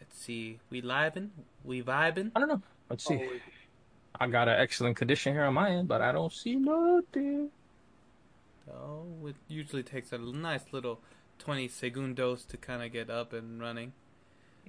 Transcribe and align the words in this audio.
Let's 0.00 0.18
see. 0.18 0.58
We 0.70 0.80
livin'? 0.80 1.30
We 1.64 1.82
vibing? 1.82 2.30
I 2.34 2.40
don't 2.40 2.48
know. 2.48 2.62
Let's 2.88 3.04
see. 3.04 3.20
Oh, 3.22 3.38
I 4.18 4.26
got 4.28 4.48
an 4.48 4.58
excellent 4.58 4.96
condition 4.96 5.34
here 5.34 5.44
on 5.44 5.54
my 5.54 5.70
end, 5.70 5.88
but 5.88 6.00
I 6.00 6.12
don't 6.12 6.32
see 6.32 6.56
nothing. 6.56 7.50
Oh, 8.70 9.04
it 9.26 9.36
usually 9.48 9.82
takes 9.82 10.12
a 10.12 10.18
nice 10.18 10.64
little 10.72 11.00
20 11.38 11.68
segundos 11.68 12.46
to 12.48 12.56
kind 12.56 12.82
of 12.82 12.92
get 12.92 13.10
up 13.10 13.32
and 13.32 13.60
running. 13.60 13.92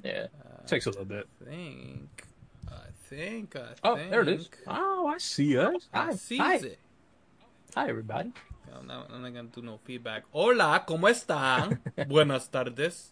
Yeah, 0.04 0.28
Uh, 0.46 0.66
takes 0.68 0.86
a 0.86 0.89
little 0.89 1.05
bit. 1.05 1.28
I 1.42 1.46
think. 1.46 2.24
I 2.70 2.88
think. 3.10 3.55
I 3.55 3.74
Oh, 3.84 3.96
think. 3.96 4.12
there 4.12 4.21
it 4.21 4.28
is. 4.28 4.50
Oh, 4.68 5.08
I 5.08 5.18
see 5.18 5.58
us. 5.58 5.88
I 5.94 6.05
Hi, 6.05 6.16
sees 6.16 6.39
hi, 6.39 6.55
it. 6.58 6.80
Hi, 7.75 7.89
everybody. 7.89 8.31
No, 8.70 8.81
no, 8.81 9.04
I'm 9.13 9.21
not 9.21 9.33
gonna 9.33 9.47
do 9.47 9.61
no 9.61 9.79
feedback. 9.83 10.23
Hola, 10.33 10.83
¿cómo 10.88 11.09
están? 11.09 11.79
Buenas 12.07 12.50
tardes. 12.50 13.11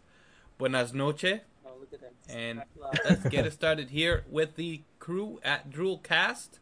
Buenas 0.60 0.94
noches. 0.94 1.42
oh, 1.66 1.72
look 1.80 1.94
at 1.94 2.02
that. 2.02 2.14
And 2.34 2.64
let's 3.06 3.28
get 3.30 3.46
it 3.46 3.54
started 3.54 3.90
here 3.90 4.24
with 4.30 4.56
the 4.56 4.82
crew 5.00 5.40
at 5.44 5.70
Droolcast. 5.70 6.60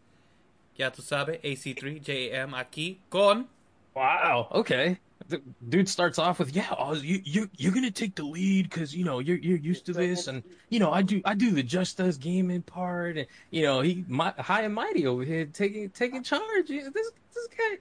Ya 0.75 0.89
tu 0.89 1.01
sabe, 1.01 1.39
AC3JM 1.43 2.53
aquí 2.53 2.97
con. 3.09 3.47
Wow. 3.95 4.47
Okay. 4.51 4.97
The 5.29 5.41
dude 5.69 5.87
starts 5.87 6.19
off 6.19 6.39
with, 6.39 6.53
"Yeah, 6.53 6.67
oh, 6.77 6.95
you 6.95 7.21
you 7.23 7.49
you're 7.55 7.71
gonna 7.71 7.91
take 7.91 8.15
the 8.15 8.23
lead 8.23 8.69
because 8.69 8.93
you 8.93 9.05
know 9.05 9.19
you're 9.19 9.37
you're 9.37 9.57
used 9.57 9.85
to 9.85 9.93
this, 9.93 10.27
and 10.27 10.43
you 10.69 10.79
know 10.79 10.91
I 10.91 11.01
do 11.01 11.21
I 11.23 11.33
do 11.33 11.51
the 11.51 11.63
just 11.63 12.01
us 12.01 12.17
gaming 12.17 12.61
part, 12.61 13.17
and 13.17 13.27
you 13.49 13.61
know 13.61 13.79
he 13.79 14.03
my, 14.09 14.33
high 14.37 14.63
and 14.63 14.73
mighty 14.73 15.07
over 15.07 15.23
here 15.23 15.45
taking 15.45 15.89
taking 15.91 16.23
charge. 16.23 16.67
This 16.67 17.11
this 17.33 17.47
guy, 17.57 17.77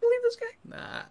believe 0.00 0.22
this 0.22 0.36
guy? 0.36 0.46
Nah, 0.64 1.02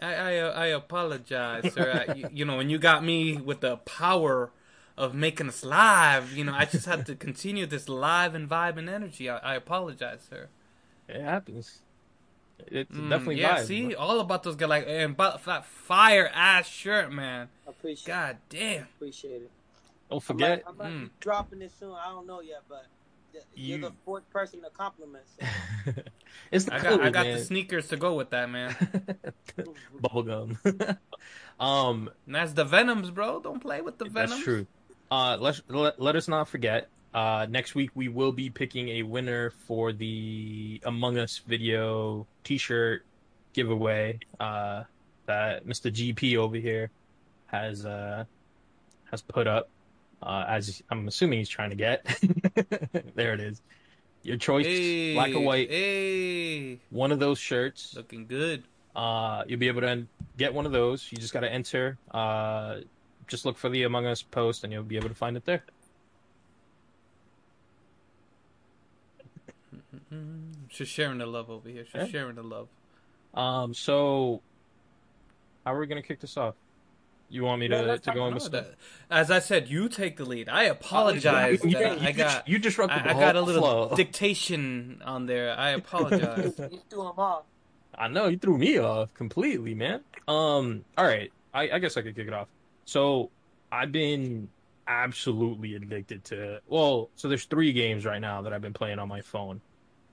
I 0.00 0.14
I, 0.14 0.32
I 0.34 0.66
apologize, 0.66 1.72
sir. 1.72 1.90
I, 2.08 2.12
you, 2.12 2.28
you 2.32 2.44
know, 2.44 2.56
when 2.56 2.70
you 2.70 2.78
got 2.78 3.04
me 3.04 3.36
with 3.36 3.60
the 3.60 3.76
power 3.78 4.50
of 4.96 5.14
making 5.14 5.48
us 5.48 5.64
live, 5.64 6.32
you 6.36 6.44
know, 6.44 6.54
I 6.54 6.64
just 6.64 6.86
had 6.86 7.06
to 7.06 7.14
continue 7.26 7.66
this 7.66 7.88
live 7.88 8.34
and 8.34 8.48
vibe 8.48 8.76
and 8.76 8.88
energy. 8.88 9.28
I, 9.28 9.38
I 9.38 9.54
apologize, 9.54 10.26
sir. 10.28 10.48
It 11.08 11.20
happens. 11.20 11.80
It's 12.66 12.90
Mm, 12.94 13.08
definitely 13.10 13.40
yeah. 13.40 13.56
vibe. 13.56 13.66
See, 13.66 13.94
all 13.94 14.20
about 14.20 14.42
those 14.44 14.56
guys 14.56 14.68
like 14.68 14.84
and 14.86 15.12
about 15.12 15.44
that 15.44 15.64
fire 15.66 16.30
ass 16.32 16.66
shirt, 16.68 17.12
man. 17.12 17.48
appreciate 17.66 18.04
it. 18.12 18.16
God 18.16 18.36
damn. 18.48 18.82
appreciate 18.96 19.42
it. 19.42 19.50
Don't 20.10 20.20
I 20.20 20.22
forget. 20.22 20.62
might, 20.66 20.84
I 20.84 20.88
might 20.88 20.96
Mm. 20.96 21.00
be 21.06 21.10
dropping 21.20 21.58
this 21.58 21.72
soon. 21.78 21.92
I 21.92 22.06
don't 22.08 22.26
know 22.26 22.40
yet, 22.40 22.62
but 22.68 22.84
th- 22.84 22.93
you're 23.54 23.78
You- 23.78 23.84
the 23.84 23.92
fourth 24.04 24.28
person 24.30 24.62
to 24.62 24.70
compliment. 24.70 25.24
So. 25.38 25.92
it's 26.50 26.64
the 26.66 26.74
I 26.74 26.78
got 26.78 26.88
color, 26.90 27.02
I 27.04 27.10
got 27.10 27.26
man. 27.26 27.38
the 27.38 27.44
sneakers 27.44 27.88
to 27.88 27.96
go 27.96 28.14
with 28.14 28.30
that, 28.30 28.50
man. 28.50 28.74
Bubblegum. 30.02 30.56
um, 31.60 32.10
And 32.26 32.34
that's 32.34 32.52
the 32.52 32.64
Venoms, 32.64 33.10
bro. 33.10 33.40
Don't 33.40 33.60
play 33.60 33.80
with 33.80 33.98
the 33.98 34.06
Venoms. 34.06 34.30
That's 34.32 34.42
true. 34.42 34.66
Uh, 35.10 35.36
let's 35.40 35.62
let, 35.68 36.00
let 36.00 36.16
us 36.16 36.28
not 36.28 36.48
forget. 36.48 36.88
Uh, 37.12 37.46
next 37.48 37.74
week 37.74 37.90
we 37.94 38.08
will 38.08 38.32
be 38.32 38.50
picking 38.50 38.88
a 38.88 39.02
winner 39.02 39.50
for 39.50 39.92
the 39.92 40.80
Among 40.84 41.18
Us 41.18 41.40
video 41.46 42.26
T-shirt 42.42 43.04
giveaway. 43.52 44.18
Uh, 44.40 44.82
that 45.26 45.64
Mr. 45.66 45.92
GP 45.92 46.36
over 46.36 46.56
here 46.56 46.90
has 47.46 47.86
uh 47.86 48.24
has 49.10 49.22
put 49.22 49.46
up. 49.46 49.68
Uh, 50.24 50.44
as 50.48 50.82
I'm 50.90 51.06
assuming 51.06 51.38
he's 51.38 51.48
trying 51.50 51.68
to 51.70 51.76
get. 51.76 52.04
there 53.14 53.34
it 53.34 53.40
is. 53.40 53.60
Your 54.22 54.38
choice, 54.38 54.64
Hey, 54.64 55.12
black 55.12 55.34
or 55.34 55.40
white. 55.40 55.68
Hey, 55.68 56.80
One 56.88 57.12
of 57.12 57.18
those 57.20 57.38
shirts. 57.38 57.92
looking 57.94 58.26
good. 58.26 58.64
Uh, 58.96 59.44
you'll 59.46 59.58
be 59.58 59.68
able 59.68 59.82
to 59.82 60.06
get 60.38 60.54
one 60.54 60.64
of 60.64 60.72
those. 60.72 61.06
You 61.12 61.18
just 61.18 61.34
got 61.34 61.40
to 61.40 61.52
enter. 61.52 61.98
Uh, 62.10 62.76
just 63.28 63.44
look 63.44 63.58
for 63.58 63.68
the 63.68 63.82
Among 63.82 64.06
Us 64.06 64.22
post, 64.22 64.64
and 64.64 64.72
you'll 64.72 64.82
be 64.82 64.96
able 64.96 65.10
to 65.10 65.14
find 65.14 65.36
it 65.36 65.44
there. 65.44 65.62
She's 70.70 70.88
sharing 70.88 71.18
the 71.18 71.26
love 71.26 71.50
over 71.50 71.68
here. 71.68 71.84
She's 71.84 71.94
Yeah. 72.02 72.06
sharing 72.06 72.36
the 72.36 72.42
love. 72.42 72.68
Um, 73.34 73.74
so 73.74 74.42
how 75.64 75.74
are 75.74 75.78
we 75.80 75.86
gonna 75.86 76.02
kick 76.02 76.20
this 76.20 76.36
off? 76.36 76.54
You 77.30 77.42
want 77.44 77.60
me 77.60 77.68
to, 77.68 77.82
let's 77.82 78.04
to 78.06 78.12
go 78.12 78.22
on 78.22 78.30
No, 78.30 78.34
with 78.36 78.52
that- 78.52 78.74
as 79.10 79.30
I 79.30 79.38
said, 79.40 79.68
you 79.68 79.88
take 79.88 80.16
the 80.16 80.24
lead. 80.24 80.48
I 80.48 80.64
apologize. 80.64 81.64
You, 81.64 81.70
you, 81.70 81.78
you, 81.78 81.86
I 82.00 82.12
got 82.12 82.46
you 82.48 82.58
disrupted 82.58 83.02
I, 83.02 83.12
the 83.12 83.18
I 83.18 83.20
got 83.20 83.36
a 83.36 83.40
little 83.40 83.62
flow. 83.62 83.96
dictation 83.96 85.02
on 85.04 85.26
there. 85.26 85.56
I 85.58 85.70
apologize. 85.80 86.54
you 86.58 86.80
threw 86.90 87.02
him 87.08 87.18
off. 87.18 87.44
I 87.96 88.08
know 88.08 88.28
you 88.28 88.38
threw 88.38 88.58
me 88.58 88.78
off 88.78 89.12
completely, 89.14 89.74
man. 89.74 90.00
Um, 90.28 90.84
all 90.98 91.06
right, 91.06 91.32
I, 91.52 91.70
I 91.70 91.78
guess 91.78 91.96
I 91.96 92.02
could 92.02 92.14
kick 92.16 92.26
it 92.28 92.32
off. 92.34 92.48
So 92.84 93.30
I've 93.72 93.92
been 93.92 94.48
absolutely 94.86 95.74
addicted 95.74 96.24
to. 96.24 96.60
Well, 96.68 97.10
so 97.16 97.28
there's 97.28 97.44
three 97.44 97.72
games 97.72 98.04
right 98.04 98.20
now 98.20 98.42
that 98.42 98.52
I've 98.52 98.62
been 98.62 98.72
playing 98.72 98.98
on 98.98 99.08
my 99.08 99.20
phone. 99.20 99.60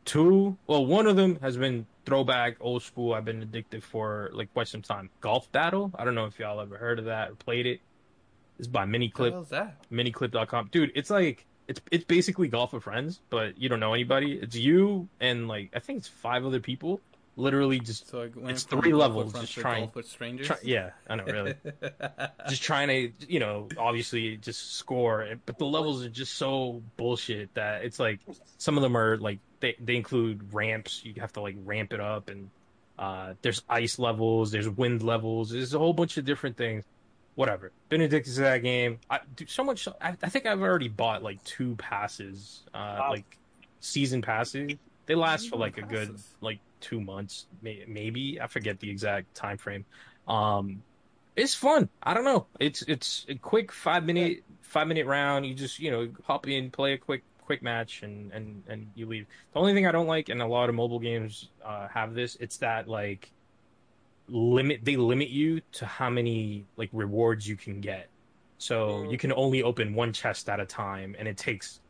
Two, 0.05 0.57
well, 0.67 0.85
one 0.85 1.05
of 1.07 1.15
them 1.15 1.37
has 1.41 1.57
been 1.57 1.85
throwback, 2.05 2.57
old 2.61 2.83
school. 2.83 3.13
I've 3.13 3.25
been 3.25 3.41
addicted 3.41 3.83
for 3.83 4.29
like 4.33 4.53
quite 4.53 4.67
some 4.67 4.81
time. 4.81 5.09
Golf 5.21 5.51
Battle. 5.51 5.91
I 5.95 6.05
don't 6.05 6.15
know 6.15 6.25
if 6.25 6.39
y'all 6.39 6.59
ever 6.61 6.77
heard 6.77 6.99
of 6.99 7.05
that 7.05 7.29
or 7.31 7.35
played 7.35 7.65
it. 7.65 7.81
It's 8.59 8.67
by 8.67 8.81
What 8.81 8.89
Miniclip. 8.89 9.31
hell's 9.31 9.49
that? 9.49 9.89
miniclip.com. 9.91 10.69
Dude, 10.71 10.91
it's 10.95 11.09
like 11.09 11.45
it's 11.67 11.81
it's 11.91 12.03
basically 12.05 12.47
golf 12.47 12.73
with 12.73 12.83
friends, 12.83 13.21
but 13.29 13.57
you 13.57 13.69
don't 13.69 13.79
know 13.79 13.93
anybody. 13.93 14.33
It's 14.33 14.55
you 14.55 15.07
and 15.19 15.47
like 15.47 15.71
I 15.75 15.79
think 15.79 15.99
it's 15.99 16.07
five 16.07 16.45
other 16.45 16.59
people. 16.59 17.01
Literally 17.37 17.79
just 17.79 18.09
So 18.09 18.29
It's 18.43 18.63
three 18.63 18.93
levels, 18.93 19.31
just 19.33 19.53
trying- 19.53 19.85
golf 19.85 19.95
with 19.95 20.05
strangers. 20.05 20.47
try, 20.47 20.57
yeah, 20.63 20.89
I 21.09 21.15
know 21.15 21.23
really. 21.23 21.55
just 22.49 22.61
trying 22.61 22.89
to, 22.89 23.11
you 23.25 23.39
know, 23.39 23.69
obviously 23.77 24.35
just 24.35 24.73
score, 24.75 25.25
but 25.45 25.57
the 25.57 25.65
levels 25.65 26.03
are 26.03 26.09
just 26.09 26.33
so 26.33 26.83
bullshit 26.97 27.53
that 27.53 27.85
it's 27.85 27.99
like 27.99 28.19
some 28.57 28.75
of 28.77 28.83
them 28.83 28.97
are 28.97 29.17
like 29.17 29.39
they 29.61 29.75
they 29.79 29.95
include 29.95 30.53
ramps. 30.53 31.01
You 31.05 31.13
have 31.21 31.33
to 31.33 31.41
like 31.41 31.55
ramp 31.63 31.93
it 31.93 31.99
up 32.01 32.29
and 32.29 32.49
uh 32.99 33.33
there's 33.41 33.63
ice 33.69 33.97
levels, 33.97 34.51
there's 34.51 34.67
wind 34.69 35.01
levels, 35.01 35.51
there's 35.51 35.73
a 35.73 35.79
whole 35.79 35.93
bunch 35.93 36.17
of 36.17 36.25
different 36.25 36.57
things. 36.57 36.83
Whatever. 37.35 37.71
Been 37.87 38.01
addicted 38.01 38.33
to 38.35 38.41
that 38.41 38.57
game. 38.61 38.99
I 39.09 39.21
dude, 39.35 39.49
so 39.49 39.63
much. 39.63 39.87
I, 40.01 40.15
I 40.21 40.29
think 40.29 40.45
I've 40.45 40.61
already 40.61 40.89
bought 40.89 41.23
like 41.23 41.41
two 41.45 41.75
passes, 41.77 42.63
uh, 42.73 42.97
Wow. 42.99 43.09
like 43.11 43.37
season 43.79 44.21
passes. 44.21 44.73
They 45.05 45.15
last 45.15 45.43
for 45.43 45.45
Season 45.45 45.59
like 45.59 45.77
a 45.77 45.81
good 45.83 46.19
like 46.41 46.59
two 46.81 46.99
months, 46.99 47.47
may, 47.61 47.85
maybe. 47.87 48.39
I 48.41 48.47
forget 48.47 48.79
the 48.81 48.89
exact 48.89 49.33
time 49.33 49.57
frame. 49.57 49.85
Um, 50.27 50.83
it's 51.35 51.55
fun. 51.55 51.87
I 52.03 52.13
don't 52.13 52.25
know. 52.25 52.47
It's 52.59 52.81
it's 52.83 53.25
a 53.29 53.35
quick 53.35 53.71
five 53.71 54.03
minute 54.03 54.43
five 54.61 54.87
minute 54.87 55.05
round. 55.07 55.45
You 55.45 55.53
just 55.53 55.79
you 55.79 55.89
know 55.89 56.09
hop 56.25 56.47
in, 56.47 56.69
play 56.69 56.93
a 56.93 56.97
quick 56.97 57.23
quick 57.51 57.61
match, 57.61 58.01
and 58.03 58.31
and 58.31 58.63
and 58.69 58.87
you 58.95 59.05
leave. 59.05 59.25
The 59.53 59.59
only 59.59 59.73
thing 59.73 59.85
I 59.85 59.91
don't 59.91 60.07
like, 60.07 60.29
and 60.29 60.41
a 60.41 60.47
lot 60.47 60.69
of 60.69 60.75
mobile 60.75 60.99
games 60.99 61.49
uh, 61.65 61.89
have 61.89 62.13
this, 62.13 62.37
it's 62.39 62.55
that 62.59 62.87
like 62.87 63.29
limit. 64.29 64.85
They 64.85 64.95
limit 64.95 65.27
you 65.29 65.59
to 65.73 65.85
how 65.85 66.09
many 66.09 66.65
like 66.77 66.89
rewards 66.93 67.45
you 67.47 67.57
can 67.57 67.81
get. 67.81 68.07
So 68.57 68.75
Mm. 69.03 69.11
you 69.11 69.17
can 69.17 69.33
only 69.33 69.63
open 69.63 69.93
one 69.93 70.13
chest 70.13 70.47
at 70.47 70.59
a 70.61 70.65
time, 70.65 71.13
and 71.19 71.27
it 71.27 71.35
takes 71.35 71.81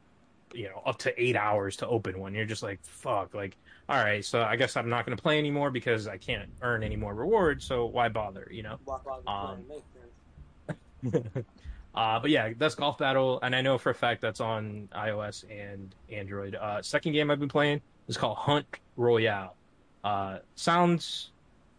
you 0.53 0.67
know 0.69 0.81
up 0.85 0.97
to 0.99 1.09
eight 1.23 1.35
hours 1.35 1.77
to 1.77 1.87
open 1.87 2.19
one. 2.19 2.33
You're 2.33 2.45
just 2.45 2.63
like 2.63 2.79
fuck, 2.83 3.35
like 3.35 3.55
all 3.87 4.03
right. 4.03 4.25
So 4.25 4.41
I 4.41 4.55
guess 4.55 4.75
I'm 4.77 4.89
not 4.89 5.05
going 5.05 5.15
to 5.15 5.21
play 5.21 5.37
anymore 5.37 5.69
because 5.69 6.07
I 6.07 6.17
can't 6.17 6.49
earn 6.63 6.81
any 6.81 6.95
more 6.95 7.13
rewards. 7.13 7.65
So 7.65 7.85
why 7.85 8.09
bother? 8.09 8.47
You 8.49 8.63
know. 8.63 8.77
Walk 8.85 9.05
out 9.07 9.21
Um, 9.27 9.63
the 9.67 9.73
makes 9.75 9.85
sense. 9.93 11.45
uh, 11.93 12.19
but 12.19 12.29
yeah, 12.29 12.53
that's 12.57 12.75
Golf 12.75 12.97
Battle, 12.97 13.39
and 13.41 13.55
I 13.55 13.61
know 13.61 13.77
for 13.77 13.89
a 13.89 13.95
fact 13.95 14.21
that's 14.21 14.39
on 14.39 14.87
iOS 14.95 15.43
and 15.49 15.93
Android. 16.11 16.55
Uh, 16.55 16.81
second 16.81 17.11
game 17.11 17.29
I've 17.29 17.39
been 17.39 17.49
playing 17.49 17.81
is 18.07 18.17
called 18.17 18.37
Hunt 18.37 18.65
Royale. 18.95 19.55
Uh, 20.03 20.39
sounds 20.55 21.31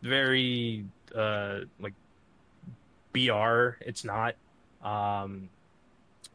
very 0.03 0.85
uh, 1.15 1.61
like 1.81 1.95
BR. 3.13 3.77
It's 3.81 4.05
not. 4.05 4.35
Um, 4.83 5.49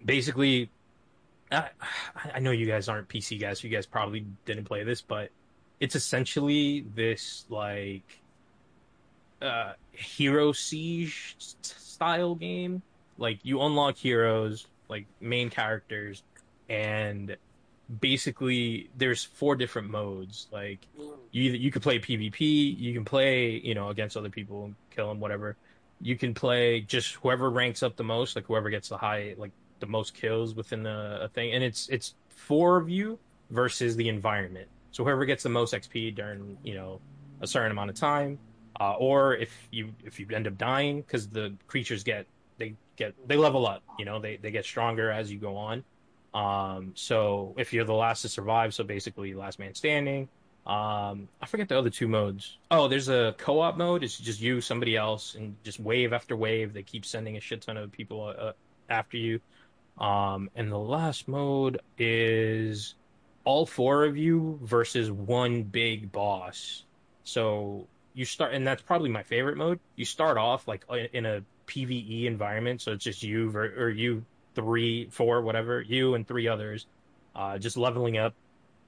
basically, 0.04 0.70
I, 1.52 1.70
I 2.34 2.40
know 2.40 2.52
you 2.52 2.66
guys 2.66 2.90
aren't 2.90 3.08
PC 3.08 3.40
guys. 3.40 3.60
So 3.60 3.68
you 3.68 3.74
guys 3.74 3.86
probably 3.86 4.26
didn't 4.46 4.66
play 4.66 4.84
this, 4.84 5.02
but 5.02 5.30
it's 5.80 5.96
essentially 5.96 6.86
this 6.96 7.46
like 7.50 8.22
uh, 9.42 9.74
hero 9.92 10.52
siege 10.52 11.36
style 11.62 12.36
game. 12.36 12.82
Like 13.18 13.40
you 13.44 13.62
unlock 13.62 13.98
heroes, 13.98 14.68
like 14.90 15.06
main 15.20 15.50
characters, 15.50 16.24
and 16.70 17.36
basically 18.00 18.90
there's 18.98 19.24
four 19.24 19.56
different 19.56 19.90
modes. 19.90 20.48
Like 20.52 20.80
you 21.32 21.44
either, 21.44 21.58
you 21.58 21.72
can 21.72 21.82
play 21.82 22.00
PvP, 22.00 22.78
you 22.78 22.94
can 22.94 23.06
play 23.06 23.60
you 23.64 23.76
know 23.76 23.90
against 23.90 24.18
other 24.18 24.30
people, 24.30 24.66
and 24.66 24.76
kill 24.92 25.08
them, 25.08 25.20
whatever. 25.20 25.56
You 26.00 26.16
can 26.16 26.34
play 26.34 26.82
just 26.82 27.16
whoever 27.16 27.50
ranks 27.50 27.82
up 27.82 27.96
the 27.96 28.04
most, 28.04 28.36
like 28.36 28.46
whoever 28.46 28.70
gets 28.70 28.90
the 28.90 28.98
high, 28.98 29.36
like 29.38 29.52
the 29.80 29.88
most 29.88 30.14
kills 30.14 30.54
within 30.56 30.86
a, 30.86 31.22
a 31.24 31.28
thing, 31.30 31.54
and 31.54 31.64
it's 31.64 31.90
it's 31.90 32.14
four 32.30 32.78
of 32.78 32.90
you 32.90 33.18
versus 33.50 33.96
the 33.96 34.10
environment. 34.10 34.68
So 34.92 35.04
whoever 35.04 35.26
gets 35.26 35.44
the 35.44 35.50
most 35.50 35.74
XP 35.74 36.16
during 36.16 36.58
you 36.64 36.76
know 36.76 37.00
a 37.42 37.48
certain 37.48 37.72
amount 37.72 37.90
of 37.90 37.96
time, 37.96 38.40
uh, 38.80 38.94
or 38.94 39.36
if 39.36 39.68
you 39.72 39.94
if 40.04 40.20
you 40.20 40.28
end 40.34 40.48
up 40.48 40.58
dying 40.58 41.02
because 41.02 41.28
the 41.28 41.54
creatures 41.68 42.04
get 42.04 42.26
get 42.98 43.14
they 43.28 43.38
level 43.38 43.66
up. 43.66 43.84
You 43.98 44.06
know, 44.06 44.20
they 44.20 44.38
they 44.38 44.52
get 44.52 44.66
stronger 44.66 45.10
as 45.12 45.32
you 45.32 45.40
go 45.40 45.56
on. 45.56 45.84
Um, 46.34 46.92
so 46.96 47.56
if 47.58 47.74
you're 47.74 47.86
the 47.86 47.94
last 47.94 48.22
to 48.24 48.30
survive, 48.30 48.74
so 48.74 48.84
basically 48.84 49.34
last 49.34 49.60
man 49.60 49.74
standing. 49.74 50.28
Um, 50.66 51.30
I 51.42 51.46
forget 51.46 51.70
the 51.70 51.78
other 51.78 51.90
two 51.90 52.10
modes. 52.10 52.58
Oh, 52.70 52.90
there's 52.90 53.08
a 53.08 53.34
co-op 53.38 53.78
mode. 53.78 54.04
It's 54.04 54.18
just 54.18 54.42
you, 54.42 54.60
somebody 54.60 54.98
else, 54.98 55.36
and 55.36 55.56
just 55.64 55.80
wave 55.80 56.12
after 56.12 56.36
wave. 56.36 56.74
They 56.74 56.84
keep 56.84 57.06
sending 57.06 57.38
a 57.38 57.40
shit 57.40 57.62
ton 57.62 57.78
of 57.78 57.90
people 57.92 58.34
uh, 58.38 58.52
after 58.90 59.16
you. 59.16 59.40
Um, 59.98 60.50
and 60.56 60.70
the 60.70 60.78
last 60.78 61.30
mode 61.30 61.80
is 61.98 62.96
all 63.46 63.66
four 63.66 64.04
of 64.04 64.18
you 64.18 64.60
versus 64.62 65.10
one 65.10 65.64
big 65.64 66.12
boss. 66.12 66.84
So 67.24 67.88
you 68.14 68.26
start, 68.26 68.54
and 68.54 68.68
that's 68.68 68.82
probably 68.82 69.10
my 69.10 69.24
favorite 69.24 69.56
mode. 69.56 69.80
You 69.96 70.04
start 70.04 70.38
off 70.38 70.68
like 70.68 70.84
in 71.14 71.26
a 71.26 71.44
PVE 71.68 72.26
environment, 72.26 72.82
so 72.82 72.94
it's 72.94 73.04
just 73.04 73.24
you 73.24 73.50
ver- 73.50 73.74
or 73.78 73.90
you 73.90 74.26
three, 74.56 75.08
four, 75.12 75.42
whatever, 75.42 75.82
you 75.82 76.16
and 76.16 76.28
three 76.28 76.48
others, 76.48 76.88
uh, 77.36 77.58
just 77.58 77.78
leveling 77.78 78.18
up 78.18 78.34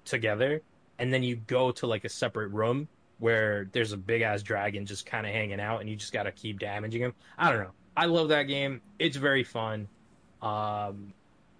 together, 0.05 0.61
and 0.97 1.13
then 1.13 1.21
you 1.21 1.35
go 1.35 1.71
to 1.71 1.85
like 1.87 2.05
a 2.05 2.09
separate 2.09 2.49
room 2.49 2.87
where 3.19 3.69
there's 3.73 3.91
a 3.91 3.97
big 3.97 4.21
ass 4.21 4.41
dragon 4.41 4.85
just 4.85 5.05
kind 5.05 5.27
of 5.27 5.33
hanging 5.33 5.59
out, 5.59 5.81
and 5.81 5.89
you 5.89 5.95
just 5.95 6.13
gotta 6.13 6.31
keep 6.31 6.59
damaging 6.59 7.01
him. 7.01 7.13
I 7.37 7.51
don't 7.51 7.61
know. 7.61 7.71
I 7.95 8.05
love 8.05 8.29
that 8.29 8.43
game. 8.43 8.81
It's 8.97 9.17
very 9.17 9.43
fun. 9.43 9.87
Um, 10.41 11.13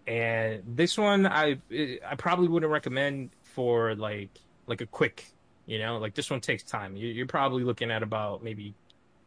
and 0.07 0.63
this 0.65 0.97
one 0.97 1.27
I 1.27 1.59
I 2.07 2.15
probably 2.17 2.47
wouldn't 2.47 2.71
recommend 2.71 3.29
for 3.43 3.93
like 3.95 4.31
like 4.65 4.81
a 4.81 4.85
quick, 4.85 5.31
you 5.65 5.79
know, 5.79 5.97
like 5.97 6.15
this 6.15 6.31
one 6.31 6.41
takes 6.41 6.63
time. 6.63 6.95
You, 6.95 7.07
you're 7.09 7.27
probably 7.27 7.63
looking 7.63 7.91
at 7.91 8.01
about 8.01 8.43
maybe 8.43 8.73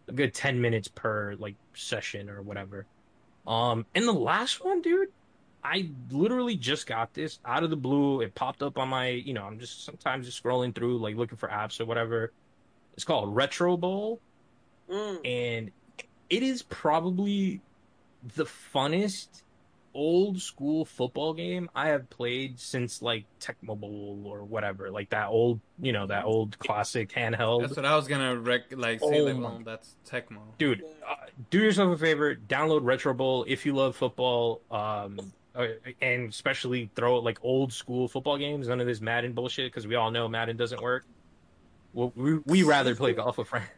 a 0.08 0.12
good 0.12 0.34
ten 0.34 0.60
minutes 0.60 0.88
per 0.88 1.34
like 1.38 1.56
session 1.74 2.28
or 2.28 2.42
whatever. 2.42 2.86
Um, 3.46 3.86
and 3.94 4.06
the 4.06 4.12
last 4.12 4.64
one, 4.64 4.82
dude, 4.82 5.08
I 5.64 5.90
literally 6.10 6.56
just 6.56 6.86
got 6.86 7.12
this 7.14 7.38
out 7.44 7.62
of 7.62 7.70
the 7.70 7.76
blue. 7.76 8.20
It 8.20 8.34
popped 8.34 8.62
up 8.62 8.78
on 8.78 8.88
my, 8.88 9.08
you 9.08 9.32
know, 9.34 9.44
I'm 9.44 9.58
just 9.58 9.84
sometimes 9.84 10.26
just 10.26 10.42
scrolling 10.42 10.74
through 10.74 10.98
like 10.98 11.16
looking 11.16 11.38
for 11.38 11.48
apps 11.48 11.80
or 11.80 11.84
whatever. 11.84 12.32
It's 12.94 13.04
called 13.04 13.34
Retro 13.34 13.76
Bowl, 13.76 14.20
Mm. 14.90 15.20
and 15.24 15.70
it 16.28 16.42
is 16.42 16.62
probably 16.62 17.60
the 18.36 18.44
funnest 18.44 19.42
old 19.94 20.40
school 20.40 20.84
football 20.84 21.34
game 21.34 21.68
I 21.74 21.88
have 21.88 22.08
played 22.10 22.58
since 22.58 23.02
like 23.02 23.24
Tecmo 23.40 23.78
Bowl 23.78 24.22
or 24.24 24.44
whatever, 24.44 24.90
like 24.90 25.10
that 25.10 25.28
old, 25.28 25.60
you 25.80 25.92
know, 25.92 26.06
that 26.06 26.24
old 26.24 26.58
classic 26.58 27.12
handheld. 27.12 27.62
That's 27.62 27.76
what 27.76 27.84
I 27.84 27.94
was 27.96 28.08
gonna 28.08 28.36
rec- 28.36 28.74
like 28.76 29.00
say. 29.00 29.20
Oh 29.20 29.24
like, 29.24 29.36
my- 29.36 29.42
well, 29.42 29.62
that's 29.64 29.96
Tecmo. 30.08 30.40
dude 30.58 30.82
uh, 31.08 31.14
do 31.50 31.58
yourself 31.58 31.94
a 31.94 31.98
favor 31.98 32.34
download 32.34 32.80
retro 32.84 33.14
bowl 33.14 33.44
if 33.48 33.64
you 33.66 33.74
love 33.74 33.96
football 33.96 34.60
um 34.70 35.18
uh, 35.54 35.66
and 36.00 36.28
especially 36.28 36.90
throw 36.94 37.18
like 37.18 37.38
old 37.42 37.72
school 37.72 38.08
football 38.08 38.38
games 38.38 38.68
none 38.68 38.80
of 38.80 38.86
this 38.86 39.00
madden 39.00 39.32
bullshit 39.32 39.70
because 39.70 39.86
we 39.86 39.94
all 39.94 40.10
know 40.10 40.28
madden 40.28 40.56
doesn't 40.56 40.80
work 40.82 41.04
well, 41.94 42.12
we, 42.16 42.38
we 42.46 42.62
rather 42.62 42.94
play 42.94 43.12
golf 43.12 43.36
with 43.38 43.48
friends 43.48 43.68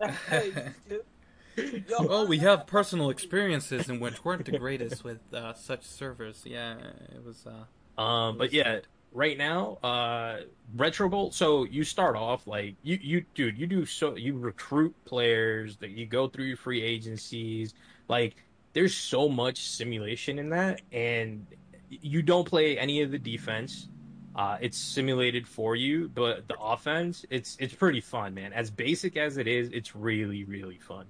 Yo, 1.56 1.96
Oh, 1.98 2.26
we 2.26 2.38
have 2.38 2.66
personal 2.66 3.10
experiences 3.10 3.88
in 3.88 4.00
which 4.00 4.24
weren't 4.24 4.44
the 4.44 4.58
greatest 4.58 5.04
with 5.04 5.20
uh, 5.32 5.54
such 5.54 5.84
servers. 5.84 6.42
Yeah, 6.44 6.76
it 7.14 7.24
was. 7.24 7.46
Uh, 7.46 8.00
um 8.00 8.36
but 8.36 8.52
yeah 8.52 8.80
right 9.12 9.38
now 9.38 9.74
uh 9.84 10.38
retro 10.74 11.08
bowl 11.08 11.30
so 11.30 11.62
you 11.62 11.84
start 11.84 12.16
off 12.16 12.44
like 12.48 12.74
you 12.82 12.98
you 13.00 13.24
dude 13.36 13.56
you 13.56 13.68
do 13.68 13.86
so 13.86 14.16
you 14.16 14.36
recruit 14.36 14.92
players 15.04 15.76
that 15.76 15.90
you 15.90 16.04
go 16.04 16.26
through 16.26 16.46
your 16.46 16.56
free 16.56 16.82
agencies. 16.82 17.72
Like 18.08 18.34
there's 18.72 18.94
so 18.96 19.28
much 19.28 19.68
simulation 19.68 20.40
in 20.40 20.48
that 20.50 20.80
and 20.90 21.46
you 21.88 22.20
don't 22.20 22.48
play 22.48 22.76
any 22.76 23.00
of 23.02 23.12
the 23.12 23.18
defense. 23.18 23.88
Uh 24.34 24.58
it's 24.60 24.76
simulated 24.76 25.46
for 25.46 25.76
you 25.76 26.08
but 26.12 26.48
the 26.48 26.58
offense 26.58 27.24
it's 27.30 27.56
it's 27.60 27.74
pretty 27.74 28.00
fun 28.00 28.34
man. 28.34 28.52
As 28.52 28.72
basic 28.72 29.16
as 29.16 29.36
it 29.36 29.46
is 29.46 29.70
it's 29.72 29.94
really 29.94 30.42
really 30.42 30.78
fun 30.78 31.06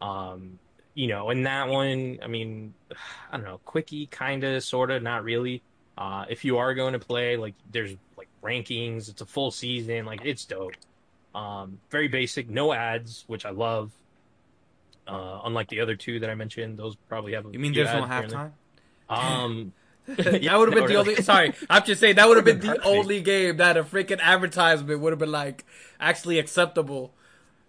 um 0.00 0.58
you 0.94 1.06
know 1.06 1.30
and 1.30 1.46
that 1.46 1.68
one 1.68 2.18
i 2.22 2.26
mean 2.26 2.72
i 3.30 3.36
don't 3.36 3.44
know 3.44 3.60
quickie 3.64 4.06
kind 4.06 4.44
of 4.44 4.62
sort 4.62 4.90
of 4.90 5.02
not 5.02 5.24
really 5.24 5.62
uh, 5.98 6.26
if 6.28 6.44
you 6.44 6.58
are 6.58 6.74
going 6.74 6.92
to 6.92 6.98
play, 6.98 7.36
like 7.36 7.54
there's 7.72 7.96
like 8.18 8.28
rankings, 8.42 9.08
it's 9.08 9.20
a 9.22 9.26
full 9.26 9.50
season, 9.50 10.04
like 10.04 10.20
it's 10.24 10.44
dope. 10.44 10.74
Um, 11.34 11.78
very 11.90 12.08
basic, 12.08 12.48
no 12.48 12.72
ads, 12.72 13.24
which 13.26 13.46
I 13.46 13.50
love. 13.50 13.92
Uh, 15.06 15.40
unlike 15.44 15.68
the 15.68 15.80
other 15.80 15.94
two 15.94 16.20
that 16.20 16.30
I 16.30 16.34
mentioned, 16.34 16.78
those 16.78 16.96
probably 17.08 17.32
have. 17.34 17.46
A 17.46 17.50
you 17.52 17.58
mean 17.58 17.72
there's 17.72 17.92
no 17.92 18.02
halftime? 18.02 18.50
Um, 19.08 19.72
that 20.06 20.58
would 20.58 20.68
have 20.68 20.74
been 20.74 20.78
no, 20.84 20.88
the 20.88 20.96
only. 20.96 21.16
Sorry, 21.16 21.54
I'm 21.70 21.84
just 21.84 22.00
saying 22.00 22.16
that 22.16 22.28
would 22.28 22.36
have 22.36 22.44
been 22.44 22.58
the 22.60 22.68
Perfect. 22.68 22.86
only 22.86 23.20
game 23.22 23.56
that 23.58 23.76
a 23.76 23.84
freaking 23.84 24.20
advertisement 24.20 25.00
would 25.00 25.12
have 25.12 25.18
been 25.20 25.32
like 25.32 25.64
actually 26.00 26.38
acceptable. 26.38 27.14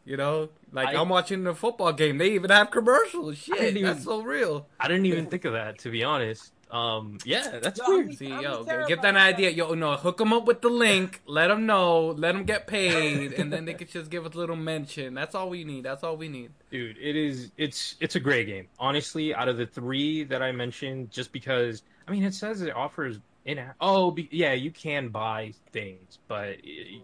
You 0.07 0.15
know, 0.15 0.49
like 0.71 0.87
I- 0.87 0.93
I, 0.93 1.01
am 1.01 1.09
watching 1.09 1.43
the 1.43 1.53
football 1.53 1.91
game. 1.91 2.17
They 2.17 2.31
even 2.31 2.49
have 2.49 2.71
commercials. 2.71 3.37
Shit, 3.37 3.57
didn't 3.59 3.77
even- 3.77 3.91
that's 3.91 4.05
so 4.05 4.21
real. 4.21 4.65
I 4.79 4.87
didn't 4.87 5.05
even 5.05 5.25
think 5.25 5.43
of 5.43 5.51
that 5.53 5.79
to 5.79 5.89
be 5.91 6.03
honest. 6.03 6.53
Um, 6.69 7.17
yeah, 7.23 7.59
that's 7.61 7.79
Yo, 7.79 7.85
weird. 7.87 8.17
See, 8.17 8.29
I'm 8.29 8.41
yo, 8.41 8.63
terrified 8.65 8.87
give 8.89 9.01
that 9.01 9.15
of 9.15 9.21
idea. 9.21 9.49
Yo, 9.51 9.73
no, 9.73 9.95
hook 9.95 10.17
them 10.17 10.33
up 10.33 10.45
with 10.45 10.59
the 10.61 10.67
link. 10.69 11.21
Let 11.25 11.47
them 11.47 11.65
know. 11.65 12.07
Let 12.07 12.33
them 12.33 12.43
get 12.43 12.67
paid, 12.67 13.33
and 13.33 13.51
then 13.53 13.63
they 13.63 13.73
could 13.73 13.89
just 13.89 14.09
give 14.09 14.25
us 14.25 14.33
a 14.33 14.37
little 14.37 14.57
mention. 14.57 15.13
That's 15.13 15.33
all 15.33 15.49
we 15.49 15.63
need. 15.63 15.83
That's 15.85 16.03
all 16.03 16.17
we 16.17 16.27
need. 16.27 16.51
dude 16.69 16.97
it 16.97 17.15
is 17.15 17.51
it's 17.57 17.95
it's 18.01 18.15
a 18.15 18.19
great 18.19 18.47
game 18.47 18.67
honestly 18.79 19.33
out 19.33 19.47
of 19.47 19.55
the 19.55 19.65
three 19.65 20.25
that 20.25 20.41
i 20.41 20.51
mentioned 20.51 21.09
just 21.09 21.31
because 21.31 21.83
i 22.07 22.11
mean 22.11 22.23
it 22.23 22.33
says 22.33 22.61
it 22.61 22.75
offers 22.75 23.19
in 23.47 23.63
oh 23.81 24.11
be, 24.11 24.27
yeah 24.31 24.51
you 24.53 24.69
can 24.71 25.07
buy 25.09 25.53
things 25.71 26.19
but 26.27 26.57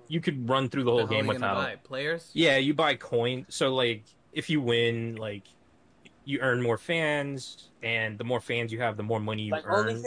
you 0.07 0.19
could 0.21 0.47
run 0.47 0.69
through 0.69 0.83
the 0.83 0.91
whole 0.91 1.07
The 1.07 1.15
game 1.15 1.25
without 1.25 1.55
buy? 1.55 1.75
players. 1.83 2.29
yeah 2.33 2.57
you 2.57 2.73
buy 2.73 2.95
coins 2.95 3.45
so 3.49 3.73
like 3.73 4.03
if 4.33 4.49
you 4.49 4.61
win 4.61 5.15
like 5.15 5.47
you 6.25 6.39
earn 6.41 6.61
more 6.61 6.77
fans 6.77 7.71
and 7.81 8.17
the 8.17 8.23
more 8.25 8.39
fans 8.41 8.71
you 8.73 8.79
have 8.81 8.97
the 8.97 9.03
more 9.03 9.19
money 9.19 9.43
you 9.43 9.51
like 9.53 9.63
earn 9.65 10.03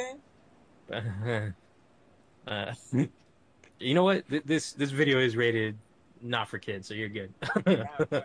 OnlyFans? 0.91 1.55
uh, 2.47 2.73
you 3.81 3.95
know 3.95 4.05
what 4.05 4.29
Th- 4.29 4.43
this 4.45 4.73
this 4.73 4.91
video 4.91 5.19
is 5.19 5.37
rated 5.37 5.77
not 6.23 6.49
for 6.49 6.59
kids 6.59 6.87
so 6.89 6.95
you're 6.95 7.09
good 7.09 7.33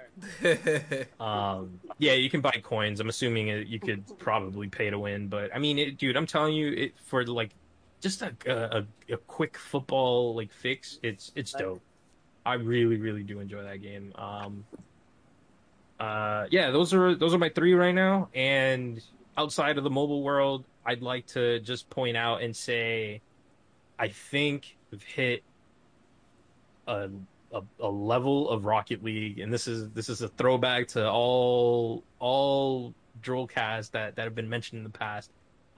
Um, 1.20 1.80
yeah, 2.00 2.14
you 2.14 2.30
can 2.30 2.42
buy 2.42 2.52
coins. 2.64 3.00
I'm 3.00 3.10
assuming 3.10 3.48
you 3.68 3.80
could 3.80 4.04
probably 4.18 4.68
pay 4.68 4.90
to 4.90 4.98
win, 4.98 5.28
but 5.28 5.54
I 5.56 5.60
mean, 5.60 5.78
it, 5.78 5.98
dude, 5.98 6.16
I'm 6.18 6.26
telling 6.26 6.54
you, 6.56 6.72
it 6.72 6.94
for 7.06 7.24
like 7.26 7.52
just 8.02 8.22
a, 8.22 8.34
a 8.48 8.86
a 9.14 9.18
quick 9.18 9.58
football 9.58 10.36
like 10.36 10.52
fix. 10.52 11.00
It's 11.04 11.32
it's 11.36 11.54
dope. 11.54 11.82
I 12.46 12.56
really 12.56 12.98
really 12.98 13.24
do 13.24 13.40
enjoy 13.40 13.64
that 13.64 13.82
game. 13.82 14.12
Um, 14.16 14.66
uh, 16.00 16.48
yeah, 16.50 16.72
those 16.72 16.94
are 16.94 17.16
those 17.16 17.34
are 17.34 17.38
my 17.38 17.50
three 17.50 17.74
right 17.74 17.94
now. 17.94 18.30
And 18.34 19.02
outside 19.38 19.78
of 19.78 19.84
the 19.84 19.90
mobile 19.90 20.24
world, 20.24 20.66
I'd 20.86 21.04
like 21.04 21.28
to 21.28 21.60
just 21.60 21.90
point 21.90 22.18
out 22.18 22.42
and 22.42 22.56
say, 22.56 23.22
I 24.00 24.08
think 24.08 24.78
we've 24.90 25.04
hit 25.04 25.44
a 26.88 27.10
a, 27.54 27.62
a 27.80 27.88
level 27.88 28.50
of 28.50 28.66
Rocket 28.66 29.04
League, 29.04 29.40
and 29.40 29.54
this 29.54 29.68
is 29.68 29.90
this 29.92 30.10
is 30.10 30.22
a 30.22 30.28
throwback 30.28 30.88
to 30.90 31.08
all 31.08 32.04
all 32.20 32.96
drill 33.22 33.46
casts 33.46 33.92
that 33.92 34.16
that 34.16 34.24
have 34.24 34.34
been 34.34 34.50
mentioned 34.50 34.80
in 34.80 34.84
the 34.84 34.98
past. 34.98 35.30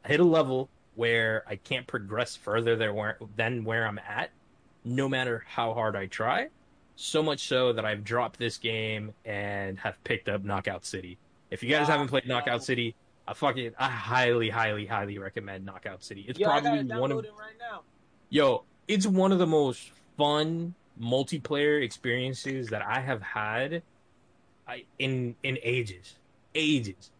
I 0.06 0.08
hit 0.08 0.22
a 0.22 0.26
level 0.26 0.70
where 0.96 1.44
I 1.48 1.56
can't 1.56 1.88
progress 1.88 2.36
further 2.36 2.76
there 2.76 2.94
where, 2.94 3.18
than 3.36 3.64
where 3.64 3.88
I'm 3.88 4.00
at, 4.00 4.32
no 4.84 5.10
matter 5.10 5.44
how 5.48 5.74
hard 5.74 5.96
I 5.96 6.08
try. 6.08 6.48
So 6.96 7.24
much 7.24 7.48
so 7.48 7.74
that 7.74 7.86
I've 7.86 8.04
dropped 8.04 8.38
this 8.38 8.58
game 8.58 9.14
and 9.26 9.80
have 9.80 10.02
picked 10.04 10.30
up 10.30 10.44
Knockout 10.44 10.86
City. 10.86 11.18
If 11.50 11.64
you 11.64 11.70
guys 11.70 11.88
Wow. 11.88 11.94
haven't 11.94 12.08
played 12.10 12.28
Knockout 12.28 12.64
City, 12.64 12.96
I 13.28 13.34
fucking 13.34 13.72
I 13.80 13.90
highly, 13.90 14.50
highly, 14.50 14.86
highly 14.86 15.18
recommend 15.18 15.66
Knockout 15.66 16.04
City. 16.04 16.26
It's 16.28 16.38
Yo, 16.40 16.48
probably 16.48 16.84
one 16.84 17.12
of 17.12 17.18
right 17.18 17.56
now. 17.60 17.82
Yo, 18.30 18.66
it's 18.88 19.08
one 19.08 19.32
of 19.32 19.40
the 19.40 19.48
most 19.48 19.92
fun 20.18 20.76
multiplayer 21.02 21.82
experiences 21.82 22.70
that 22.70 22.82
I 22.82 23.00
have 23.00 23.22
had 23.22 23.82
I, 24.68 24.86
in 25.00 25.36
in 25.44 25.58
ages, 25.64 26.16
ages. 26.54 27.12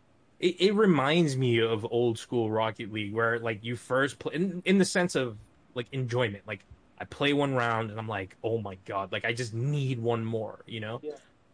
It, 0.44 0.60
it 0.60 0.74
reminds 0.74 1.38
me 1.38 1.62
of 1.62 1.88
old 1.90 2.20
school 2.20 2.52
Rocket 2.52 2.92
League, 2.92 3.14
where 3.14 3.40
like 3.40 3.64
you 3.64 3.78
first 3.78 4.20
play 4.20 4.36
in, 4.36 4.62
in 4.66 4.78
the 4.78 4.84
sense 4.84 5.16
of 5.16 5.38
like 5.74 5.88
enjoyment. 5.94 6.44
Like 6.46 6.66
I 7.00 7.06
play 7.06 7.32
one 7.32 7.54
round 7.56 7.92
and 7.92 7.98
I'm 7.98 8.10
like, 8.10 8.36
oh 8.44 8.58
my 8.58 8.78
god, 8.84 9.14
like 9.14 9.24
I 9.24 9.32
just 9.32 9.54
need 9.54 10.00
one 10.00 10.26
more, 10.26 10.60
you 10.68 10.82
know. 10.82 11.00
Yeah. 11.02 11.14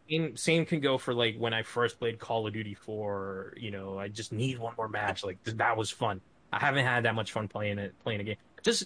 Same, 0.10 0.38
same 0.38 0.66
can 0.66 0.80
go 0.80 0.98
for 0.98 1.14
like 1.14 1.38
when 1.38 1.54
I 1.54 1.62
first 1.62 2.00
played 2.00 2.18
Call 2.18 2.48
of 2.48 2.54
Duty 2.54 2.74
4. 2.74 3.54
You 3.58 3.70
know, 3.70 4.00
I 4.00 4.08
just 4.08 4.34
need 4.34 4.58
one 4.58 4.74
more 4.76 4.88
match. 4.88 5.24
Like 5.24 5.44
th- 5.44 5.58
that 5.58 5.78
was 5.78 5.92
fun. 5.92 6.20
I 6.52 6.58
haven't 6.58 6.84
had 6.84 7.06
that 7.06 7.14
much 7.14 7.32
fun 7.32 7.48
playing 7.48 7.78
it, 7.78 7.94
playing 8.00 8.22
a 8.22 8.24
game. 8.24 8.38
Just 8.64 8.86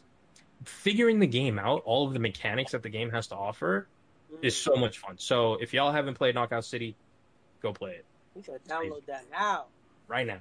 figuring 0.65 1.19
the 1.19 1.27
game 1.27 1.57
out, 1.57 1.81
all 1.85 2.05
of 2.05 2.13
the 2.13 2.19
mechanics 2.19 2.73
that 2.73 2.83
the 2.83 2.89
game 2.89 3.09
has 3.11 3.27
to 3.27 3.35
offer, 3.35 3.87
mm-hmm. 4.33 4.45
is 4.45 4.57
so 4.57 4.75
much 4.75 4.97
fun. 4.97 5.17
So 5.17 5.53
if 5.53 5.73
y'all 5.73 5.93
haven't 5.93 6.15
played 6.15 6.35
Knockout 6.35 6.65
City, 6.65 6.97
go 7.61 7.71
play 7.71 7.91
it 7.91 8.05
We 8.35 8.43
should 8.43 8.61
download 8.65 9.05
that 9.05 9.23
now. 9.31 9.67
Right 10.07 10.25
now. 10.27 10.39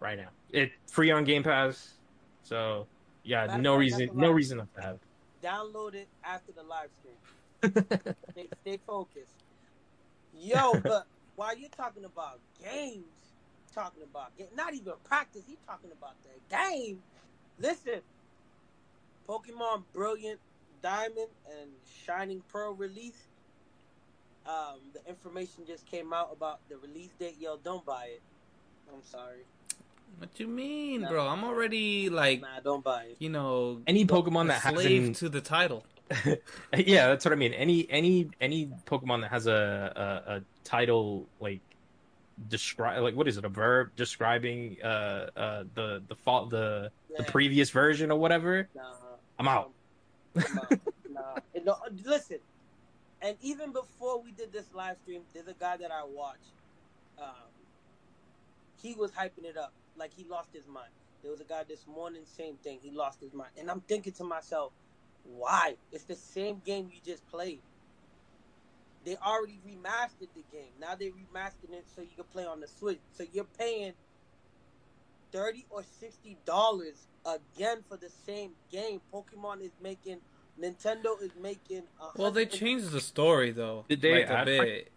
right 0.00 0.18
now. 0.18 0.28
It 0.50 0.72
free 0.86 1.10
on 1.10 1.24
Game 1.24 1.42
Pass, 1.42 1.94
so 2.42 2.86
yeah, 3.24 3.46
Matter 3.46 3.62
no 3.62 3.72
fact, 3.74 3.80
reason, 3.80 4.10
no 4.14 4.26
lot. 4.28 4.34
reason 4.34 4.58
not 4.58 4.74
to 4.74 4.82
have. 4.82 4.98
Download 5.42 5.94
it 5.94 6.08
after 6.24 6.52
the 6.52 6.62
live 6.62 6.90
stream. 7.00 7.14
Stay, 8.32 8.48
stay 8.62 8.78
focused. 8.86 9.36
Yo, 10.36 10.74
but 10.82 11.06
while 11.36 11.56
you're 11.56 11.68
talking 11.70 12.04
about 12.04 12.40
games, 12.62 13.04
talking 13.72 14.02
about 14.02 14.36
ga- 14.36 14.48
not 14.56 14.74
even 14.74 14.94
practice, 15.04 15.42
he's 15.46 15.60
talking 15.66 15.90
about 15.92 16.14
the 16.24 16.56
game. 16.56 17.00
Listen, 17.60 18.00
Pokemon 19.28 19.84
Brilliant 19.92 20.40
Diamond 20.82 21.28
and 21.60 21.70
Shining 22.04 22.42
Pearl 22.48 22.74
release. 22.74 23.28
Um, 24.44 24.80
the 24.92 25.08
information 25.08 25.64
just 25.64 25.86
came 25.86 26.12
out 26.12 26.30
about 26.32 26.58
the 26.68 26.76
release 26.78 27.12
date. 27.18 27.36
Yo, 27.38 27.56
don't 27.62 27.84
buy 27.84 28.06
it. 28.06 28.22
I'm 28.92 29.02
sorry. 29.02 29.38
What 30.18 30.34
do 30.34 30.44
you 30.44 30.48
mean, 30.48 31.02
Nah. 31.02 31.08
bro? 31.10 31.26
I'm 31.28 31.42
already 31.44 32.08
like, 32.10 32.40
Nah, 32.42 32.60
don't 32.62 32.84
buy 32.84 33.04
it. 33.04 33.16
you 33.18 33.28
know, 33.30 33.80
Any 33.86 34.04
Pokemon 34.04 34.44
a 34.44 34.48
that 34.48 34.62
slave 34.62 35.00
hasn't, 35.00 35.16
to 35.16 35.28
the 35.28 35.40
title. 35.40 35.84
yeah, 36.76 37.06
that's 37.08 37.24
what 37.24 37.32
I 37.32 37.36
mean. 37.36 37.54
Any 37.54 37.88
any 37.90 38.28
any 38.40 38.66
Pokemon 38.86 39.22
that 39.22 39.30
has 39.30 39.46
a 39.46 40.22
a, 40.26 40.32
a 40.36 40.42
title 40.64 41.26
like 41.40 41.60
describe 42.48 43.02
like 43.02 43.14
what 43.14 43.28
is 43.28 43.36
it 43.38 43.44
a 43.44 43.48
verb 43.48 43.90
describing 43.96 44.76
uh 44.82 44.86
uh 45.36 45.64
the 45.74 46.02
the 46.08 46.14
fault 46.16 46.50
the 46.50 46.90
the 47.16 47.24
previous 47.24 47.70
version 47.70 48.10
or 48.10 48.18
whatever. 48.18 48.68
Nah, 48.74 48.82
I'm 49.38 49.48
out. 49.48 49.70
I'm 50.36 50.42
out. 50.58 50.70
nah. 51.10 51.20
And 51.54 51.64
no, 51.64 51.76
listen, 52.04 52.38
and 53.22 53.36
even 53.40 53.72
before 53.72 54.20
we 54.20 54.32
did 54.32 54.52
this 54.52 54.66
live 54.74 54.96
stream, 55.02 55.22
there's 55.32 55.48
a 55.48 55.54
guy 55.54 55.78
that 55.78 55.90
I 55.90 56.04
watch. 56.04 56.36
Um, 57.18 57.28
he 58.82 58.94
was 58.94 59.12
hyping 59.12 59.44
it 59.44 59.56
up 59.56 59.72
like 59.96 60.12
he 60.14 60.24
lost 60.28 60.50
his 60.52 60.66
mind. 60.66 60.90
There 61.22 61.30
was 61.30 61.40
a 61.40 61.44
guy 61.44 61.62
this 61.68 61.86
morning, 61.86 62.22
same 62.24 62.56
thing. 62.56 62.78
He 62.82 62.90
lost 62.90 63.20
his 63.20 63.32
mind, 63.32 63.50
and 63.58 63.70
I'm 63.70 63.80
thinking 63.82 64.12
to 64.14 64.24
myself, 64.24 64.72
why? 65.24 65.76
It's 65.92 66.04
the 66.04 66.16
same 66.16 66.60
game 66.64 66.90
you 66.92 66.98
just 67.04 67.26
played. 67.28 67.60
They 69.04 69.16
already 69.16 69.60
remastered 69.66 70.28
the 70.34 70.44
game. 70.52 70.72
Now 70.80 70.94
they 70.96 71.06
remastered 71.06 71.72
it 71.72 71.84
so 71.94 72.02
you 72.02 72.08
can 72.16 72.24
play 72.32 72.44
on 72.44 72.60
the 72.60 72.66
Switch. 72.68 72.98
So 73.16 73.24
you're 73.32 73.44
paying 73.58 73.92
thirty 75.32 75.64
or 75.70 75.82
sixty 76.00 76.36
dollars 76.44 77.06
again 77.24 77.78
for 77.88 77.96
the 77.96 78.10
same 78.26 78.52
game. 78.70 79.00
Pokemon 79.12 79.60
is 79.62 79.72
making, 79.82 80.18
Nintendo 80.60 81.20
is 81.20 81.32
making. 81.40 81.82
a 82.00 82.18
Well, 82.20 82.30
they 82.30 82.46
changed 82.46 82.90
the 82.90 83.00
story 83.00 83.50
though. 83.52 83.84
Did 83.88 84.00
they 84.02 84.20
like 84.20 84.30
a 84.30 84.32
add- 84.38 84.44
bit? 84.46 84.92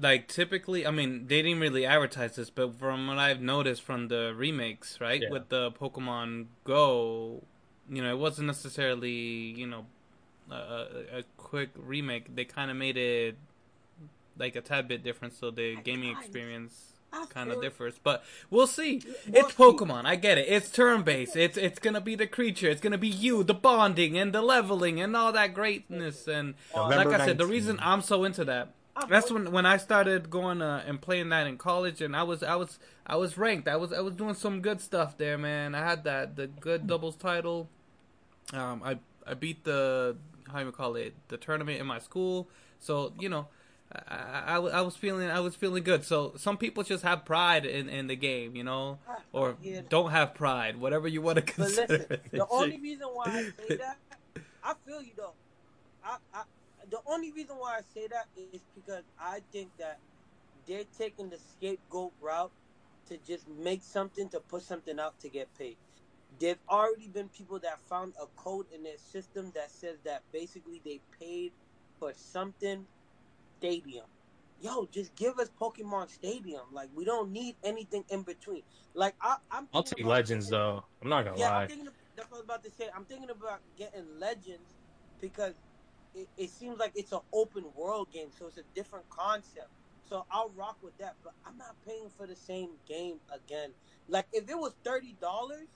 Like 0.00 0.26
typically, 0.26 0.84
I 0.86 0.90
mean, 0.90 1.28
they 1.28 1.40
didn't 1.42 1.60
really 1.60 1.86
advertise 1.86 2.34
this, 2.34 2.50
but 2.50 2.74
from 2.78 3.06
what 3.06 3.18
I've 3.18 3.40
noticed 3.40 3.82
from 3.82 4.08
the 4.08 4.34
remakes, 4.36 5.00
right, 5.00 5.22
Yeah. 5.22 5.30
with 5.30 5.48
the 5.50 5.70
Pokemon 5.70 6.46
Go, 6.64 7.44
you 7.88 8.02
know, 8.02 8.10
it 8.10 8.18
wasn't 8.18 8.48
necessarily, 8.48 9.10
you 9.12 9.66
know, 9.68 9.86
a, 10.50 10.54
a, 10.54 11.18
a 11.18 11.22
quick 11.36 11.70
remake. 11.76 12.34
They 12.34 12.44
kind 12.44 12.70
of 12.72 12.76
made 12.76 12.96
it 12.96 13.36
like 14.36 14.56
a 14.56 14.60
tad 14.60 14.88
bit 14.88 15.04
different, 15.04 15.34
so 15.34 15.52
the 15.52 15.76
gaming 15.76 16.14
Nice. 16.14 16.24
experience 16.24 16.90
kind 17.28 17.52
of 17.52 17.62
differs. 17.62 17.94
But 18.02 18.24
we'll 18.50 18.66
see. 18.66 19.00
We'll 19.28 19.44
It's 19.46 19.56
see. 19.56 19.62
Pokemon. 19.62 20.06
I 20.06 20.16
get 20.16 20.38
it. 20.38 20.48
It's 20.48 20.72
turn 20.72 21.02
based. 21.02 21.36
It's 21.36 21.56
it's 21.56 21.78
gonna 21.78 22.00
be 22.00 22.16
the 22.16 22.26
creature. 22.26 22.68
It's 22.68 22.80
gonna 22.80 22.98
be 22.98 23.06
you, 23.08 23.44
the 23.44 23.54
bonding 23.54 24.18
and 24.18 24.32
the 24.32 24.42
leveling 24.42 25.00
and 25.00 25.14
all 25.16 25.30
that 25.32 25.54
greatness. 25.54 26.26
And 26.26 26.54
November 26.74 27.10
like 27.12 27.20
I 27.20 27.24
said, 27.26 27.38
the 27.38 27.46
reason 27.46 27.78
I'm 27.80 28.02
so 28.02 28.24
into 28.24 28.44
that. 28.46 28.72
That's 29.08 29.30
when 29.30 29.50
when 29.50 29.66
I 29.66 29.76
started 29.76 30.30
going 30.30 30.62
uh, 30.62 30.82
and 30.86 31.00
playing 31.00 31.28
that 31.30 31.46
in 31.46 31.58
college, 31.58 32.00
and 32.00 32.14
I 32.16 32.22
was 32.22 32.42
I 32.42 32.54
was 32.56 32.78
I 33.06 33.16
was 33.16 33.36
ranked. 33.36 33.66
I 33.68 33.76
was 33.76 33.92
I 33.92 34.00
was 34.00 34.14
doing 34.14 34.34
some 34.34 34.60
good 34.60 34.80
stuff 34.80 35.18
there, 35.18 35.36
man. 35.36 35.74
I 35.74 35.80
had 35.80 36.04
that 36.04 36.36
the 36.36 36.46
good 36.46 36.86
doubles 36.86 37.16
title. 37.16 37.68
Um, 38.52 38.82
I 38.84 38.98
I 39.26 39.34
beat 39.34 39.64
the 39.64 40.16
how 40.52 40.60
you 40.60 40.70
call 40.72 40.94
it 40.96 41.14
the 41.28 41.36
tournament 41.36 41.80
in 41.80 41.86
my 41.86 41.98
school. 41.98 42.48
So 42.78 43.12
you 43.18 43.28
know, 43.28 43.48
I, 44.08 44.42
I, 44.46 44.56
I 44.58 44.80
was 44.82 44.94
feeling 44.96 45.28
I 45.28 45.40
was 45.40 45.56
feeling 45.56 45.82
good. 45.82 46.04
So 46.04 46.34
some 46.36 46.56
people 46.56 46.82
just 46.84 47.02
have 47.02 47.24
pride 47.24 47.66
in, 47.66 47.88
in 47.88 48.06
the 48.06 48.16
game, 48.16 48.54
you 48.54 48.62
know, 48.64 48.98
or 49.32 49.56
Yeah. 49.60 49.80
don't 49.88 50.12
have 50.12 50.34
pride, 50.34 50.76
whatever 50.78 51.08
you 51.08 51.20
want 51.20 51.36
to 51.36 51.42
But 51.42 51.54
consider. 51.54 51.98
listen, 51.98 52.18
the 52.30 52.46
only 52.48 52.78
reason 52.82 53.08
why 53.08 53.24
I 53.26 53.42
say 53.68 53.76
that, 53.76 53.98
I 54.62 54.74
feel 54.86 55.02
you 55.02 55.12
though. 55.16 55.32
I, 56.04 56.16
I, 56.32 56.42
only 57.06 57.32
reason 57.32 57.56
why 57.56 57.78
I 57.78 57.80
say 57.94 58.06
that 58.08 58.26
is 58.36 58.62
because 58.74 59.04
I 59.18 59.40
think 59.52 59.70
that 59.78 59.98
they're 60.66 60.84
taking 60.98 61.28
the 61.28 61.38
scapegoat 61.38 62.12
route 62.20 62.52
to 63.08 63.18
just 63.18 63.48
make 63.48 63.82
something 63.82 64.28
to 64.30 64.40
put 64.40 64.62
something 64.62 64.98
out 64.98 65.18
to 65.20 65.28
get 65.28 65.48
paid. 65.58 65.76
There've 66.40 66.58
already 66.68 67.08
been 67.08 67.28
people 67.28 67.58
that 67.60 67.78
found 67.88 68.14
a 68.20 68.26
code 68.36 68.66
in 68.74 68.82
their 68.82 68.98
system 68.98 69.52
that 69.54 69.70
says 69.70 69.98
that 70.04 70.22
basically 70.32 70.80
they 70.84 71.00
paid 71.20 71.52
for 71.98 72.12
something 72.14 72.86
stadium. 73.58 74.06
Yo, 74.60 74.88
just 74.90 75.14
give 75.14 75.38
us 75.38 75.50
Pokemon 75.60 76.08
Stadium. 76.08 76.62
Like 76.72 76.88
we 76.94 77.04
don't 77.04 77.30
need 77.30 77.56
anything 77.62 78.04
in 78.08 78.22
between. 78.22 78.62
Like 78.94 79.14
I, 79.20 79.36
I'm. 79.50 79.68
I'll 79.74 79.82
take 79.82 80.04
Legends 80.04 80.48
though. 80.48 80.84
I'm 81.02 81.08
not 81.08 81.24
gonna 81.24 81.38
yeah, 81.38 81.50
lie. 81.50 81.62
I'm 81.62 81.68
thinking. 81.68 81.88
That's 82.16 82.30
what 82.30 82.38
I 82.38 82.40
was 82.40 82.44
about 82.44 82.64
to 82.64 82.70
say. 82.70 82.88
I'm 82.94 83.04
thinking 83.04 83.30
about 83.30 83.60
getting 83.76 84.04
Legends 84.18 84.70
because 85.20 85.54
it, 86.14 86.28
it 86.36 86.50
seems 86.50 86.78
like 86.78 86.92
it's 86.94 87.12
an 87.12 87.20
open 87.32 87.64
world 87.74 88.10
game, 88.12 88.28
so 88.30 88.46
it's 88.46 88.58
a 88.58 88.62
different 88.74 89.08
concept. 89.08 89.68
So 90.08 90.26
I'll 90.30 90.50
rock 90.50 90.78
with 90.82 90.96
that, 90.98 91.16
but 91.24 91.34
I'm 91.44 91.56
not 91.56 91.76
paying 91.86 92.10
for 92.16 92.26
the 92.26 92.36
same 92.36 92.70
game 92.86 93.20
again. 93.32 93.74
Like 94.08 94.26
if 94.32 94.48
it 94.48 94.56
was 94.58 94.74
thirty 94.84 95.14
dollars, 95.20 95.68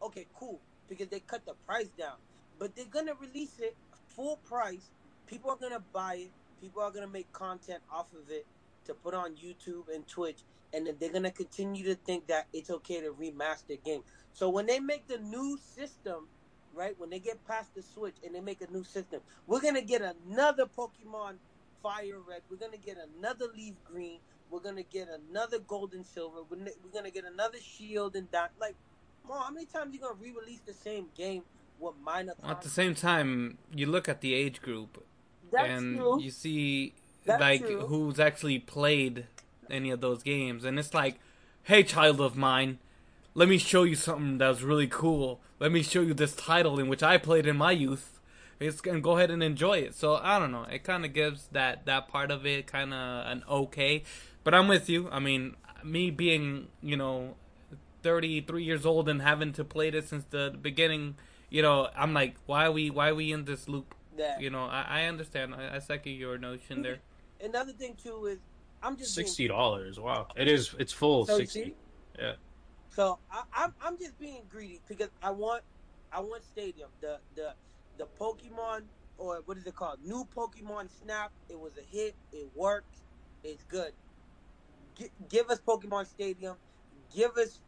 okay, 0.00 0.26
cool, 0.34 0.60
because 0.88 1.08
they 1.08 1.20
cut 1.20 1.44
the 1.44 1.54
price 1.66 1.88
down. 1.98 2.16
But 2.58 2.76
they're 2.76 2.86
gonna 2.86 3.14
release 3.14 3.58
it 3.58 3.76
full 4.08 4.36
price. 4.38 4.90
People 5.26 5.50
are 5.50 5.56
gonna 5.56 5.84
buy 5.92 6.14
it. 6.14 6.32
People 6.60 6.82
are 6.82 6.90
gonna 6.92 7.08
make 7.08 7.32
content 7.32 7.82
off 7.90 8.12
of 8.14 8.30
it 8.30 8.46
to 8.84 8.94
put 8.94 9.14
on 9.14 9.34
YouTube 9.36 9.92
and 9.92 10.06
Twitch, 10.06 10.44
and 10.72 10.86
then 10.86 10.96
they're 11.00 11.12
gonna 11.12 11.32
continue 11.32 11.84
to 11.84 11.96
think 11.96 12.28
that 12.28 12.46
it's 12.52 12.70
okay 12.70 13.00
to 13.00 13.12
remaster 13.12 13.82
game. 13.82 14.02
So 14.32 14.48
when 14.50 14.66
they 14.66 14.78
make 14.78 15.08
the 15.08 15.18
new 15.18 15.58
system, 15.58 16.28
right? 16.74 16.94
When 16.98 17.10
they 17.10 17.18
get 17.18 17.44
past 17.46 17.74
the 17.74 17.82
Switch 17.82 18.16
and 18.24 18.34
they 18.34 18.40
make 18.40 18.60
a 18.60 18.70
new 18.72 18.84
system, 18.84 19.20
we're 19.46 19.60
gonna 19.60 19.82
get 19.82 20.02
another 20.02 20.66
Pokemon 20.66 21.34
Fire 21.82 22.18
Red. 22.26 22.42
We're 22.50 22.56
gonna 22.56 22.76
get 22.76 22.96
another 23.18 23.46
Leaf 23.56 23.74
Green. 23.84 24.18
We're 24.50 24.60
gonna 24.60 24.82
get 24.82 25.08
another 25.30 25.58
Gold 25.60 25.94
and 25.94 26.04
Silver. 26.04 26.38
We're 26.48 26.56
gonna, 26.58 26.70
we're 26.84 26.92
gonna 26.92 27.10
get 27.10 27.24
another 27.24 27.58
Shield 27.60 28.16
and 28.16 28.30
Di- 28.30 28.48
like, 28.60 28.74
Mom, 29.26 29.42
how 29.42 29.50
many 29.50 29.66
times 29.66 29.94
you 29.94 30.00
gonna 30.00 30.14
re-release 30.20 30.60
the 30.66 30.74
same 30.74 31.06
game 31.16 31.42
with 31.80 31.94
minor? 32.02 32.34
At 32.44 32.62
the 32.62 32.68
same 32.68 32.94
time, 32.94 33.58
you 33.74 33.86
look 33.86 34.08
at 34.08 34.20
the 34.20 34.34
age 34.34 34.60
group 34.62 35.04
That's 35.50 35.68
and 35.68 35.96
true. 35.98 36.22
you 36.22 36.30
see 36.30 36.94
That's 37.24 37.40
like 37.40 37.60
true. 37.62 37.80
who's 37.86 38.20
actually 38.20 38.58
played 38.58 39.26
any 39.70 39.90
of 39.90 40.00
those 40.02 40.22
games 40.22 40.62
and 40.62 40.78
it's 40.78 40.92
like 40.92 41.18
hey 41.62 41.82
child 41.82 42.20
of 42.20 42.36
mine 42.36 42.78
let 43.34 43.48
me 43.48 43.58
show 43.58 43.82
you 43.82 43.94
something 43.94 44.38
that's 44.38 44.62
really 44.62 44.86
cool 44.86 45.40
let 45.58 45.72
me 45.72 45.82
show 45.82 46.00
you 46.00 46.14
this 46.14 46.34
title 46.34 46.78
in 46.78 46.88
which 46.88 47.02
i 47.02 47.18
played 47.18 47.46
in 47.46 47.56
my 47.56 47.72
youth 47.72 48.20
it's 48.60 48.80
and 48.82 49.02
go 49.02 49.16
ahead 49.16 49.30
and 49.30 49.42
enjoy 49.42 49.78
it 49.78 49.94
so 49.94 50.16
i 50.22 50.38
don't 50.38 50.52
know 50.52 50.64
it 50.64 50.84
kind 50.84 51.04
of 51.04 51.12
gives 51.12 51.48
that 51.48 51.84
that 51.86 52.08
part 52.08 52.30
of 52.30 52.46
it 52.46 52.66
kind 52.66 52.94
of 52.94 53.26
an 53.26 53.42
okay 53.48 54.02
but 54.42 54.54
i'm 54.54 54.68
with 54.68 54.88
you 54.88 55.08
i 55.10 55.18
mean 55.18 55.54
me 55.82 56.10
being 56.10 56.68
you 56.80 56.96
know 56.96 57.34
33 58.02 58.62
years 58.62 58.86
old 58.86 59.08
and 59.08 59.22
having 59.22 59.52
to 59.52 59.64
play 59.64 59.90
this 59.90 60.08
since 60.08 60.24
the 60.30 60.54
beginning 60.60 61.16
you 61.50 61.62
know 61.62 61.88
i'm 61.96 62.14
like 62.14 62.36
why 62.46 62.66
are 62.66 62.72
we 62.72 62.90
why 62.90 63.08
are 63.08 63.14
we 63.14 63.32
in 63.32 63.44
this 63.44 63.68
loop 63.68 63.94
that. 64.16 64.40
you 64.40 64.50
know, 64.50 64.64
I, 64.64 64.86
I 64.88 65.04
understand. 65.04 65.54
I, 65.54 65.76
I 65.76 65.78
second 65.78 66.12
your 66.12 66.38
notion 66.38 66.82
there. 66.82 66.98
Another 67.42 67.72
thing 67.72 67.96
too 68.02 68.26
is 68.26 68.38
I'm 68.82 68.96
just 68.96 69.14
Sixty 69.14 69.48
dollars. 69.48 69.98
Wow. 69.98 70.28
It 70.36 70.48
is. 70.48 70.74
It's 70.78 70.92
full 70.92 71.26
So 71.26 71.38
sixty. 71.38 71.64
see? 71.64 71.74
Yeah. 72.18 72.34
So 72.94 73.20
I, 73.30 73.44
I'm 73.54 73.72
I'm 73.80 73.98
just 73.98 74.18
being 74.18 74.48
greedy 74.48 74.82
because 74.88 75.10
I 75.22 75.32
want 75.32 75.64
I 76.12 76.20
want 76.20 76.44
Stadium 76.44 76.92
the 77.00 77.22
the 77.34 77.56
the 77.96 78.08
Pokemon 78.20 78.90
or 79.18 79.42
what 79.46 79.58
is 79.58 79.66
it 79.66 79.76
called 79.76 80.00
new 80.02 80.26
Pokemon 80.26 80.90
Snap. 80.90 81.34
It 81.48 81.60
was 81.60 81.78
a 81.78 81.82
hit. 81.82 82.18
It 82.32 82.50
worked. 82.54 83.02
It's 83.44 83.64
good. 83.64 83.94
Gi- 84.94 85.12
give 85.28 85.50
us 85.50 85.60
Pokemon 85.60 86.06
Stadium. 86.06 86.58
Give 87.10 87.32
us. 87.38 87.62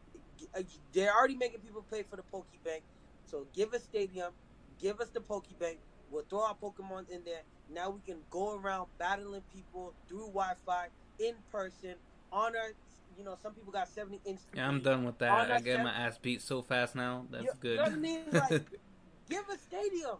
uh, 0.55 0.63
They're 0.91 1.13
already 1.15 1.37
making 1.37 1.61
people 1.61 1.83
pay 1.83 2.03
for 2.03 2.17
the 2.17 2.23
Pokebank. 2.23 2.83
So 3.25 3.45
give 3.53 3.73
us 3.73 3.85
Stadium. 3.85 4.35
Give 4.77 5.01
us 5.01 5.11
the 5.11 5.21
Pokebank. 5.21 5.81
We'll 6.07 6.25
throw 6.29 6.45
our 6.47 6.57
Pokemon 6.57 7.09
in 7.09 7.23
there. 7.25 7.43
Now 7.67 7.91
we 7.91 8.01
can 8.01 8.25
go 8.29 8.55
around 8.57 8.89
battling 8.99 9.43
people 9.43 9.97
through 10.07 10.27
Wi-Fi 10.27 10.89
in 11.19 11.43
person 11.49 12.01
on 12.31 12.55
our. 12.57 12.73
You 13.17 13.23
know, 13.23 13.35
some 13.41 13.53
people 13.53 13.71
got 13.73 13.87
70 13.87 14.21
inch. 14.25 14.39
Yeah, 14.53 14.67
I'm 14.67 14.81
done 14.81 15.03
with 15.03 15.17
that. 15.19 15.31
I 15.31 15.45
that's 15.45 15.63
get 15.63 15.79
it? 15.79 15.83
my 15.83 15.91
ass 15.91 16.17
beat 16.19 16.41
so 16.41 16.61
fast 16.61 16.95
now. 16.95 17.25
That's 17.31 17.45
You- 17.45 17.51
good. 17.59 17.69
you 17.71 17.75
know 17.77 17.83
what 17.83 17.91
I 17.91 17.95
mean? 17.95 18.21
Like, 18.31 18.49
Give 19.29 19.43
a 19.53 19.57
stadium. 19.57 20.17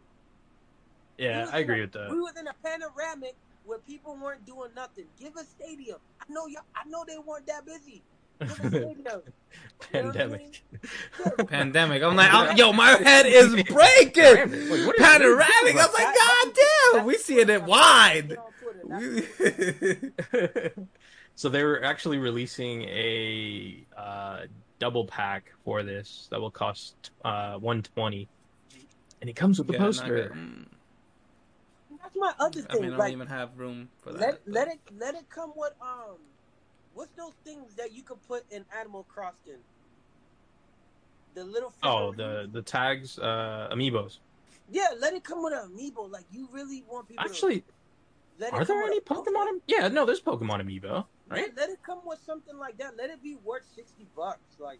Yeah, 1.18 1.42
was 1.42 1.50
I 1.52 1.60
agree 1.60 1.78
a- 1.80 1.82
with 1.82 1.92
that. 1.94 2.10
We 2.12 2.20
was 2.20 2.36
in 2.38 2.48
a 2.48 2.54
panoramic 2.64 3.36
where 3.66 3.80
people 3.80 4.18
weren't 4.22 4.46
doing 4.46 4.72
nothing. 4.76 5.06
Give 5.20 5.36
a 5.36 5.44
stadium. 5.46 5.98
I 6.22 6.26
know 6.32 6.48
y'all. 6.48 6.64
I 6.76 6.88
know 6.90 7.04
they 7.08 7.18
weren't 7.18 7.46
that 7.48 7.66
busy. 7.66 8.02
with 8.40 8.52
a 8.52 8.54
stadium. 8.68 8.96
You 8.98 9.04
know 9.04 10.08
what 10.08 10.18
I 10.22 10.26
mean? 10.28 10.52
Pandemic. 10.60 11.48
Pandemic. 11.48 12.04
I'm 12.04 12.16
like, 12.16 12.34
I'm, 12.34 12.58
yo, 12.58 12.74
my 12.74 12.92
head 12.92 13.26
is 13.28 13.52
breaking. 13.64 14.70
Wait, 14.70 14.86
what 14.86 14.96
is- 14.96 15.02
Panoramic. 15.06 15.76
I 15.76 15.86
was 15.86 15.94
like, 15.94 16.16
God 16.16 16.54
damn, 16.94 17.06
we 17.06 17.18
seeing 17.18 17.50
it 17.50 17.64
wide. 17.64 18.38
Get 18.88 18.96
on 18.96 19.02
Twitter. 19.02 20.14
That's- 20.32 20.72
We- 20.78 20.88
so 21.36 21.50
they 21.50 21.64
were 21.64 21.84
actually 21.84 22.18
releasing 22.18 22.82
a 22.84 23.86
uh, 23.96 24.40
double 24.80 25.06
pack 25.06 25.52
for 25.64 25.84
this 25.84 26.28
that 26.32 26.42
will 26.42 26.50
cost 26.50 27.12
uh, 27.24 27.58
120 27.60 28.28
and 29.22 29.30
it 29.30 29.36
comes 29.36 29.60
with 29.60 29.68
the 29.68 29.74
Yeah, 29.74 29.80
poster. 29.80 30.32
Mm, 30.36 30.66
That's 32.02 32.16
my 32.16 32.34
other 32.40 32.62
I 32.68 32.74
thing. 32.74 32.82
mean, 32.82 32.86
I 32.86 32.90
don't 32.90 33.00
like, 33.00 33.12
even 33.14 33.28
have 33.28 33.50
room 33.56 33.90
for 34.02 34.14
that. 34.14 34.20
let 34.20 34.48
let 34.48 34.68
it 34.68 34.80
let 34.98 35.14
it 35.16 35.30
come 35.30 35.54
with 35.56 35.74
um, 35.82 36.18
what's 36.96 37.12
those 37.12 37.34
things 37.44 37.76
that 37.76 37.94
you 37.94 38.02
could 38.04 38.22
put 38.28 38.44
in 38.52 38.66
Animal 38.80 39.06
Crossing? 39.08 39.62
The 41.36 41.44
little. 41.44 41.72
Oh, 41.84 42.12
the 42.14 42.50
the 42.52 42.62
tags, 42.64 43.20
uh, 43.20 43.70
amiibos. 43.72 44.18
Yeah, 44.72 44.88
let 45.00 45.14
it 45.14 45.24
come 45.24 45.44
with 45.44 45.54
an 45.54 45.70
amiibo. 45.70 46.10
Like 46.12 46.26
you 46.32 46.48
really 46.52 46.84
want 46.90 47.08
people. 47.08 47.24
Actually, 47.24 47.62
to 47.62 47.66
let 48.40 48.54
are 48.54 48.66
there 48.66 48.82
any 48.84 49.00
Pokemon? 49.00 49.48
am- 49.48 49.62
Yeah, 49.68 49.88
no, 49.88 50.06
there's 50.06 50.22
Pokemon 50.22 50.62
amiibo, 50.62 51.06
right? 51.28 51.48
Yeah, 51.48 51.54
let 51.56 51.70
it 51.70 51.82
come 51.84 52.02
with 52.06 52.20
something 52.20 52.58
like 52.58 52.78
that. 52.78 52.98
Let 52.98 53.10
it 53.10 53.22
be 53.24 53.36
worth 53.36 53.66
sixty 53.76 54.08
bucks. 54.16 54.60
Like, 54.60 54.80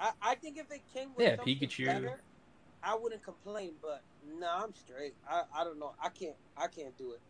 I, 0.00 0.10
I 0.20 0.34
think 0.36 0.58
if 0.58 0.70
it 0.70 0.82
came 0.92 1.14
with 1.14 1.24
Yeah, 1.24 1.36
something 1.36 1.56
Pikachu. 1.58 1.86
better, 1.86 2.20
I 2.82 2.94
wouldn't 2.94 3.22
complain. 3.22 3.74
But 3.80 4.02
no, 4.38 4.48
I'm 4.48 4.74
straight. 4.74 5.14
I, 5.28 5.42
I 5.54 5.64
don't 5.64 5.78
know. 5.78 5.94
I 6.02 6.08
can't 6.08 6.36
I 6.56 6.66
can't 6.66 6.96
do 6.98 7.12
it. 7.12 7.20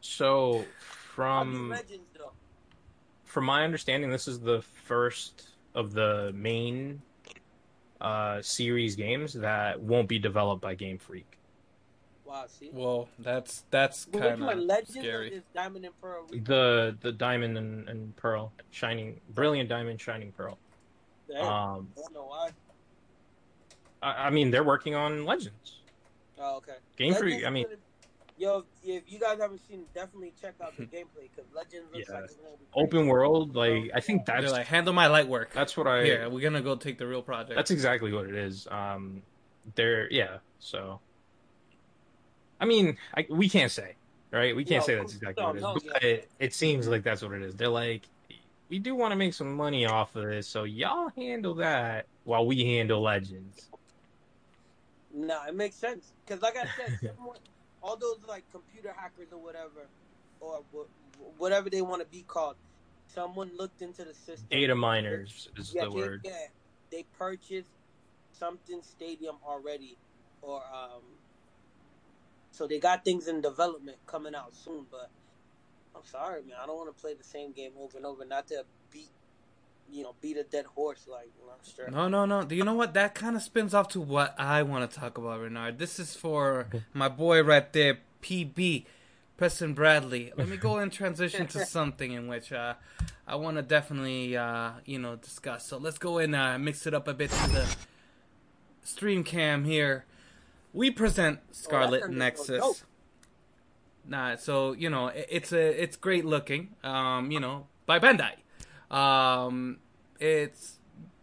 So, 0.00 0.64
from 0.78 1.70
Legends 1.70 2.06
from 3.28 3.44
my 3.44 3.62
understanding, 3.62 4.10
this 4.10 4.26
is 4.26 4.40
the 4.40 4.62
first 4.62 5.50
of 5.74 5.92
the 5.92 6.32
main 6.34 7.02
uh, 8.00 8.40
series 8.40 8.96
games 8.96 9.34
that 9.34 9.80
won't 9.80 10.08
be 10.08 10.18
developed 10.18 10.62
by 10.62 10.74
Game 10.74 10.98
Freak. 10.98 11.37
Wow, 12.28 12.44
see. 12.46 12.68
Well, 12.72 13.08
that's 13.18 13.64
that's 13.70 14.04
kind 14.04 14.40
one, 14.42 14.58
of 14.58 14.64
Legends 14.64 14.98
scary. 14.98 15.32
is 15.32 15.42
Diamond 15.54 15.86
and 15.86 15.98
Pearl? 16.00 16.26
The 16.30 16.94
the 17.00 17.10
diamond 17.12 17.56
and, 17.56 17.88
and 17.88 18.14
pearl, 18.16 18.52
shining, 18.70 19.20
brilliant 19.34 19.70
diamond, 19.70 19.98
shining 20.00 20.32
pearl. 20.32 20.58
Damn, 21.26 21.40
Um, 21.46 21.88
I 21.96 22.00
don't 22.02 22.12
know 22.14 22.24
why. 22.26 22.50
I, 24.02 24.26
I 24.26 24.30
mean, 24.30 24.50
they're 24.50 24.64
working 24.64 24.94
on 24.94 25.24
Legends. 25.24 25.76
Oh, 26.38 26.56
okay. 26.58 26.74
Game 26.96 27.12
Legends 27.14 27.18
Freak. 27.34 27.46
I 27.46 27.50
mean, 27.50 27.64
gonna- 27.64 27.76
Yo, 28.36 28.64
if 28.84 29.02
you 29.08 29.18
guys 29.18 29.40
haven't 29.40 29.60
seen, 29.68 29.82
definitely 29.94 30.32
check 30.40 30.54
out 30.62 30.76
the 30.76 30.84
gameplay 30.94 31.28
because 31.34 31.50
Legends 31.52 31.88
looks 31.92 32.08
Yeah. 32.08 32.14
like 32.14 32.24
it's 32.24 32.34
gonna 32.34 32.50
be 32.50 32.66
crazy. 32.72 32.86
open 32.86 33.06
world. 33.08 33.56
Like 33.56 33.90
I 33.94 34.00
think 34.00 34.26
They're 34.26 34.40
that's 34.40 34.52
like, 34.52 34.66
handle 34.66 34.92
my 34.94 35.08
light 35.08 35.26
work. 35.26 35.52
that's 35.52 35.76
what 35.76 35.86
I. 35.88 36.02
Yeah, 36.02 36.26
we're 36.28 36.42
gonna 36.42 36.60
go 36.62 36.76
take 36.76 36.98
the 36.98 37.06
real 37.08 37.22
project. 37.22 37.56
That's 37.56 37.70
exactly 37.72 38.12
what 38.12 38.26
it 38.26 38.36
is. 38.36 38.68
Um, 38.70 39.22
they're 39.74 40.08
yeah. 40.12 40.38
So, 40.60 41.00
I 42.60 42.66
mean, 42.66 42.98
I, 43.14 43.26
we 43.30 43.48
can't 43.48 43.70
say, 43.70 43.96
right? 44.32 44.54
We 44.54 44.64
can't 44.64 44.82
No, 44.82 44.86
say 44.86 44.94
that's 44.96 45.14
exactly 45.14 45.42
no, 45.42 45.48
what 45.48 45.56
it 45.56 45.58
is. 45.58 45.62
no, 45.62 45.74
but 45.74 45.84
yeah. 46.02 46.08
it, 46.08 46.30
it 46.38 46.54
seems 46.54 46.88
like 46.88 47.02
that's 47.02 47.22
what 47.22 47.32
it 47.32 47.42
is. 47.42 47.54
They're 47.54 47.68
like, 47.68 48.08
we 48.68 48.78
do 48.78 48.94
want 48.94 49.12
to 49.12 49.16
make 49.16 49.34
some 49.34 49.54
money 49.54 49.86
off 49.86 50.14
of 50.16 50.24
this, 50.24 50.48
so 50.48 50.64
y'all 50.64 51.10
handle 51.16 51.54
that 51.56 52.06
while 52.24 52.46
we 52.46 52.64
handle 52.64 53.00
Legends. 53.00 53.70
Nah, 55.14 55.46
it 55.46 55.54
makes 55.54 55.76
sense 55.76 56.12
because, 56.24 56.42
like 56.42 56.56
I 56.56 56.66
said, 56.76 56.98
someone, 57.16 57.38
all 57.82 57.96
those 57.96 58.24
like 58.28 58.44
computer 58.50 58.92
hackers 58.96 59.28
or 59.32 59.38
whatever, 59.38 59.88
or 60.40 60.62
wh- 60.72 61.40
whatever 61.40 61.70
they 61.70 61.80
want 61.82 62.02
to 62.02 62.08
be 62.08 62.22
called, 62.22 62.56
someone 63.06 63.50
looked 63.56 63.80
into 63.80 64.04
the 64.04 64.14
system. 64.14 64.48
Data 64.50 64.74
miners 64.74 65.48
is 65.56 65.72
yeah, 65.74 65.84
the 65.84 65.90
they, 65.90 65.96
word. 65.96 66.20
Yeah, 66.24 66.46
they 66.90 67.04
purchased 67.18 67.70
something 68.32 68.82
stadium 68.82 69.36
already, 69.46 69.96
or 70.42 70.62
um, 70.72 71.02
so 72.58 72.66
they 72.66 72.80
got 72.80 73.04
things 73.04 73.28
in 73.28 73.40
development 73.40 73.98
coming 74.06 74.34
out 74.34 74.54
soon. 74.54 74.84
But 74.90 75.10
I'm 75.94 76.04
sorry, 76.04 76.42
man, 76.42 76.56
I 76.60 76.66
don't 76.66 76.76
want 76.76 76.94
to 76.94 77.00
play 77.00 77.14
the 77.14 77.22
same 77.22 77.52
game 77.52 77.70
over 77.80 77.96
and 77.96 78.04
over. 78.04 78.24
Not 78.24 78.48
to 78.48 78.64
beat, 78.90 79.10
you 79.88 80.02
know, 80.02 80.16
beat 80.20 80.36
a 80.36 80.42
dead 80.42 80.66
horse. 80.66 81.06
Like, 81.08 81.28
you 81.38 81.46
know, 81.46 81.52
I'm. 81.86 81.92
No, 81.92 82.08
no, 82.08 82.24
no. 82.26 82.44
Do 82.44 82.56
you 82.56 82.64
know 82.64 82.74
what? 82.74 82.94
That 82.94 83.14
kind 83.14 83.36
of 83.36 83.42
spins 83.42 83.74
off 83.74 83.88
to 83.90 84.00
what 84.00 84.34
I 84.38 84.64
want 84.64 84.90
to 84.90 84.98
talk 84.98 85.16
about, 85.16 85.40
Renard. 85.40 85.78
This 85.78 86.00
is 86.00 86.16
for 86.16 86.66
my 86.92 87.08
boy 87.08 87.44
right 87.44 87.72
there, 87.72 87.98
PB, 88.22 88.86
Preston 89.36 89.72
Bradley. 89.74 90.32
Let 90.36 90.48
me 90.48 90.56
go 90.56 90.78
and 90.78 90.90
transition 90.90 91.46
to 91.48 91.64
something 91.64 92.10
in 92.10 92.26
which 92.26 92.52
uh, 92.52 92.74
I 93.24 93.36
want 93.36 93.56
to 93.56 93.62
definitely, 93.62 94.36
uh, 94.36 94.72
you 94.84 94.98
know, 94.98 95.14
discuss. 95.14 95.64
So 95.64 95.78
let's 95.78 95.98
go 95.98 96.18
and 96.18 96.34
uh, 96.34 96.58
mix 96.58 96.88
it 96.88 96.94
up 96.94 97.06
a 97.06 97.14
bit 97.14 97.30
to 97.30 97.50
the 97.50 97.76
stream 98.82 99.22
cam 99.22 99.64
here. 99.64 100.04
We 100.78 100.92
present 100.92 101.40
Scarlet 101.50 102.02
sounds 102.02 102.16
Nexus. 102.16 102.60
dope. 102.60 102.76
Nah, 104.06 104.36
so 104.36 104.74
you 104.74 104.88
know 104.88 105.08
it, 105.08 105.26
it's 105.28 105.52
a 105.52 105.82
it's 105.82 105.96
great 105.96 106.24
looking. 106.24 106.76
Um, 106.84 107.32
you 107.32 107.40
know 107.40 107.66
by 107.84 107.98
Bandai. 107.98 108.34
Um, 108.88 109.78
it's 110.20 110.78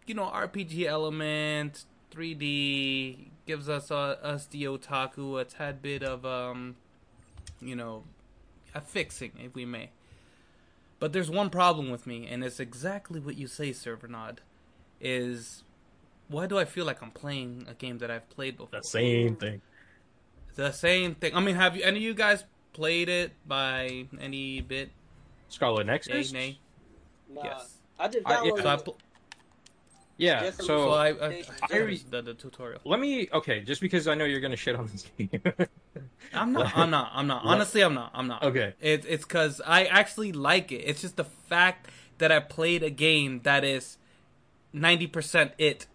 you 0.06 0.14
know 0.14 0.24
RPG 0.24 0.84
element, 0.84 1.86
3D 2.14 3.28
gives 3.46 3.70
us 3.70 3.90
uh, 3.90 4.16
us 4.22 4.44
the 4.44 4.64
otaku 4.64 5.40
a 5.40 5.44
tad 5.44 5.80
bit 5.80 6.02
of 6.02 6.26
um, 6.26 6.76
you 7.58 7.74
know, 7.74 8.04
a 8.74 8.82
fixing 8.82 9.32
if 9.42 9.54
we 9.54 9.64
may. 9.64 9.88
But 10.98 11.14
there's 11.14 11.30
one 11.30 11.48
problem 11.48 11.90
with 11.90 12.06
me, 12.06 12.26
and 12.26 12.44
it's 12.44 12.60
exactly 12.60 13.20
what 13.20 13.38
you 13.38 13.46
say, 13.46 13.70
Servernod. 13.70 14.40
Is 15.00 15.62
why 16.28 16.46
do 16.46 16.58
I 16.58 16.64
feel 16.64 16.84
like 16.84 17.02
I'm 17.02 17.10
playing 17.10 17.66
a 17.68 17.74
game 17.74 17.98
that 17.98 18.10
I've 18.10 18.28
played 18.30 18.56
before? 18.56 18.80
The 18.80 18.86
same 18.86 19.36
thing. 19.36 19.60
The 20.54 20.72
same 20.72 21.14
thing. 21.14 21.34
I 21.34 21.40
mean, 21.40 21.54
have 21.56 21.76
you 21.76 21.82
any 21.82 21.98
of 21.98 22.02
you 22.02 22.14
guys 22.14 22.44
played 22.72 23.08
it 23.08 23.32
by 23.46 24.06
any 24.20 24.60
bit? 24.60 24.90
Scarlet 25.48 25.86
Yay, 25.86 25.92
Nexus. 25.92 26.32
nay? 26.32 26.58
Nah, 27.28 27.42
Yes. 27.44 27.78
I 27.98 28.08
just 28.08 28.26
I- 28.26 28.44
yeah. 28.44 28.50
So 28.56 28.68
I, 28.68 28.74
it. 28.74 28.88
Yeah. 30.18 30.40
Just 30.44 30.58
so 30.58 30.64
So 30.64 30.90
I, 30.92 31.08
I, 31.08 31.10
I- 31.10 31.44
I 31.70 31.98
the, 32.10 32.22
the 32.22 32.34
tutorial. 32.34 32.80
let 32.84 32.98
me. 33.00 33.28
Okay, 33.32 33.60
just 33.60 33.80
because 33.80 34.08
I 34.08 34.14
know 34.14 34.24
you're 34.24 34.40
gonna 34.40 34.56
shit 34.56 34.74
on 34.74 34.86
this 34.86 35.06
game. 35.18 35.30
I'm 36.34 36.52
not. 36.52 36.76
I'm 36.76 36.90
not. 36.90 37.10
I'm 37.14 37.26
not. 37.26 37.42
Honestly, 37.44 37.82
I'm 37.82 37.94
not. 37.94 38.10
I'm 38.14 38.26
not. 38.26 38.42
Okay. 38.42 38.74
It, 38.80 39.04
it's 39.06 39.24
because 39.24 39.60
I 39.64 39.84
actually 39.84 40.32
like 40.32 40.72
it. 40.72 40.76
It's 40.84 41.02
just 41.02 41.16
the 41.16 41.24
fact 41.24 41.88
that 42.18 42.32
I 42.32 42.40
played 42.40 42.82
a 42.82 42.90
game 42.90 43.40
that 43.42 43.62
is 43.62 43.98
ninety 44.72 45.06
percent 45.06 45.52
it 45.58 45.86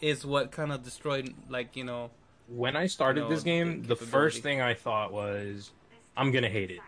is 0.00 0.24
what 0.26 0.50
kind 0.50 0.72
of 0.72 0.82
destroyed. 0.84 1.34
Like 1.48 1.76
you 1.76 1.84
know. 1.84 2.10
when 2.48 2.76
I 2.76 2.86
started 2.86 3.22
No, 3.22 3.28
this 3.28 3.42
game, 3.42 3.82
the 3.82 3.88
the 3.88 3.96
first 3.96 4.42
thing 4.42 4.60
I 4.60 4.74
thought 4.74 5.12
was, 5.12 5.70
I'm 6.16 6.30
gonna 6.30 6.48
hate 6.48 6.70
it, 6.70 6.80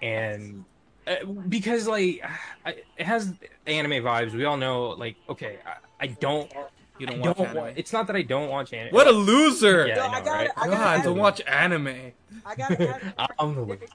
and 0.00 0.64
uh, 1.06 1.24
because 1.48 1.86
like 1.86 2.22
I, 2.64 2.76
it 2.96 3.06
has 3.06 3.32
anime 3.66 4.02
vibes. 4.04 4.32
We 4.32 4.44
all 4.44 4.56
know, 4.56 4.90
like, 4.90 5.16
okay, 5.28 5.58
I, 5.66 6.04
I 6.04 6.06
don't, 6.08 6.50
You 6.98 7.06
I 7.08 7.10
don't 7.10 7.20
watch 7.20 7.36
don't 7.36 7.46
anime. 7.48 7.56
wa- 7.62 7.70
It's 7.76 7.92
not 7.92 8.06
that 8.06 8.16
I 8.16 8.22
don't 8.22 8.48
watch 8.48 8.72
anime. 8.72 8.94
what 8.94 9.06
a 9.06 9.12
loser! 9.12 9.86
Yeah, 9.86 9.96
Yo, 9.96 10.02
I 10.02 10.06
I 10.06 10.18
know, 10.18 10.24
got 10.24 10.32
right? 10.32 10.46
it. 10.46 10.52
I 10.56 10.66
God, 10.68 11.00
it. 11.00 11.02
to 11.04 11.12
watch 11.12 11.40
anime. 11.46 12.12
I 12.46 12.54
got 12.54 12.70
it. 12.72 13.02
I'm 13.38 13.54
the 13.54 13.62
loser. 13.62 13.86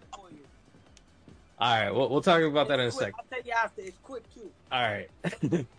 All 1.60 1.74
right, 1.76 1.90
we'll 1.92 2.10
we'll 2.10 2.22
talk 2.22 2.42
about 2.44 2.68
that 2.68 2.80
in 2.80 2.88
a 2.88 2.92
quick. 2.92 3.06
sec. 3.08 3.14
I'll 3.18 3.26
tell 3.32 3.42
you 3.44 3.52
after. 3.52 3.82
It's 3.82 3.98
quick 4.04 4.24
too. 4.34 4.52
All 4.72 4.82
right. 4.82 5.10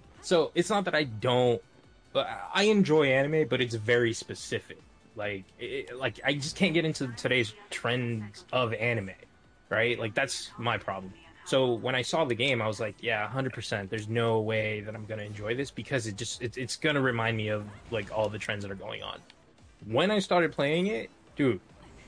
so 0.22 0.50
it's 0.56 0.70
not 0.70 0.84
that 0.86 0.94
I 0.96 1.04
don't, 1.04 1.60
but 1.60 1.67
I 2.14 2.64
enjoy 2.64 3.06
anime, 3.06 3.48
but 3.48 3.60
it's 3.60 3.74
very 3.74 4.12
specific. 4.12 4.78
Like, 5.16 5.44
it, 5.58 5.96
like 5.96 6.20
I 6.24 6.34
just 6.34 6.56
can't 6.56 6.74
get 6.74 6.84
into 6.84 7.08
today's 7.08 7.52
trends 7.70 8.44
of 8.52 8.72
anime, 8.74 9.10
right? 9.68 9.98
Like 9.98 10.14
that's 10.14 10.50
my 10.58 10.78
problem. 10.78 11.12
So 11.44 11.72
when 11.72 11.94
I 11.94 12.02
saw 12.02 12.26
the 12.26 12.34
game, 12.34 12.60
I 12.60 12.66
was 12.66 12.78
like, 12.78 12.96
yeah, 13.00 13.26
hundred 13.26 13.52
percent. 13.52 13.88
There's 13.88 14.08
no 14.08 14.40
way 14.40 14.80
that 14.80 14.94
I'm 14.94 15.06
gonna 15.06 15.22
enjoy 15.22 15.54
this 15.54 15.70
because 15.70 16.06
it 16.06 16.16
just 16.16 16.42
it, 16.42 16.56
it's 16.58 16.76
gonna 16.76 17.00
remind 17.00 17.36
me 17.36 17.48
of 17.48 17.66
like 17.90 18.12
all 18.16 18.28
the 18.28 18.38
trends 18.38 18.62
that 18.64 18.70
are 18.70 18.76
going 18.76 19.02
on. 19.02 19.18
When 19.86 20.10
I 20.10 20.18
started 20.18 20.52
playing 20.52 20.88
it, 20.88 21.10
dude, 21.36 21.60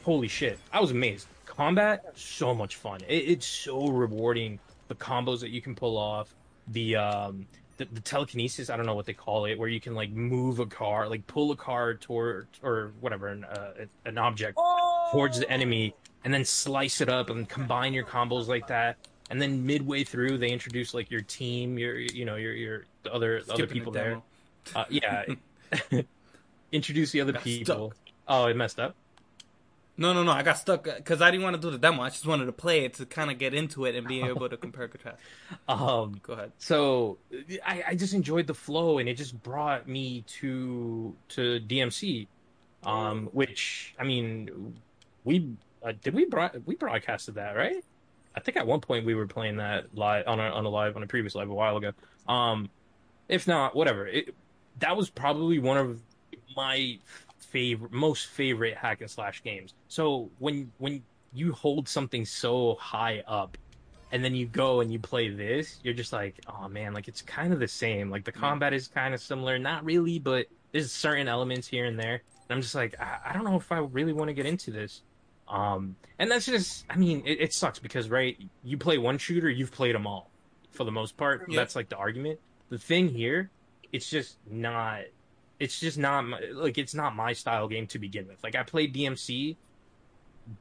holy 0.03 0.29
shit, 0.29 0.59
I 0.73 0.81
was 0.81 0.91
amazed. 0.91 1.27
Combat, 1.47 2.13
so 2.15 2.55
much 2.55 2.77
fun. 2.77 3.01
It, 3.09 3.31
it's 3.31 3.47
so 3.47 3.89
rewarding. 3.89 4.59
The 4.89 4.95
combos 4.95 5.41
that 5.41 5.51
you 5.51 5.63
can 5.63 5.75
pull 5.75 5.97
off, 5.97 6.35
the 6.69 6.97
um, 6.97 7.47
the, 7.81 7.95
the 7.95 8.01
telekinesis. 8.01 8.69
I 8.69 8.77
don't 8.77 8.85
know 8.87 8.95
what 8.95 9.07
they 9.07 9.15
call 9.15 9.47
it, 9.47 9.59
where 9.59 9.69
you 9.69 9.81
can 9.81 9.95
like 9.95 10.11
move 10.11 10.59
a 10.61 10.67
car, 10.67 11.09
like 11.09 11.27
pull 11.27 11.51
a 11.51 11.57
car 11.57 11.95
toward 11.95 12.47
or 12.63 12.93
whatever, 13.01 13.29
an, 13.29 13.45
uh, 13.45 13.73
an 14.05 14.19
object 14.19 14.55
Oh! 14.59 15.09
towards 15.13 15.41
the 15.41 15.51
enemy, 15.51 15.95
and 16.25 16.33
then 16.33 16.45
slice 16.45 17.01
it 17.01 17.09
up 17.09 17.31
and 17.31 17.49
combine 17.49 17.95
your 17.95 18.05
combos 18.05 18.47
like 18.47 18.67
that. 18.69 18.97
And 19.31 19.41
then 19.41 19.65
midway 19.65 20.05
through, 20.05 20.39
they 20.39 20.51
introduce 20.51 20.93
like 20.93 21.11
your 21.11 21.23
team, 21.23 21.79
your 21.79 21.99
you 21.99 22.25
know 22.25 22.37
your 22.37 22.53
your 22.53 22.85
the 23.03 23.13
other 23.13 23.43
the 23.43 23.55
other 23.55 23.67
people 23.67 23.93
the 23.93 23.99
there. 23.99 24.23
Uh, 24.75 24.85
yeah, 24.91 25.25
introduce 26.73 27.13
the 27.13 27.21
other 27.23 27.33
Got 27.33 27.43
people. 27.43 27.95
Oh, 28.29 28.47
it 28.47 28.57
messed 28.57 28.79
up. 28.79 28.95
No, 30.01 30.15
no, 30.15 30.23
no. 30.23 30.33
I 30.33 30.43
got 30.43 30.57
stuck 30.57 30.85
because 30.85 31.21
I 31.21 31.31
didn't 31.31 31.45
want 31.45 31.57
to 31.57 31.63
do 31.63 31.71
the 31.71 31.77
demo. 31.77 32.01
I 32.03 32.09
just 32.09 32.27
wanted 32.27 32.47
to 32.47 32.53
play 32.53 32.87
it 32.87 32.95
to 32.95 33.05
kind 33.05 33.31
of 33.31 33.37
get 33.37 33.53
into 33.53 33.85
it 33.85 33.95
and 33.95 34.07
be 34.07 34.23
able 34.25 34.49
to 34.49 34.57
compare 34.57 34.89
contrast. 34.89 35.19
Um, 35.69 36.19
Go 36.23 36.33
ahead. 36.33 36.53
so 36.57 37.19
I, 37.65 37.85
I 37.89 37.95
just 37.95 38.15
enjoyed 38.15 38.47
the 38.47 38.55
flow 38.55 38.97
and 38.97 39.11
it 39.11 39.19
just 39.19 39.41
brought 39.43 39.87
me 39.87 40.25
to 40.41 41.15
to 41.29 41.61
DMC 41.61 42.27
um 42.83 43.29
which 43.33 43.95
I 43.99 44.05
mean 44.05 44.81
we 45.25 45.51
uh, 45.85 45.93
did 46.03 46.15
we 46.15 46.25
broad, 46.25 46.63
we 46.65 46.77
broadcasted 46.77 47.35
that 47.35 47.55
right 47.55 47.85
I 48.35 48.41
think 48.41 48.57
at 48.57 48.67
one 48.67 48.81
point 48.81 49.05
we 49.05 49.15
were 49.15 49.27
playing 49.27 49.59
that 49.59 49.95
live 49.95 50.27
on 50.27 50.41
a 50.41 50.45
on 50.45 50.65
a 50.65 50.69
live 50.71 50.97
on 50.97 51.03
a 51.03 51.07
previous 51.07 51.35
live 51.35 51.51
a 51.51 51.55
while 51.55 51.77
ago 51.77 51.93
um 52.27 52.71
if 53.29 53.47
not 53.47 53.77
whatever 53.77 54.07
it, 54.07 54.35
that 54.79 54.97
was 54.97 55.11
probably 55.11 55.59
one 55.59 55.77
of 55.77 56.01
my 56.57 56.99
favorite 57.51 57.93
most 57.93 58.27
favorite 58.27 58.77
hack 58.77 59.01
and 59.01 59.11
slash 59.11 59.43
games 59.43 59.75
so 59.89 60.31
when 60.39 60.71
when 60.79 61.03
you 61.33 61.53
hold 61.53 61.89
something 61.89 62.25
so 62.25 62.77
high 62.81 63.23
up 63.27 63.57
and 64.13 64.25
then 64.25 64.35
you 64.35 64.47
go 64.47 64.81
and 64.81 64.93
you 64.93 64.99
play 64.99 65.29
this, 65.29 65.79
you're 65.83 65.95
just 65.95 66.13
like, 66.13 66.41
oh 66.49 66.69
man, 66.69 66.93
like 66.93 67.09
it's 67.09 67.23
kind 67.23 67.53
of 67.53 67.61
the 67.61 67.69
same. 67.69 68.11
Like 68.11 68.25
the 68.25 68.33
combat 68.33 68.73
is 68.73 68.89
kind 68.89 69.15
of 69.15 69.21
similar, 69.21 69.59
not 69.59 69.85
really, 69.85 70.19
but 70.19 70.47
there's 70.73 70.91
certain 70.91 71.29
elements 71.29 71.69
here 71.69 71.85
and 71.85 71.99
there. 71.99 72.15
And 72.15 72.57
I'm 72.57 72.61
just 72.61 72.75
like, 72.75 73.01
I, 73.01 73.19
I 73.27 73.33
don't 73.33 73.45
know 73.45 73.57
if 73.57 73.71
I 73.71 73.79
really 73.79 74.13
want 74.13 74.29
to 74.29 74.35
get 74.35 74.47
into 74.47 74.71
this. 74.71 75.03
Um, 75.49 75.97
and 76.19 76.31
that's 76.31 76.47
just, 76.47 76.85
I 76.91 76.97
mean, 76.97 77.23
it, 77.25 77.41
it 77.41 77.53
sucks 77.53 77.79
because 77.79 78.09
right, 78.09 78.37
you 78.65 78.77
play 78.77 78.99
one 78.99 79.19
shooter, 79.19 79.49
you've 79.49 79.73
played 79.73 79.95
them 79.95 80.07
all 80.07 80.31
for 80.71 80.85
the 80.85 80.93
most 80.93 81.17
part. 81.17 81.47
Yeah. 81.49 81.61
That's 81.61 81.77
like 81.77 81.89
the 81.89 81.97
argument. 81.97 82.41
The 82.69 82.79
thing 82.79 83.09
here, 83.09 83.51
it's 83.93 84.11
just 84.11 84.39
not. 84.49 85.03
It's 85.61 85.79
just 85.79 85.99
not 85.99 86.23
my, 86.23 86.41
like 86.53 86.79
it's 86.79 86.95
not 86.95 87.15
my 87.15 87.33
style 87.33 87.69
game 87.69 87.87
to 87.89 87.99
begin 87.99 88.27
with. 88.27 88.43
Like 88.43 88.57
I 88.57 88.63
played 88.65 88.95
DMC 88.95 89.57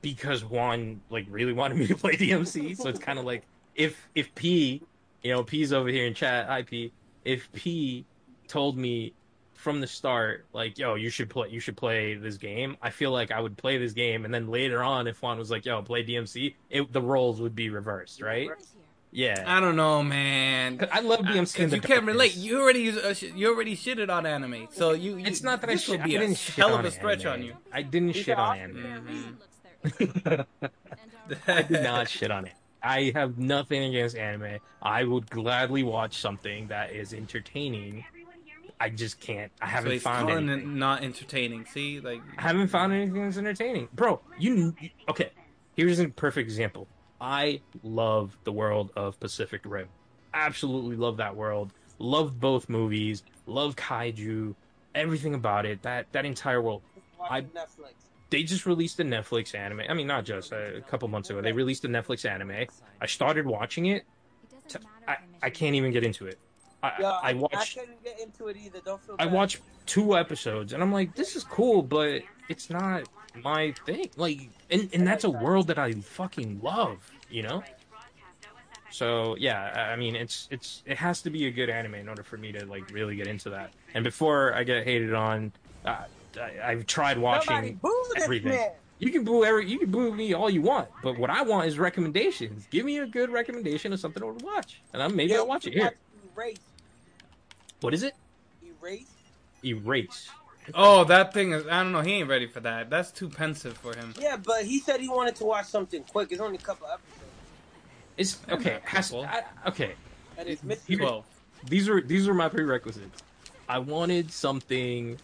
because 0.02 0.46
Juan 0.46 1.02
like 1.10 1.26
really 1.30 1.54
wanted 1.54 1.78
me 1.78 1.88
to 1.88 1.96
play 1.96 2.12
DMC. 2.18 2.78
So 2.78 2.90
it's 2.90 3.00
kind 3.00 3.18
of 3.18 3.26
like 3.26 3.44
if 3.76 4.08
if 4.14 4.34
P, 4.36 4.84
you 5.24 5.32
know, 5.32 5.44
P's 5.44 5.74
over 5.74 5.90
here 5.90 6.06
in 6.06 6.14
chat. 6.14 6.48
Hi 6.48 6.62
P. 6.62 6.92
If 7.26 7.52
P 7.54 8.06
told 8.48 8.78
me 8.78 9.14
from 9.54 9.82
the 9.82 9.88
start, 9.88 10.46
like, 10.54 10.78
yo, 10.78 10.96
you 10.96 11.10
should 11.10 11.30
play, 11.30 11.50
you 11.50 11.60
should 11.60 11.76
play 11.76 12.16
this 12.16 12.38
game. 12.38 12.78
I 12.82 12.90
feel 12.90 13.12
like 13.12 13.30
I 13.30 13.42
would 13.42 13.58
play 13.58 13.78
this 13.78 13.92
game, 13.92 14.24
and 14.24 14.34
then 14.34 14.48
later 14.48 14.82
on, 14.82 15.06
if 15.06 15.22
Juan 15.22 15.38
was 15.38 15.52
like, 15.52 15.66
yo, 15.66 15.82
play 15.82 16.02
DMC, 16.02 16.56
it, 16.70 16.94
the 16.94 17.02
roles 17.02 17.42
would 17.42 17.56
be 17.56 17.70
reversed, 17.70 18.22
right? 18.22 18.50
Yeah. 19.12 19.44
I 19.48 19.60
don't 19.60 19.76
know, 19.76 20.04
man. 20.04 20.88
I 20.92 21.00
love 21.00 21.22
DMC. 21.22 21.34
in 21.60 21.66
Because 21.70 21.74
you 21.74 21.82
can't 21.82 22.06
relate. 22.06 22.36
You 22.36 22.62
already 22.62 22.90
uh, 22.92 23.14
sh- 23.14 23.32
you 23.36 23.48
already 23.54 23.76
shitted 23.76 24.10
on 24.10 24.26
anime, 24.26 24.68
so 24.72 24.92
you. 24.92 25.18
you 25.18 25.26
It's 25.26 25.42
not 25.42 25.62
that 25.62 25.70
I, 25.72 25.74
this 25.74 25.88
will 25.88 25.96
shit, 25.96 26.02
I 26.02 26.06
be 26.06 26.16
a 26.16 26.20
didn't 26.20 26.38
shit 26.38 26.56
hell 26.56 26.76
of 26.76 26.86
a 26.86 26.92
stretch 26.92 27.26
anime. 27.26 27.34
on 27.42 27.44
you. 27.48 27.54
I 27.74 27.82
didn't 27.82 28.10
He's 28.10 28.24
shit 28.26 28.38
on 28.38 28.60
awesome. 28.60 28.86
anime. 28.86 29.38
Mhm. 29.84 30.46
I 31.48 31.62
did 31.64 31.84
not 31.84 32.10
shit 32.10 32.32
on 32.32 32.46
it. 32.46 32.54
I 32.82 33.12
have 33.16 33.38
nothing 33.38 33.84
against 33.84 34.16
anime. 34.16 34.60
I 34.82 35.04
would 35.04 35.30
gladly 35.30 35.84
watch 35.84 36.18
something 36.18 36.68
that 36.68 36.92
is 36.94 37.14
entertaining. 37.14 38.06
I 38.80 38.90
just 38.90 39.20
can't. 39.20 39.52
I 39.62 39.66
haven't 39.68 39.92
he's 39.92 40.04
found 40.04 40.30
calling 40.30 40.50
anything. 40.50 40.70
it 40.72 40.74
not 40.76 41.04
entertaining. 41.04 41.66
See, 41.66 42.00
like 42.00 42.22
I 42.38 42.42
haven't 42.44 42.70
found 42.70 42.94
anything 42.94 43.24
that's 43.24 43.38
entertaining, 43.38 43.90
bro. 43.94 44.22
You 44.38 44.76
okay? 45.10 45.32
Here's 45.76 46.00
a 46.00 46.08
perfect 46.08 46.46
example. 46.50 46.88
I 47.22 47.62
love 47.84 48.38
the 48.44 48.52
world 48.52 48.92
of 48.96 49.20
Pacific 49.20 49.62
Rim. 49.66 49.88
Absolutely 50.34 50.96
love 50.96 51.18
that 51.18 51.36
world. 51.36 51.74
Love 51.98 52.40
both 52.40 52.70
movies. 52.70 53.24
Love 53.46 53.76
kaiju. 53.76 54.56
Everything 54.96 55.34
about 55.34 55.66
it. 55.66 55.82
That 55.82 56.12
that 56.14 56.26
entire 56.26 56.62
world. 56.62 56.82
Watching 57.20 57.50
Netflix. 57.50 57.94
They 58.30 58.44
just 58.44 58.66
released 58.66 59.00
a 59.00 59.04
Netflix 59.04 59.56
anime. 59.56 59.82
I 59.90 59.94
mean, 59.94 60.08
not 60.08 60.24
just 60.24 60.54
uh, 60.54 60.76
a 60.76 60.82
couple 60.82 61.08
months 61.08 61.30
ago. 61.30 61.42
They 61.42 61.52
released 61.52 61.84
a 61.86 61.90
Netflix 61.90 62.30
anime. 62.30 62.68
I 63.02 63.06
started 63.08 63.46
watching 63.46 63.88
it. 63.88 64.04
T- 64.68 64.80
I, 65.08 65.18
I 65.42 65.50
can't 65.50 65.76
even 65.76 65.92
get 65.92 66.04
into 66.04 66.28
it. 66.28 66.38
I, 66.84 66.92
Yeah, 67.00 67.12
I 67.12 67.34
watched 67.34 67.78
I 67.78 67.82
couldn't 67.82 68.04
get 68.04 68.20
into 68.20 68.48
it 68.48 68.58
either. 68.58 68.80
Don't 68.86 69.02
feel 69.02 69.18
bad. 69.18 69.28
I 69.28 69.32
watched 69.32 69.62
two 69.86 70.16
episodes 70.16 70.74
and 70.74 70.82
I'm 70.82 70.94
like, 70.94 71.16
this 71.16 71.36
is 71.36 71.44
cool, 71.44 71.82
but 71.82 72.22
it's 72.48 72.70
not 72.70 73.10
my 73.44 73.74
thing. 73.86 74.10
Like, 74.16 74.50
and, 74.70 74.90
and 74.94 75.06
that's 75.08 75.24
a 75.24 75.30
world 75.30 75.68
that 75.68 75.78
I 75.78 75.94
fucking 75.94 76.62
love, 76.62 76.98
you 77.30 77.44
know? 77.44 77.64
So 78.92 79.36
yeah, 79.38 79.90
I 79.92 79.96
mean, 79.96 80.16
it's 80.16 80.48
it's 80.52 80.82
it 80.86 80.98
has 80.98 81.22
to 81.22 81.30
be 81.30 81.46
a 81.46 81.52
good 81.52 81.70
anime 81.70 81.96
in 81.96 82.10
order 82.10 82.24
for 82.24 82.38
me 82.38 82.52
to 82.54 82.66
like 82.66 82.90
really 82.92 83.16
get 83.16 83.28
into 83.28 83.52
that. 83.52 83.72
And 83.94 84.04
before 84.04 84.54
I 84.56 84.64
get 84.64 84.84
hated 84.84 85.14
on, 85.14 85.52
uh, 85.86 86.06
I, 86.40 86.72
I've 86.72 86.88
tried 86.88 87.18
watching. 87.18 87.80
everything. 88.18 88.72
You 88.98 89.12
can 89.12 89.24
boo 89.24 89.46
every, 89.46 89.70
you 89.70 89.80
can 89.80 89.92
boo 89.92 90.14
me 90.14 90.34
all 90.34 90.50
you 90.50 90.62
want, 90.62 90.90
but 91.02 91.18
what 91.18 91.30
I 91.30 91.42
want 91.44 91.68
is 91.68 91.80
recommendations. 91.80 92.68
Give 92.70 92.86
me 92.86 92.98
a 92.98 93.08
good 93.08 93.30
recommendation 93.30 93.94
of 93.94 94.00
something 94.00 94.22
to 94.22 94.46
watch, 94.46 94.82
and 94.92 95.02
I'm 95.02 95.16
maybe 95.16 95.32
Yeah, 95.32 95.38
I'll 95.38 95.48
watch 95.48 95.68
it 95.68 95.74
here. 95.74 95.94
Erase. 96.36 96.58
What 97.80 97.94
is 97.94 98.04
it? 98.04 98.14
Erase. 98.62 99.08
Erase. 99.64 100.30
Oh, 100.74 101.04
that 101.06 101.34
thing 101.34 101.52
is. 101.54 101.66
I 101.68 101.84
don't 101.84 101.92
know. 101.92 102.02
He 102.02 102.14
ain't 102.14 102.30
ready 102.30 102.48
for 102.48 102.60
that. 102.62 102.90
That's 102.90 103.12
too 103.12 103.30
pensive 103.30 103.78
for 103.78 103.96
him. 103.96 104.14
Yeah, 104.20 104.38
but 104.38 104.64
he 104.66 104.80
said 104.80 105.00
he 105.00 105.10
wanted 105.10 105.36
to 105.38 105.46
watch 105.46 105.66
something 105.68 106.04
quick. 106.04 106.32
It's 106.32 106.42
only 106.42 106.58
a 106.58 106.62
couple 106.62 106.88
episodes, 106.88 107.34
It's 108.18 108.38
okay. 108.50 108.74
not 108.74 108.82
Has. 108.84 109.14
I, 109.14 109.44
okay. 109.68 109.94
and 110.38 110.48
it's 110.50 110.62
It- 110.64 110.66
missing. 110.68 110.98
Twelve. 111.00 111.26
These 111.68 111.90
are 111.90 112.00
these 112.02 112.28
are 112.28 112.34
my 112.34 112.48
prerequisites. 112.50 113.22
I 113.68 113.80
wanted 113.80 114.32
something 114.32 115.18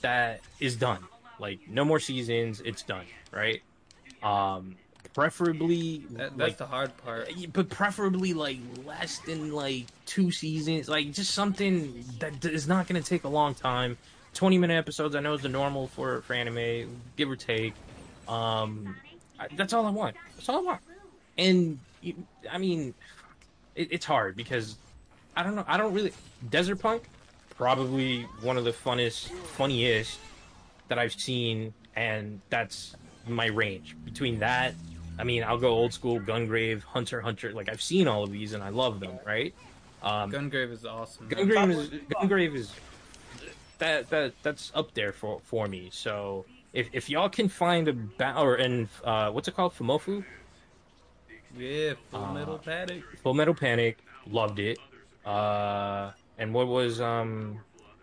that 0.00 0.40
is 0.60 0.76
done. 0.76 1.04
Like 1.38 1.60
no 1.68 1.84
more 1.84 2.00
seasons. 2.00 2.60
It's 2.64 2.82
done. 2.82 3.06
Right. 3.32 3.62
Um. 4.22 4.76
Preferably 5.14 6.06
That, 6.12 6.38
that's 6.38 6.48
like, 6.52 6.56
the 6.56 6.64
hard 6.66 6.96
part. 7.04 7.28
but 7.52 7.68
preferably 7.68 8.32
like 8.32 8.56
less 8.86 9.18
than 9.18 9.52
like 9.52 9.84
two 10.06 10.30
seasons. 10.30 10.88
Like 10.88 11.12
just 11.12 11.32
something 11.32 12.02
that 12.18 12.42
is 12.46 12.66
not 12.66 12.88
going 12.88 13.00
to 13.02 13.06
take 13.06 13.24
a 13.24 13.28
long 13.28 13.54
time. 13.54 13.98
Twenty 14.34 14.58
minute 14.58 14.74
episodes. 14.74 15.14
I 15.14 15.20
know 15.20 15.34
is 15.34 15.42
the 15.42 15.48
normal 15.48 15.88
for 15.88 16.22
for 16.22 16.34
anime, 16.34 17.00
give 17.16 17.30
or 17.30 17.36
take. 17.36 17.74
Um. 18.28 18.96
I, 19.38 19.48
that's 19.56 19.72
all 19.72 19.86
I 19.86 19.90
want. 19.90 20.16
That's 20.36 20.48
all 20.48 20.58
I 20.58 20.62
want. 20.62 20.80
And 21.36 21.78
you- 22.00 22.26
I 22.50 22.58
mean, 22.58 22.94
it, 23.74 23.88
it's 23.90 24.04
hard 24.06 24.36
because 24.36 24.76
I 25.36 25.42
don't 25.42 25.54
know. 25.56 25.64
I 25.66 25.76
don't 25.76 25.92
really 25.94 26.12
Desert 26.50 26.76
Punk, 26.76 27.02
probably 27.56 28.22
one 28.42 28.56
of 28.56 28.64
the 28.64 28.72
funnest, 28.72 29.28
funniest 29.56 30.18
that 30.88 30.98
I've 30.98 31.12
seen, 31.14 31.72
and 31.96 32.40
that's 32.50 32.94
my 33.26 33.46
range 33.46 33.96
between 34.04 34.38
that. 34.40 34.74
I 35.18 35.24
mean, 35.24 35.42
I'll 35.44 35.58
go 35.58 35.68
old 35.68 35.92
school 35.92 36.20
Gungrave, 36.20 36.82
Hunter 36.82 37.20
Hunter. 37.20 37.52
Like 37.52 37.68
I've 37.68 37.82
seen 37.82 38.08
all 38.08 38.22
of 38.24 38.32
these 38.32 38.52
and 38.54 38.62
I 38.62 38.68
love 38.70 39.00
them. 39.00 39.18
Right? 39.26 39.54
Um, 40.02 40.30
Gungrave 40.32 40.70
is 40.72 40.84
awesome. 40.84 41.28
Gungrave 41.28 41.70
is 41.70 41.88
Gungrave 42.10 42.54
is 42.54 42.72
that 43.82 44.10
that 44.10 44.32
that's 44.42 44.70
up 44.74 44.94
there 44.94 45.12
for 45.12 45.40
for 45.44 45.66
me. 45.66 45.90
So 45.92 46.44
if 46.72 46.88
if 46.92 47.10
y'all 47.10 47.28
can 47.28 47.48
find 47.48 47.88
a 47.88 47.92
ba- 47.92 48.38
or 48.38 48.54
and 48.54 48.88
uh, 49.04 49.30
what's 49.30 49.48
it 49.48 49.54
called, 49.56 49.74
Fumoffu, 49.74 50.24
Yeah, 51.58 51.94
Full 52.10 52.24
Uh, 52.24 52.32
Metal 52.32 52.58
Panic. 52.58 53.02
Full 53.22 53.34
Metal 53.34 53.54
Panic, 53.54 53.98
loved 54.26 54.58
it. 54.58 54.78
Uh, 55.26 56.12
and 56.38 56.54
what 56.54 56.66
was 56.68 57.00
um 57.00 57.58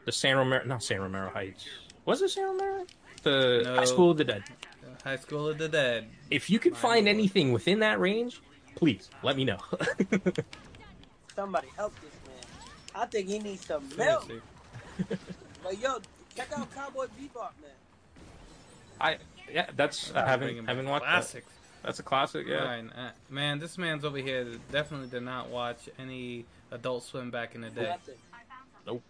the 0.06 0.12
San 0.12 0.38
Romero? 0.38 0.63
Not 0.65 0.84
San 0.84 1.00
Romero 1.02 1.30
Heights. 1.30 1.65
Was 2.06 2.22
it 2.22 2.30
San 2.30 2.44
Romero? 2.46 2.86
The 3.24 3.62
No. 3.63 3.76
High 3.76 3.86
School 3.86 4.12
of 4.12 4.18
the 4.18 4.24
Dead. 4.26 4.44
High 5.04 5.15
School 5.18 5.48
of 5.50 5.58
the 5.58 5.68
Dead. 5.70 6.08
If 6.30 6.50
you 6.50 6.60
can 6.60 6.74
My 6.74 6.80
find 6.80 7.06
lord. 7.06 7.15
anything 7.15 7.52
within 7.54 7.80
that 7.80 8.00
range, 8.00 8.42
please 8.76 9.10
let 9.24 9.36
me 9.38 9.46
know. 9.46 9.60
Somebody 11.36 11.68
help 11.78 11.94
this 12.02 12.12
man. 12.28 12.44
I 12.96 13.06
think 13.06 13.28
he 13.30 13.39
needs 13.39 13.65
some 13.65 13.84
milk. 13.98 14.30
Seriously. 15.62 15.86
But 15.86 15.93
yo, 15.93 16.00
check 16.36 16.58
out 16.58 16.74
Cowboy 16.76 17.06
Bebop, 17.06 17.52
man. 17.62 17.72
I 19.02 19.17
yeah, 19.52 19.67
that's 19.76 20.13
I 20.13 20.26
haven't 20.28 20.65
haven't 20.67 20.86
back. 20.86 20.91
watched 20.91 21.06
that. 21.06 21.12
classics. 21.12 21.48
That's 21.84 22.00
a 22.00 22.04
classic. 22.04 22.45
Yeah. 22.48 22.63
Fine. 22.65 22.89
Uh, 22.89 23.12
man, 23.30 23.60
this 23.60 23.78
man's 23.78 24.04
over 24.04 24.17
here 24.17 24.45
definitely 24.72 25.08
did 25.08 25.24
not 25.24 25.50
watch 25.50 25.88
any 25.98 26.45
Adult 26.72 27.04
Swim 27.04 27.32
back 27.32 27.56
in 27.56 27.62
the 27.62 27.69
day. 27.69 27.89
Nothing. 27.89 28.15
Nope. 28.86 29.04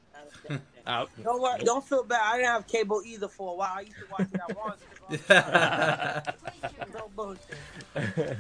Out. 0.86 1.10
Don't 1.24 1.42
worry, 1.42 1.60
don't 1.64 1.84
feel 1.84 2.04
bad. 2.04 2.22
I 2.24 2.38
didn't 2.38 2.50
have 2.50 2.68
cable 2.68 3.02
either 3.06 3.28
for 3.28 3.54
a 3.54 3.56
while. 3.56 3.74
I 3.76 3.82
used 3.82 3.94
to 3.98 4.06
watch 4.12 4.28
it 4.34 4.40
at 4.50 4.56
once. 4.58 4.82
No 5.30 7.10
bullshit. 7.16 7.42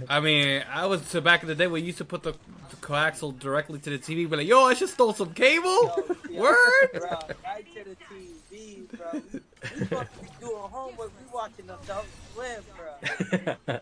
I 0.10 0.20
mean, 0.20 0.64
I 0.72 0.86
was 0.86 1.06
so 1.08 1.22
back 1.22 1.42
in 1.42 1.48
the 1.48 1.56
day 1.56 1.68
we 1.68 1.82
used 1.82 1.98
to 2.00 2.06
put 2.06 2.24
the, 2.24 2.34
the 2.70 2.76
coaxial 2.78 3.38
directly 3.38 3.80
to 3.80 3.90
the 3.90 3.98
TV, 4.00 4.30
be 4.30 4.38
like, 4.38 4.48
"Yo, 4.48 4.64
I 4.66 4.74
should 4.74 4.90
stole 4.90 5.14
some 5.14 5.34
cable." 5.34 5.68
Yo, 5.68 6.16
yo, 6.30 6.42
Word. 6.42 6.56
Bro, 6.94 7.20
right 7.44 7.66
to 7.76 7.84
the 7.84 7.98
TV, 8.06 8.88
bro. 8.98 9.08
We 9.14 9.86
supposed 9.86 10.14
to 10.14 10.20
be 10.22 10.30
doing 10.40 10.56
homework. 10.58 11.12
We 11.20 11.34
watching 11.34 11.66
Adult 11.66 12.06
Swim, 12.34 12.64
bro. 13.66 13.80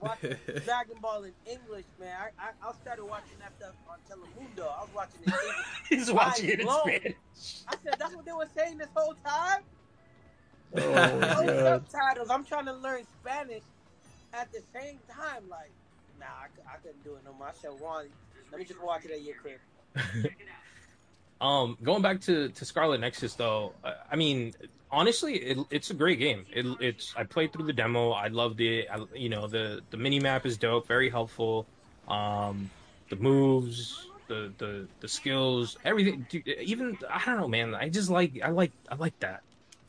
Watching 0.00 0.36
Dragon 0.64 0.96
Ball 1.00 1.24
in 1.24 1.32
English, 1.46 1.86
man. 1.98 2.14
I, 2.38 2.46
I, 2.46 2.68
I 2.68 2.72
started 2.82 3.04
watching 3.04 3.38
that 3.40 3.52
stuff 3.58 3.74
on 3.88 3.96
Telemundo. 4.08 4.68
I 4.68 4.80
was 4.82 4.90
watching 4.94 5.20
it. 5.26 5.34
He's 5.88 6.12
watching 6.12 6.50
it 6.50 6.60
in 6.60 6.68
Spanish. 6.68 7.14
I 7.68 7.74
said, 7.82 7.94
that's 7.98 8.14
what 8.14 8.24
they 8.26 8.32
were 8.32 8.48
saying 8.54 8.78
this 8.78 8.88
whole 8.94 9.14
time? 9.24 9.62
Oh 10.82 11.42
No 11.44 11.82
subtitles. 11.88 12.30
I'm 12.30 12.44
trying 12.44 12.66
to 12.66 12.72
learn 12.74 13.04
Spanish 13.22 13.62
at 14.32 14.50
the 14.52 14.60
same 14.74 14.98
time. 15.10 15.48
Like, 15.48 15.70
nah, 16.18 16.26
I, 16.26 16.74
I 16.74 16.76
couldn't 16.78 17.02
do 17.04 17.14
it 17.14 17.24
no 17.24 17.32
more. 17.32 17.48
I 17.48 17.52
said, 17.52 17.70
Juan, 17.80 18.06
let 18.50 18.58
me 18.58 18.64
just 18.64 18.82
watch 18.82 19.04
it 19.04 19.10
at 19.10 19.22
your 19.22 19.36
crib. 19.36 19.60
Um, 21.40 21.76
going 21.82 22.00
back 22.00 22.20
to 22.22 22.48
to 22.48 22.64
Scarlet 22.64 23.00
Nexus 23.00 23.34
though, 23.34 23.74
uh, 23.84 23.92
I 24.10 24.16
mean, 24.16 24.54
honestly, 24.90 25.34
it, 25.34 25.58
it's 25.70 25.90
a 25.90 25.94
great 25.94 26.18
game. 26.18 26.46
It, 26.50 26.64
it's 26.80 27.14
I 27.16 27.24
played 27.24 27.52
through 27.52 27.66
the 27.66 27.72
demo. 27.72 28.12
I 28.12 28.28
loved 28.28 28.60
it. 28.60 28.88
I, 28.90 29.04
you 29.14 29.28
know, 29.28 29.46
the 29.46 29.82
the 29.90 29.98
mini 29.98 30.18
map 30.18 30.46
is 30.46 30.56
dope, 30.56 30.86
very 30.86 31.10
helpful. 31.10 31.66
Um, 32.08 32.70
the 33.10 33.16
moves, 33.16 34.08
the 34.28 34.50
the 34.56 34.88
the 35.00 35.08
skills, 35.08 35.76
everything. 35.84 36.26
Dude, 36.30 36.48
even 36.48 36.96
I 37.10 37.22
don't 37.26 37.38
know, 37.38 37.48
man. 37.48 37.74
I 37.74 37.90
just 37.90 38.08
like 38.08 38.40
I 38.42 38.48
like 38.48 38.72
I 38.90 38.94
like 38.94 39.18
that. 39.20 39.42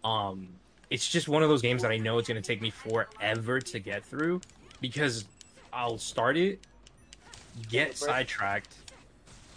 Um, 0.04 0.50
it's 0.90 1.08
just 1.08 1.28
one 1.28 1.44
of 1.44 1.50
those 1.50 1.62
games 1.62 1.82
that 1.82 1.92
I 1.92 1.98
know 1.98 2.18
it's 2.18 2.28
gonna 2.28 2.42
take 2.42 2.62
me 2.62 2.70
forever 2.70 3.60
to 3.60 3.80
get 3.80 4.06
through 4.06 4.42
because 4.82 5.26
I'll 5.74 5.98
start 5.98 6.38
it, 6.38 6.60
get 7.70 7.98
sidetracked, 7.98 8.74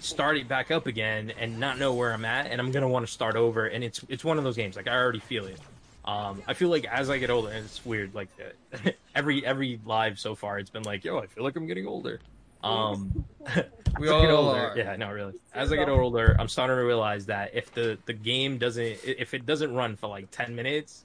start 0.00 0.36
it 0.36 0.48
back 0.48 0.70
up 0.70 0.86
again 0.86 1.32
and 1.38 1.58
not 1.58 1.78
know 1.78 1.94
where 1.94 2.12
I'm 2.12 2.24
at, 2.24 2.46
and 2.46 2.60
I'm 2.60 2.70
gonna 2.72 2.88
want 2.88 3.06
to 3.06 3.12
start 3.12 3.36
over. 3.36 3.66
And 3.66 3.84
it's 3.84 4.00
it's 4.08 4.24
one 4.24 4.38
of 4.38 4.44
those 4.44 4.56
games. 4.56 4.76
Like 4.76 4.88
I 4.88 4.96
already 4.96 5.20
feel 5.20 5.46
it. 5.46 5.60
Um, 6.04 6.42
I 6.48 6.54
feel 6.54 6.70
like 6.70 6.86
as 6.86 7.10
I 7.10 7.18
get 7.18 7.30
older, 7.30 7.50
and 7.50 7.64
it's 7.64 7.84
weird. 7.84 8.14
Like 8.14 8.28
uh, 8.74 8.90
every 9.14 9.44
every 9.44 9.80
live 9.84 10.18
so 10.18 10.34
far, 10.34 10.58
it's 10.58 10.70
been 10.70 10.82
like, 10.82 11.04
yo, 11.04 11.18
I 11.18 11.26
feel 11.26 11.44
like 11.44 11.56
I'm 11.56 11.66
getting 11.66 11.86
older. 11.86 12.20
Um, 12.62 13.24
We 13.98 14.08
I 14.08 14.20
get 14.20 14.30
all 14.30 14.48
older, 14.48 14.60
are. 14.60 14.78
yeah, 14.78 14.96
no, 14.96 15.10
really. 15.10 15.34
As 15.52 15.72
I 15.72 15.76
get 15.76 15.88
older, 15.88 16.36
I'm 16.38 16.48
starting 16.48 16.76
to 16.76 16.84
realize 16.84 17.26
that 17.26 17.50
if 17.54 17.74
the 17.74 17.98
the 18.06 18.12
game 18.12 18.56
doesn't, 18.56 18.98
if 19.04 19.34
it 19.34 19.44
doesn't 19.46 19.74
run 19.74 19.96
for 19.96 20.06
like 20.08 20.30
ten 20.30 20.54
minutes, 20.54 21.04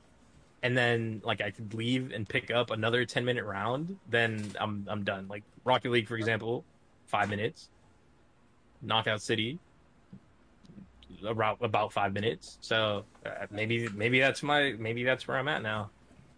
and 0.66 0.76
then 0.76 1.22
like 1.24 1.42
I 1.42 1.52
could 1.52 1.76
leave 1.76 2.12
and 2.12 2.28
pick 2.28 2.50
up 2.50 2.72
another 2.72 3.06
ten 3.06 3.24
minute 3.24 3.46
round, 3.46 3.98
then 4.10 4.52
I'm 4.60 4.84
I'm 4.90 5.04
done. 5.04 5.28
Like 5.28 5.44
Rocket 5.64 5.92
League, 5.92 6.08
for 6.08 6.18
example, 6.18 6.66
five 7.06 7.30
minutes. 7.30 7.70
Knockout 8.82 9.22
City, 9.22 9.60
about 11.24 11.60
about 11.62 11.94
five 11.94 12.14
minutes. 12.14 12.58
So 12.62 13.06
uh, 13.24 13.46
maybe 13.52 13.88
maybe 13.90 14.20
that's 14.20 14.42
my 14.42 14.74
maybe 14.80 15.04
that's 15.04 15.28
where 15.28 15.38
I'm 15.38 15.48
at 15.48 15.62
now. 15.62 15.92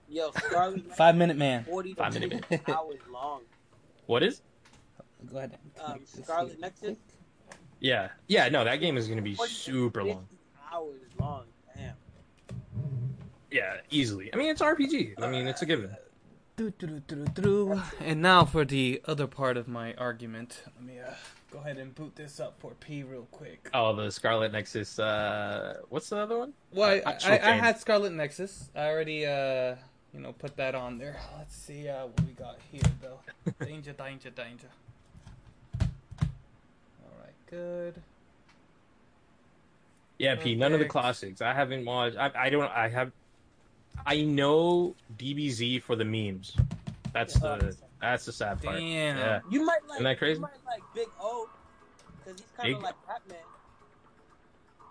Yo, 0.10 0.32
Scarlet 0.32 0.94
Five 0.98 1.16
minute 1.16 1.38
man. 1.38 1.64
40 1.64 1.94
to 1.94 1.96
Five 1.96 2.14
minute 2.14 2.46
50 2.46 2.72
hours 2.74 3.00
long. 3.10 3.42
What 4.08 4.24
is? 4.24 4.42
Go 5.32 5.38
ahead. 5.38 5.58
Um, 5.84 6.00
Scarlet 6.06 6.60
Nexus, 6.60 6.98
Yeah, 7.80 8.10
yeah. 8.28 8.50
No, 8.50 8.66
that 8.66 8.78
game 8.78 8.98
is 8.98 9.08
gonna 9.08 9.22
be 9.22 9.36
super 9.36 10.04
long. 10.04 10.28
Hours 10.74 11.00
long. 11.18 11.44
Yeah, 13.52 13.78
easily. 13.90 14.34
I 14.34 14.38
mean, 14.38 14.50
it's 14.50 14.62
RPG. 14.62 15.22
I 15.22 15.30
mean, 15.30 15.48
it's 15.48 15.62
a 15.62 15.66
given. 15.66 15.96
Do. 16.58 17.82
And 18.00 18.22
now 18.22 18.44
for 18.46 18.66
the 18.66 19.02
other 19.06 19.28
part 19.28 19.58
of 19.58 19.68
my 19.68 19.94
argument. 19.94 20.64
Let 20.76 20.84
me 20.86 21.00
uh, 21.00 21.12
go 21.52 21.60
ahead 21.60 21.78
and 21.78 21.94
boot 21.94 22.16
this 22.16 22.40
up 22.40 22.56
for 22.60 22.72
P 22.80 23.04
real 23.04 23.28
quick. 23.32 23.70
Oh, 23.74 23.96
the 23.96 24.12
Scarlet 24.12 24.52
Nexus. 24.52 24.98
Uh, 24.98 25.78
what's 25.90 26.10
the 26.10 26.18
other 26.18 26.38
one? 26.38 26.54
Well, 26.74 27.00
I, 27.06 27.12
Uh, 27.12 27.18
I, 27.26 27.34
I 27.34 27.52
had 27.52 27.80
Scarlet 27.80 28.12
Nexus. 28.12 28.70
I 28.76 28.88
already, 28.88 29.26
uh, 29.26 29.76
you 30.14 30.20
know, 30.20 30.34
put 30.34 30.58
that 30.58 30.74
on 30.74 30.98
there. 30.98 31.18
Let's 31.38 31.56
see 31.56 31.88
uh, 31.88 32.08
what 32.08 32.22
we 32.22 32.34
got 32.34 32.58
here, 32.72 32.82
though. 33.02 33.20
danger, 33.66 33.94
danger, 33.94 34.32
danger. 34.32 34.70
All 35.80 35.88
right, 37.22 37.36
good. 37.50 38.02
Yeah, 40.18 40.36
P. 40.36 40.56
None 40.56 40.74
of 40.74 40.80
the 40.80 40.86
classics. 40.86 41.42
I 41.42 41.54
haven't 41.54 41.86
watched. 41.86 42.18
I, 42.18 42.32
I 42.36 42.50
don't. 42.50 42.72
I 42.72 42.90
have. 42.90 43.12
I 44.06 44.22
know 44.22 44.96
DBZ 45.18 45.82
for 45.84 45.96
the 45.96 46.06
memes. 46.06 46.56
That's 47.14 47.34
the. 47.40 47.76
That's 48.00 48.26
the 48.26 48.32
sad 48.32 48.62
part. 48.62 48.76
Damn. 48.78 49.18
Yeah. 49.18 49.40
You 49.50 49.66
might 49.66 49.80
like. 49.88 49.96
Isn't 49.96 50.04
that 50.04 50.18
crazy? 50.20 50.36
You 50.36 50.42
might 50.42 50.52
like 50.68 50.84
Big 50.94 51.08
O, 51.20 51.50
because 52.24 52.40
he's 52.40 52.50
kind 52.56 52.68
Big- 52.68 52.76
of 52.78 52.84
like 52.84 52.96
Batman. 53.08 53.38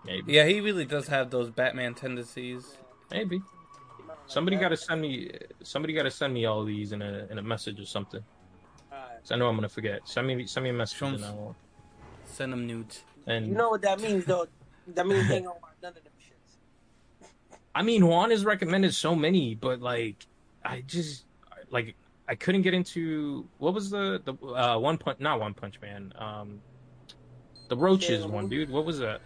Maybe. 0.05 0.33
Yeah, 0.33 0.45
he 0.45 0.59
really 0.61 0.85
does 0.85 1.07
have 1.07 1.29
those 1.29 1.49
Batman 1.49 1.93
tendencies. 1.93 2.77
Maybe. 3.11 3.41
Like 4.07 4.17
Somebody 4.27 4.57
that. 4.57 4.61
got 4.63 4.69
to 4.69 4.77
send 4.77 5.01
me. 5.01 5.31
Somebody 5.63 5.93
got 5.93 6.03
to 6.03 6.11
send 6.11 6.33
me 6.33 6.45
all 6.45 6.63
these 6.65 6.91
in 6.91 7.01
a 7.01 7.27
in 7.29 7.37
a 7.37 7.41
message 7.41 7.79
or 7.79 7.85
something. 7.85 8.23
Alright. 8.91 9.19
'Cause 9.21 9.31
I 9.31 9.35
know 9.37 9.47
I'm 9.47 9.55
gonna 9.55 9.69
forget. 9.69 10.01
Send 10.07 10.27
me 10.27 10.45
send 10.45 10.63
me 10.65 10.69
a 10.69 10.73
message 10.73 10.97
Show 10.97 11.07
'em- 11.07 11.15
and 11.15 11.25
I'll. 11.25 11.55
Send 12.25 12.51
them 12.53 12.67
nudes. 12.67 13.03
And 13.25 13.47
You 13.47 13.53
know 13.55 13.69
what 13.69 13.81
that 13.81 13.99
means, 14.01 14.25
though. 14.25 14.47
That 14.87 15.07
means 15.07 15.27
they 15.27 15.35
ain't 15.37 15.45
gonna 15.45 15.59
watch 15.61 15.71
none 15.81 15.89
of 15.89 16.03
them 16.03 16.03
shits. 16.16 16.16
I 17.77 17.83
mean, 17.83 18.07
Juan 18.07 18.31
has 18.31 18.43
recommended 18.43 18.95
so 18.95 19.13
many, 19.13 19.53
but 19.53 19.79
like, 19.81 20.25
I 20.65 20.81
just 20.87 21.25
like 21.69 21.93
I 22.27 22.33
couldn't 22.33 22.63
get 22.63 22.73
into 22.73 23.47
what 23.59 23.75
was 23.75 23.91
the 23.91 24.19
the 24.25 24.33
uh, 24.47 24.79
one 24.79 24.97
punch 24.97 25.19
not 25.19 25.39
one 25.39 25.53
punch 25.53 25.79
man 25.79 26.11
um 26.17 26.59
the 27.69 27.77
roaches 27.77 28.21
Sailor 28.21 28.27
one 28.29 28.49
dude. 28.49 28.71
What 28.71 28.83
was 28.83 28.97
that? 28.97 29.21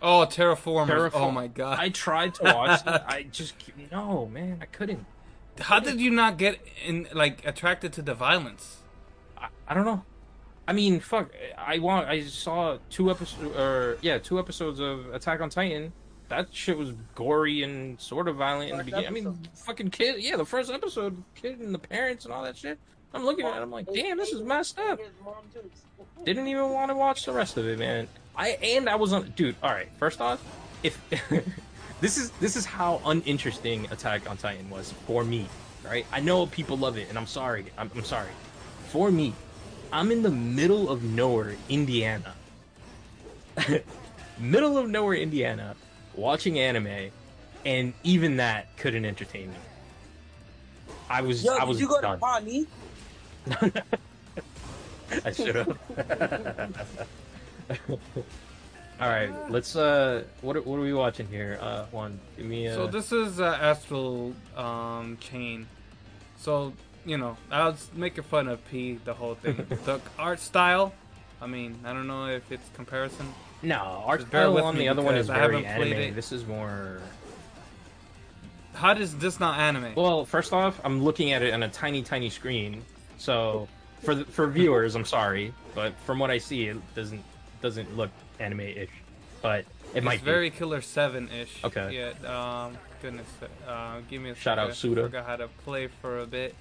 Oh, 0.00 0.24
Terra 0.24 0.56
Formars. 0.56 0.88
Terraform- 0.88 1.10
Oh 1.14 1.30
my 1.30 1.48
god. 1.48 1.78
I 1.78 1.90
tried 1.90 2.32
to 2.36 2.44
watch 2.44 2.80
it. 2.86 3.02
I 3.06 3.24
just 3.24 3.52
no 3.92 4.24
man 4.26 4.56
I 4.62 4.64
couldn't. 4.64 5.04
How 5.58 5.80
did 5.80 6.00
you 6.00 6.10
not 6.10 6.38
get 6.38 6.58
in 6.86 7.08
like 7.12 7.44
attracted 7.46 7.92
to 7.92 8.02
the 8.02 8.14
violence? 8.14 8.78
I, 9.36 9.48
I 9.68 9.74
don't 9.74 9.84
know. 9.84 10.02
I 10.66 10.72
mean 10.72 10.98
fuck 11.00 11.30
I 11.58 11.78
want 11.78 12.08
I 12.08 12.22
saw 12.24 12.78
two 12.88 13.10
episodes 13.10 13.54
or 13.54 13.98
yeah 14.00 14.16
two 14.16 14.38
episodes 14.38 14.80
of 14.80 15.12
Attack 15.12 15.42
on 15.42 15.50
Titan 15.50 15.92
that 16.30 16.48
shit 16.52 16.76
was 16.78 16.92
gory 17.14 17.62
and 17.62 18.00
sort 18.00 18.26
of 18.26 18.36
violent 18.36 18.70
in 18.70 18.78
the 18.78 18.84
beginning 18.84 19.06
I 19.06 19.10
mean 19.10 19.38
fucking 19.54 19.90
kid 19.90 20.22
yeah 20.22 20.36
the 20.36 20.44
first 20.44 20.70
episode 20.70 21.22
kid 21.34 21.60
and 21.60 21.74
the 21.74 21.78
parents 21.78 22.24
and 22.24 22.32
all 22.32 22.42
that 22.44 22.56
shit 22.56 22.78
I'm 23.12 23.24
looking 23.24 23.44
at 23.46 23.58
it 23.58 23.62
I'm 23.62 23.70
like 23.70 23.86
damn 23.92 24.16
this 24.16 24.32
is 24.32 24.40
messed 24.42 24.78
up 24.78 24.98
His 24.98 25.08
mom, 25.24 25.34
too. 25.52 25.70
didn't 26.24 26.46
even 26.48 26.70
want 26.70 26.90
to 26.90 26.96
watch 26.96 27.26
the 27.26 27.32
rest 27.32 27.56
of 27.56 27.66
it, 27.66 27.78
man. 27.78 28.08
I 28.36 28.50
and 28.62 28.88
I 28.88 28.94
was 28.94 29.12
on, 29.12 29.32
dude. 29.36 29.56
All 29.62 29.70
right, 29.70 29.88
first 29.98 30.20
off, 30.20 30.42
if 30.82 30.98
this 32.00 32.16
is 32.16 32.30
this 32.40 32.56
is 32.56 32.64
how 32.64 33.02
uninteresting 33.04 33.86
Attack 33.90 34.30
on 34.30 34.36
Titan 34.36 34.70
was 34.70 34.92
for 35.06 35.24
me, 35.24 35.46
right? 35.84 36.06
I 36.12 36.20
know 36.20 36.46
people 36.46 36.76
love 36.78 36.96
it, 36.96 37.08
and 37.08 37.18
I'm 37.18 37.26
sorry. 37.26 37.66
I'm, 37.76 37.90
I'm 37.94 38.04
sorry. 38.04 38.30
For 38.88 39.10
me, 39.10 39.34
I'm 39.92 40.10
in 40.12 40.22
the 40.22 40.30
middle 40.30 40.88
of 40.88 41.02
nowhere, 41.02 41.56
Indiana. 41.68 42.34
middle 44.38 44.78
of 44.78 44.88
nowhere, 44.88 45.16
Indiana, 45.16 45.74
watching 46.14 46.58
anime, 46.58 47.10
and 47.64 47.92
even 48.02 48.36
that 48.36 48.76
couldn't 48.76 49.04
entertain 49.04 49.50
me. 49.50 49.56
I 51.08 51.22
was 51.22 51.44
Yo, 51.44 51.56
I 51.56 51.64
did 51.64 51.80
you 51.80 51.88
go 51.88 52.00
done. 52.00 52.18
to 52.18 52.20
Pawnee? 52.20 52.66
I 55.24 55.32
should 55.32 55.56
have. 55.56 55.78
All 59.00 59.08
right, 59.08 59.30
let's. 59.50 59.74
Uh, 59.76 60.24
what 60.42 60.56
are, 60.56 60.62
what 60.62 60.76
are 60.76 60.82
we 60.82 60.92
watching 60.92 61.26
here? 61.26 61.58
Uh, 61.60 61.86
one, 61.90 62.20
give 62.36 62.46
me. 62.46 62.68
Uh, 62.68 62.74
So 62.74 62.86
this 62.86 63.12
is 63.12 63.40
uh, 63.40 63.58
Astral 63.60 64.34
um, 64.56 65.16
Chain. 65.20 65.66
So 66.36 66.74
you 67.04 67.16
know, 67.16 67.36
I 67.50 67.66
was 67.68 67.90
making 67.94 68.24
fun 68.24 68.48
of 68.48 68.64
P 68.70 69.00
the 69.04 69.14
whole 69.14 69.34
thing. 69.34 69.66
the 69.84 70.00
art 70.18 70.38
style. 70.38 70.92
I 71.40 71.46
mean, 71.46 71.78
I 71.84 71.92
don't 71.92 72.06
know 72.06 72.26
if 72.26 72.52
it's 72.52 72.68
comparison. 72.74 73.32
No, 73.62 74.16
bear 74.30 74.48
on 74.48 74.76
the 74.76 74.88
other 74.88 75.02
one 75.02 75.16
is 75.16 75.28
very 75.28 75.64
anime. 75.64 76.14
This 76.14 76.32
is 76.32 76.46
more. 76.46 77.00
How 78.74 78.94
does 78.94 79.16
this 79.16 79.38
not 79.40 79.58
anime? 79.58 79.94
Well, 79.94 80.24
first 80.24 80.52
off, 80.52 80.80
I'm 80.84 81.02
looking 81.02 81.32
at 81.32 81.42
it 81.42 81.52
on 81.52 81.62
a 81.62 81.68
tiny, 81.68 82.02
tiny 82.02 82.30
screen. 82.30 82.82
So 83.18 83.68
for 84.02 84.14
the, 84.14 84.24
for 84.24 84.46
viewers, 84.46 84.94
I'm 84.94 85.04
sorry, 85.04 85.52
but 85.74 85.92
from 86.06 86.18
what 86.18 86.30
I 86.30 86.38
see, 86.38 86.68
it 86.68 86.94
doesn't 86.94 87.22
doesn't 87.60 87.96
look 87.96 88.10
anime-ish. 88.38 88.88
But 89.42 89.66
it 89.94 90.02
might 90.02 90.14
it's 90.14 90.22
be. 90.22 90.30
very 90.30 90.50
Killer 90.50 90.80
Seven 90.80 91.28
ish. 91.30 91.64
Okay. 91.64 92.14
Yeah. 92.24 92.64
Um. 92.66 92.78
Goodness. 93.02 93.26
Uh. 93.66 94.00
Give 94.08 94.22
me 94.22 94.30
a 94.30 94.34
Shout 94.34 94.58
out 94.58 94.68
second. 94.68 94.76
Suda. 94.76 95.02
Forgot 95.02 95.26
how 95.26 95.36
to 95.36 95.48
play 95.64 95.88
for 95.88 96.20
a 96.20 96.26
bit. 96.26 96.54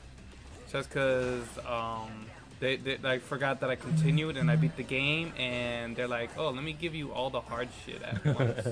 Just 0.72 0.90
cause 0.92 1.48
um 1.68 2.26
they, 2.60 2.76
they 2.78 2.98
I 3.04 3.20
forgot 3.20 3.60
that 3.62 3.70
I 3.70 3.76
continued 3.76 4.38
and 4.38 4.50
I 4.52 4.56
beat 4.56 4.76
the 4.78 4.84
game 4.84 5.34
and 5.38 5.96
they're 5.96 6.08
like, 6.08 6.30
oh, 6.38 6.50
let 6.50 6.64
me 6.64 6.74
give 6.74 6.94
you 6.96 7.12
all 7.12 7.30
the 7.30 7.42
hard 7.42 7.70
shit 7.86 8.02
at 8.04 8.24
once. 8.40 8.68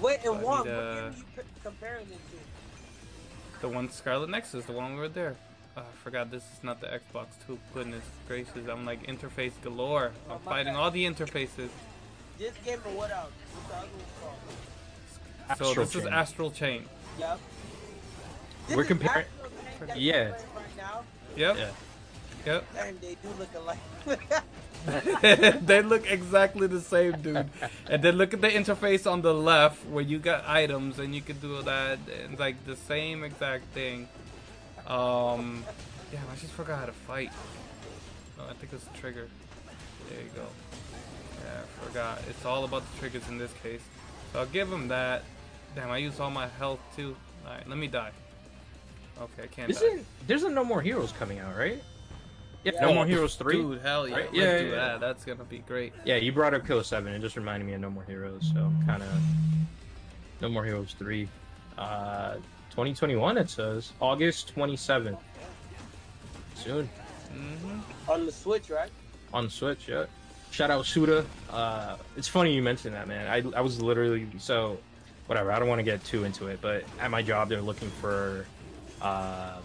Wait, 0.00 0.20
So 0.22 0.32
I 0.32 0.34
and 0.36 0.42
one, 0.44 0.66
need, 0.66 0.72
what 0.74 0.74
uh, 0.74 1.10
game 1.10 1.24
you 1.36 1.42
comparing 1.62 2.06
it 2.06 2.12
to? 2.12 3.60
the 3.60 3.68
one 3.68 3.90
Scarlet 3.90 4.30
Nexus, 4.30 4.64
the 4.64 4.72
one 4.72 4.94
we 4.94 4.98
were 4.98 5.08
there. 5.08 5.36
Uh, 5.76 5.80
I 5.80 5.96
forgot 6.02 6.30
this 6.30 6.42
is 6.42 6.62
not 6.64 6.80
the 6.80 6.86
Xbox 6.88 7.26
too. 7.46 7.58
Goodness 7.72 8.04
gracious, 8.28 8.66
I'm 8.68 8.84
like 8.84 9.06
interface 9.06 9.52
galore. 9.62 10.12
I'm 10.28 10.36
Oh, 10.36 10.38
fighting 10.44 10.72
bad. 10.74 10.80
all 10.80 10.90
the 10.90 11.04
interfaces. 11.04 11.68
This 12.38 12.52
game 12.64 12.78
or 12.84 12.92
what 12.96 13.10
else? 13.10 13.30
What's 13.52 13.68
the 13.68 13.74
other 13.76 13.86
one 13.86 14.04
called? 14.20 15.58
So 15.58 15.64
Astral 15.68 15.84
this 15.86 15.94
is 15.96 16.06
Astral 16.06 16.50
Chain. 16.50 16.84
Yep. 17.18 17.38
This 18.68 18.76
We're 18.76 18.84
comparing- 18.84 19.26
Astral 19.26 19.50
Chain 19.50 19.86
that 19.88 20.00
Yeah. 20.00 20.30
Right 20.30 20.76
now? 20.76 21.02
Yep. 21.36 21.56
Yeah. 21.56 21.68
Yep. 22.46 22.64
And 22.78 23.00
they 23.00 23.16
do 23.22 23.28
look 23.38 23.48
alike. 23.54 24.46
they 25.66 25.82
look 25.82 26.10
exactly 26.10 26.66
the 26.66 26.80
same, 26.80 27.20
dude. 27.22 27.48
And 27.88 28.02
then 28.02 28.16
look 28.16 28.34
at 28.34 28.40
the 28.40 28.48
interface 28.48 29.10
on 29.10 29.22
the 29.22 29.32
left 29.32 29.86
where 29.86 30.02
you 30.02 30.18
got 30.18 30.44
items 30.48 30.98
and 30.98 31.14
you 31.14 31.22
can 31.22 31.38
do 31.38 31.62
that. 31.62 31.98
It's 32.08 32.40
like 32.40 32.64
the 32.66 32.76
same 32.76 33.22
exact 33.22 33.64
thing. 33.74 34.08
Um, 34.86 35.64
damn, 36.10 36.28
I 36.30 36.36
just 36.40 36.52
forgot 36.52 36.80
how 36.80 36.86
to 36.86 36.92
fight. 36.92 37.30
Oh, 38.38 38.44
I 38.50 38.54
think 38.54 38.72
it's 38.72 38.84
the 38.84 38.98
trigger. 38.98 39.28
There 40.08 40.20
you 40.20 40.30
go. 40.34 40.46
Yeah, 41.44 41.60
I 41.60 41.86
forgot. 41.86 42.18
It's 42.28 42.44
all 42.44 42.64
about 42.64 42.82
the 42.92 42.98
triggers 42.98 43.28
in 43.28 43.38
this 43.38 43.52
case. 43.62 43.82
So 44.32 44.40
I'll 44.40 44.46
give 44.46 44.72
him 44.72 44.88
that. 44.88 45.22
Damn, 45.76 45.90
I 45.90 45.98
used 45.98 46.20
all 46.20 46.30
my 46.30 46.48
health 46.48 46.80
too. 46.96 47.16
Alright, 47.46 47.68
let 47.68 47.78
me 47.78 47.86
die. 47.86 48.10
Okay, 49.20 49.44
I 49.44 49.46
can't. 49.46 49.70
Isn't 49.70 50.04
there's 50.26 50.42
No 50.42 50.64
More 50.64 50.82
Heroes 50.82 51.12
coming 51.12 51.38
out, 51.38 51.56
right? 51.56 51.82
Yep, 52.64 52.74
Yeah. 52.74 52.80
No 52.80 52.94
More 52.94 53.06
Heroes 53.06 53.34
three. 53.34 53.56
Dude, 53.56 53.80
hell 53.80 54.06
yeah. 54.08 54.14
Right? 54.14 54.24
Let's 54.26 54.36
Yeah, 54.36 54.56
yeah, 54.56 54.60
yeah. 54.62 54.70
that. 54.74 55.00
That's 55.00 55.24
gonna 55.24 55.44
be 55.44 55.58
great. 55.58 55.92
Yeah, 56.04 56.16
you 56.16 56.32
brought 56.32 56.54
up 56.54 56.66
Killer 56.66 56.84
Seven. 56.84 57.12
It 57.12 57.20
just 57.20 57.36
reminded 57.36 57.66
me 57.66 57.72
of 57.74 57.80
No 57.80 57.90
More 57.90 58.04
Heroes. 58.04 58.50
So 58.54 58.72
kind 58.86 59.02
of 59.02 59.08
No 60.40 60.48
More 60.48 60.64
Heroes 60.64 60.94
three, 60.98 61.28
uh, 61.78 62.34
2021. 62.70 63.36
It 63.38 63.50
says 63.50 63.92
August 64.00 64.54
27th. 64.54 65.18
Soon 66.54 66.88
hmm 67.32 67.80
On 68.08 68.26
the 68.26 68.32
Switch, 68.32 68.70
right? 68.70 68.90
on 69.34 69.44
the 69.44 69.50
Switch. 69.50 69.88
Yeah. 69.88 70.04
Shout 70.50 70.70
out 70.70 70.84
Suda. 70.84 71.24
Uh, 71.50 71.96
it's 72.16 72.28
funny 72.28 72.54
you 72.54 72.62
mentioned 72.62 72.94
that, 72.94 73.08
man. 73.08 73.26
I 73.26 73.58
I 73.58 73.62
was 73.62 73.80
literally 73.80 74.26
so 74.38 74.78
whatever. 75.26 75.50
I 75.50 75.58
don't 75.58 75.68
want 75.68 75.78
to 75.78 75.82
get 75.84 76.04
too 76.04 76.24
into 76.24 76.48
it, 76.48 76.60
but 76.60 76.84
at 77.00 77.10
my 77.10 77.22
job 77.22 77.48
they're 77.48 77.62
looking 77.62 77.88
for 77.90 78.44
um, 79.00 79.62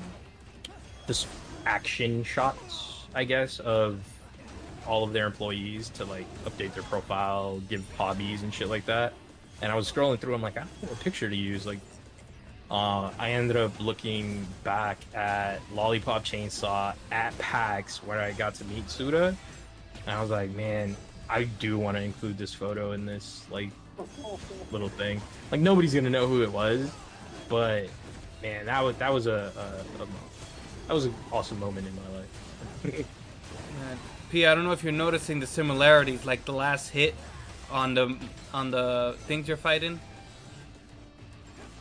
this 1.06 1.28
action 1.68 2.24
shots, 2.24 3.06
I 3.14 3.26
guess, 3.26 3.60
of 3.60 4.00
all 4.88 5.04
of 5.04 5.12
their 5.12 5.26
employees 5.26 5.90
to 5.90 6.06
like 6.06 6.26
update 6.46 6.74
their 6.74 6.84
profile, 6.84 7.62
give 7.70 7.84
hobbies 7.98 8.42
and 8.44 8.54
shit 8.54 8.70
like 8.70 8.86
that. 8.86 9.14
And 9.62 9.70
I 9.70 9.76
was 9.76 9.92
scrolling 9.92 10.18
through. 10.18 10.34
I'm 10.34 10.42
like, 10.42 10.56
I 10.56 10.62
don't 10.62 10.84
know 10.84 10.90
what 10.90 11.00
picture 11.02 11.30
to 11.30 11.36
use. 11.36 11.66
Like, 11.66 11.80
uh, 12.72 13.12
I 13.20 13.32
ended 13.32 13.58
up 13.58 13.78
looking 13.82 14.48
back 14.64 14.98
at 15.14 15.60
Lollipop 15.74 16.24
Chainsaw 16.24 16.96
at 17.12 17.38
PAX 17.38 17.98
where 18.04 18.20
I 18.20 18.32
got 18.32 18.56
to 18.56 18.66
meet 18.66 18.90
Suda, 18.90 19.36
and 20.06 20.16
I 20.16 20.22
was 20.22 20.30
like, 20.30 20.52
man, 20.52 20.96
I 21.30 21.44
do 21.44 21.78
want 21.78 21.98
to 21.98 22.04
include 22.04 22.38
this 22.38 22.54
photo 22.54 22.94
in 22.94 23.06
this 23.06 23.46
like 23.52 23.72
little 24.72 24.90
thing. 24.90 25.22
Like 25.52 25.60
nobody's 25.60 25.94
gonna 25.94 26.10
know 26.10 26.28
who 26.28 26.44
it 26.44 26.52
was, 26.52 26.90
but 27.50 27.88
man, 28.42 28.68
that 28.68 28.82
was 28.84 28.96
that 28.98 29.14
was 29.14 29.28
a, 29.28 29.52
a, 30.00 30.04
a 30.04 30.08
that 30.88 30.94
was 30.94 31.06
an 31.06 31.16
awesome 31.32 31.60
moment 31.60 31.88
in 31.88 31.96
my 31.96 32.18
life. 32.18 33.08
Man, 33.80 33.98
P, 34.32 34.46
I 34.46 34.56
don't 34.56 34.64
know 34.64 34.72
if 34.72 34.84
you're 34.84 34.94
noticing 34.94 35.40
the 35.40 35.48
similarities, 35.48 36.26
like 36.26 36.46
the 36.46 36.54
last 36.54 36.90
hit 36.90 37.16
on 37.70 37.94
the 37.94 38.18
on 38.54 38.72
the 38.72 39.16
things 39.28 39.48
you're 39.48 39.58
fighting. 39.58 40.00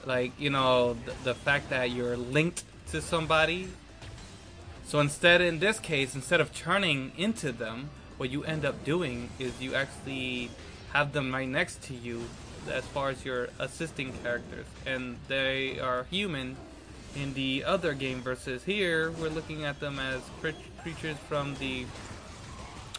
Like 0.04 0.32
you 0.38 0.50
know 0.50 0.94
the, 1.04 1.14
the 1.24 1.34
fact 1.34 1.70
that 1.70 1.90
you're 1.90 2.16
linked 2.16 2.64
to 2.90 3.00
somebody. 3.00 3.68
So 4.84 5.00
instead, 5.00 5.40
in 5.40 5.58
this 5.58 5.80
case, 5.80 6.14
instead 6.14 6.40
of 6.40 6.54
turning 6.54 7.10
into 7.16 7.50
them, 7.50 7.90
what 8.18 8.30
you 8.30 8.44
end 8.44 8.64
up 8.64 8.84
doing 8.84 9.30
is 9.38 9.60
you 9.60 9.74
actually 9.74 10.50
have 10.92 11.12
them 11.12 11.32
right 11.32 11.48
next 11.48 11.82
to 11.84 11.94
you, 11.94 12.22
as 12.70 12.84
far 12.86 13.10
as 13.10 13.24
your 13.24 13.48
assisting 13.58 14.12
characters, 14.22 14.66
and 14.84 15.16
they 15.28 15.80
are 15.80 16.04
human. 16.10 16.56
In 17.16 17.33
the 17.35 17.64
other 17.64 17.94
game 17.94 18.20
versus 18.20 18.62
here, 18.64 19.11
we're 19.12 19.31
looking 19.31 19.64
at 19.64 19.81
them 19.81 19.98
as 19.98 20.20
cre- 20.40 20.50
creatures 20.83 21.16
from 21.29 21.55
the 21.57 21.87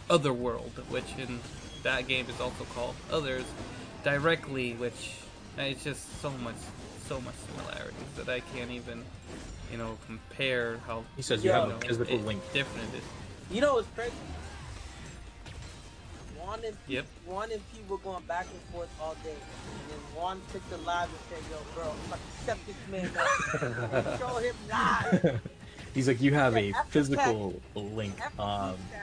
other 0.10 0.34
world, 0.34 0.72
which 0.90 1.06
in 1.20 1.40
that 1.84 2.08
game 2.08 2.26
is 2.30 2.40
also 2.42 2.64
called 2.74 2.96
Others, 3.12 3.46
directly, 4.04 4.74
which 4.74 5.12
uh, 5.60 5.64
it's 5.64 5.84
just 5.84 6.20
so 6.22 6.32
much, 6.32 6.56
so 7.08 7.22
much 7.22 7.36
similarities 7.52 8.00
that 8.16 8.28
I 8.28 8.40
can't 8.56 8.72
even, 8.72 9.04
you 9.72 9.78
know, 9.78 9.98
compare 10.08 10.80
how 10.88 11.04
He 11.16 11.22
says 11.22 11.44
you 11.44 11.52
Yeah. 11.52 11.60
have 11.60 11.70
you 11.70 11.76
a 11.76 11.80
know, 11.80 11.88
physical 11.88 12.16
it- 12.16 12.26
link. 12.26 12.42
different 12.54 12.94
it 12.94 12.98
is. 12.98 13.04
You 13.52 13.62
know 13.62 13.76
what's 13.76 13.88
crazy? 13.96 14.12
Juan 16.48 16.60
and 16.66 16.78
P, 16.88 16.94
Yep. 16.94 17.06
Juan 17.26 17.52
and 17.52 17.62
P 17.74 17.80
were 17.90 17.98
going 17.98 18.24
back 18.24 18.48
and 18.50 18.62
forth 18.74 18.90
all 19.02 19.16
day. 19.24 19.32
And 19.32 19.92
then 19.92 20.00
Juan 20.16 20.42
took 20.54 20.68
the 20.70 20.78
live 20.78 21.10
and 21.10 21.20
said, 21.30 21.52
"Yo, 21.52 21.58
bro, 21.76 21.92
I'm 21.92 22.08
about 22.08 22.20
to 22.20 22.46
set 22.46 22.58
this 22.66 22.76
man 22.90 23.12
up. 23.18 24.18
Show 24.20 24.38
him 24.38 24.56
live. 24.70 25.42
He's 25.94 26.08
like, 26.08 26.22
you 26.22 26.34
have 26.36 26.56
a 26.56 26.62
Yeah, 26.62 26.78
after 26.78 26.92
physical 26.92 27.62
link. 27.76 28.20
After 28.22 28.42
Um, 28.42 28.76
he 28.78 28.92
said, 28.92 29.02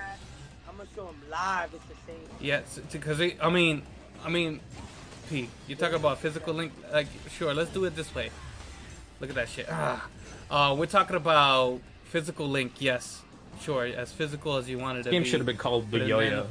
I'm 0.68 0.76
gonna 0.76 0.88
show 0.94 1.07
him 1.07 1.16
live. 1.30 1.70
It's 1.74 1.85
the 1.87 1.94
same. 2.07 2.28
Yes, 2.40 2.78
because 2.90 3.20
I 3.20 3.50
mean, 3.50 3.83
I 4.24 4.28
mean, 4.30 4.61
P, 5.28 5.48
you 5.68 5.74
talk 5.76 5.92
about 5.92 6.18
physical 6.18 6.54
link. 6.54 6.72
Like, 6.92 7.09
sure, 7.30 7.52
let's 7.52 7.70
do 7.70 7.85
it 7.85 7.94
this 7.96 8.14
way. 8.14 8.30
Look 9.20 9.30
at 9.30 9.37
that 9.37 9.48
shit. 9.48 9.66
Ah, 9.70 10.09
uh, 10.50 10.74
we're 10.78 10.87
talking 10.87 11.16
about 11.16 11.80
physical 12.04 12.48
link. 12.48 12.72
Yes, 12.80 13.22
sure, 13.61 13.85
as 13.87 14.12
physical 14.12 14.57
as 14.57 14.68
you 14.68 14.78
wanted 14.78 15.04
to 15.04 15.11
game 15.11 15.22
be. 15.24 15.28
should 15.28 15.40
have 15.40 15.46
been 15.46 15.57
called 15.57 15.90
the 15.90 15.98
Yo-Yo. 15.98 16.30
then- 16.30 16.46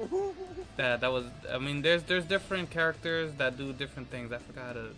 That 0.76 1.00
that 1.00 1.10
was. 1.10 1.24
I 1.50 1.56
mean, 1.56 1.80
there's 1.80 2.02
there's 2.02 2.26
different 2.26 2.68
characters 2.68 3.32
that 3.38 3.56
do 3.56 3.72
different 3.72 4.10
things. 4.10 4.30
I 4.30 4.36
forgot 4.36 4.66
how 4.66 4.72
to 4.74 4.88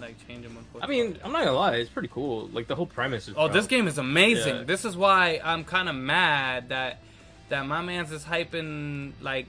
like 0.00 0.14
change 0.26 0.44
them. 0.44 0.56
I 0.80 0.86
mean, 0.86 1.18
I'm 1.24 1.32
not 1.32 1.44
gonna 1.44 1.56
lie, 1.56 1.76
it's 1.76 1.90
pretty 1.90 2.08
cool. 2.08 2.48
Like 2.52 2.66
the 2.66 2.74
whole 2.74 2.86
premise 2.86 3.28
is. 3.28 3.34
Oh, 3.36 3.48
this 3.48 3.66
game 3.66 3.88
is 3.88 3.98
amazing. 3.98 4.56
Yeah. 4.56 4.64
This 4.64 4.84
is 4.84 4.96
why 4.96 5.40
I'm 5.42 5.64
kind 5.64 5.88
of 5.88 5.94
mad 5.94 6.68
that 6.68 7.00
that 7.48 7.66
my 7.66 7.80
man's 7.80 8.12
is 8.12 8.24
hyping 8.24 9.12
like, 9.20 9.46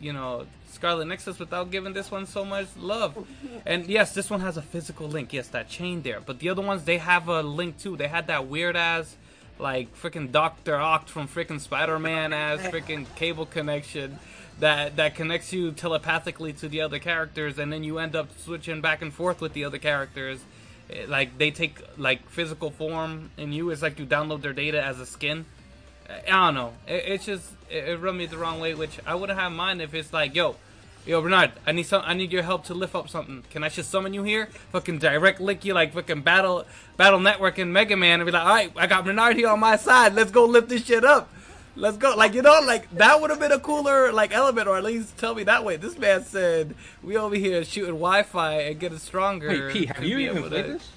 you 0.00 0.12
know, 0.12 0.46
Scarlet 0.70 1.06
Nexus 1.06 1.38
without 1.38 1.70
giving 1.70 1.92
this 1.92 2.10
one 2.10 2.26
so 2.26 2.44
much 2.44 2.66
love. 2.76 3.26
and 3.66 3.86
yes, 3.86 4.12
this 4.12 4.30
one 4.30 4.40
has 4.40 4.56
a 4.56 4.62
physical 4.62 5.08
link. 5.08 5.32
Yes, 5.32 5.48
that 5.48 5.68
chain 5.68 6.02
there. 6.02 6.20
But 6.20 6.38
the 6.38 6.48
other 6.48 6.62
ones 6.62 6.84
they 6.84 6.98
have 6.98 7.28
a 7.28 7.42
link 7.42 7.78
too. 7.78 7.96
They 7.96 8.08
had 8.08 8.26
that 8.26 8.46
weird 8.46 8.76
ass 8.76 9.16
like 9.58 9.94
freaking 9.96 10.32
Doctor 10.32 10.76
Ock 10.76 11.08
from 11.08 11.28
freaking 11.28 11.60
Spider 11.60 11.98
Man 11.98 12.32
as 12.32 12.60
freaking 12.60 13.06
cable 13.14 13.46
connection. 13.46 14.18
That, 14.60 14.94
that 14.96 15.16
connects 15.16 15.52
you 15.52 15.72
telepathically 15.72 16.52
to 16.52 16.68
the 16.68 16.80
other 16.80 17.00
characters, 17.00 17.58
and 17.58 17.72
then 17.72 17.82
you 17.82 17.98
end 17.98 18.14
up 18.14 18.28
switching 18.38 18.80
back 18.80 19.02
and 19.02 19.12
forth 19.12 19.40
with 19.40 19.52
the 19.52 19.64
other 19.64 19.78
characters 19.78 20.44
Eh, 20.90 21.06
like 21.08 21.38
they 21.38 21.50
take 21.50 21.80
like 21.96 22.28
physical 22.28 22.70
form 22.70 23.30
in 23.36 23.52
you. 23.52 23.70
It's 23.70 23.82
like 23.82 23.98
you 23.98 24.06
download 24.06 24.42
their 24.42 24.52
data 24.52 24.82
as 24.82 25.00
a 25.00 25.06
skin. 25.06 25.46
I 26.08 26.20
I 26.28 26.46
don't 26.46 26.54
know. 26.54 26.72
It, 26.86 27.04
it's 27.06 27.24
just 27.24 27.52
it, 27.70 27.88
it 27.88 28.00
rubbed 28.00 28.18
me 28.18 28.26
the 28.26 28.38
wrong 28.38 28.60
way, 28.60 28.74
which 28.74 28.98
I 29.06 29.14
wouldn't 29.14 29.38
have 29.38 29.52
mind 29.52 29.80
if 29.80 29.94
it's 29.94 30.12
like, 30.12 30.34
yo, 30.34 30.56
yo, 31.06 31.20
Bernard, 31.20 31.52
I 31.66 31.72
need 31.72 31.84
some, 31.84 32.02
I 32.04 32.14
need 32.14 32.32
your 32.32 32.42
help 32.42 32.64
to 32.66 32.74
lift 32.74 32.94
up 32.94 33.08
something. 33.08 33.44
Can 33.50 33.64
I 33.64 33.68
just 33.68 33.90
summon 33.90 34.14
you 34.14 34.22
here? 34.22 34.46
Fucking 34.72 34.98
direct 34.98 35.40
link 35.40 35.64
you 35.64 35.74
like 35.74 35.92
fucking 35.92 36.22
battle, 36.22 36.64
battle 36.96 37.20
network 37.20 37.58
and 37.58 37.72
Mega 37.72 37.96
Man, 37.96 38.20
and 38.20 38.26
be 38.26 38.32
like, 38.32 38.42
all 38.42 38.54
right, 38.54 38.72
I 38.76 38.86
got 38.86 39.04
Bernard 39.04 39.36
here 39.36 39.48
on 39.48 39.60
my 39.60 39.76
side. 39.76 40.14
Let's 40.14 40.30
go 40.30 40.44
lift 40.44 40.68
this 40.68 40.84
shit 40.84 41.04
up. 41.04 41.30
Let's 41.76 41.96
go. 41.96 42.14
Like 42.14 42.34
you 42.34 42.42
know, 42.42 42.60
like 42.64 42.88
that 42.92 43.20
would 43.20 43.30
have 43.30 43.40
been 43.40 43.50
a 43.50 43.58
cooler 43.58 44.12
like 44.12 44.32
element, 44.32 44.68
or 44.68 44.76
at 44.76 44.84
least 44.84 45.18
tell 45.18 45.34
me 45.34 45.42
that 45.44 45.64
way. 45.64 45.76
This 45.76 45.98
man 45.98 46.22
said 46.22 46.74
we 47.02 47.16
over 47.16 47.34
here 47.34 47.64
shooting 47.64 47.94
Wi-Fi 47.94 48.60
and 48.60 48.78
getting 48.78 48.98
stronger. 48.98 49.48
Wait, 49.48 49.72
P, 49.72 49.86
have 49.86 50.04
you 50.04 50.18
even 50.18 50.44
played 50.44 50.66
to- 50.66 50.72
this? 50.74 50.90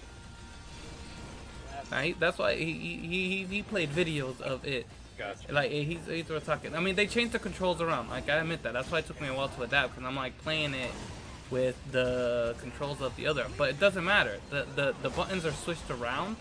Right? 1.91 2.20
That's 2.20 2.38
why 2.38 2.56
he 2.56 2.74
he, 2.74 2.98
he 3.08 3.43
he 3.46 3.62
played 3.63 3.89
videos 3.89 4.39
of 4.41 4.65
it. 4.65 4.86
Gotcha. 5.17 5.51
Like 5.51 5.71
he's 5.71 6.06
he's 6.06 6.25
talking. 6.45 6.75
I 6.75 6.80
mean, 6.80 6.95
they 6.95 7.08
changed 7.08 7.34
the 7.34 7.39
controls 7.39 7.82
around. 7.82 8.10
Like 8.10 8.30
I 8.30 8.36
admit 8.36 8.63
that. 8.63 8.73
That's 8.73 8.91
why 8.91 8.99
it 8.99 9.08
took 9.08 9.19
me 9.19 9.27
a 9.27 9.34
while 9.34 9.49
to 9.49 9.63
adapt 9.63 9.95
because 9.95 10.08
I'm 10.08 10.15
like 10.15 10.38
playing 10.39 10.73
it 10.73 10.91
with 11.49 11.75
the 11.91 12.56
controls 12.60 13.01
of 13.01 13.15
the 13.15 13.27
other. 13.27 13.47
But 13.58 13.69
it 13.69 13.80
doesn't 13.80 14.03
matter. 14.03 14.38
The 14.49 14.67
the 14.75 14.95
the 15.01 15.10
buttons 15.10 15.45
are 15.45 15.51
switched 15.51 15.89
around, 15.89 16.36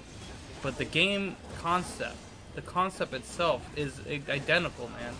but 0.62 0.76
the 0.76 0.84
game 0.84 1.36
concept, 1.58 2.16
the 2.54 2.62
concept 2.62 3.14
itself 3.14 3.66
is 3.76 4.00
identical, 4.28 4.88
man. 4.88 5.14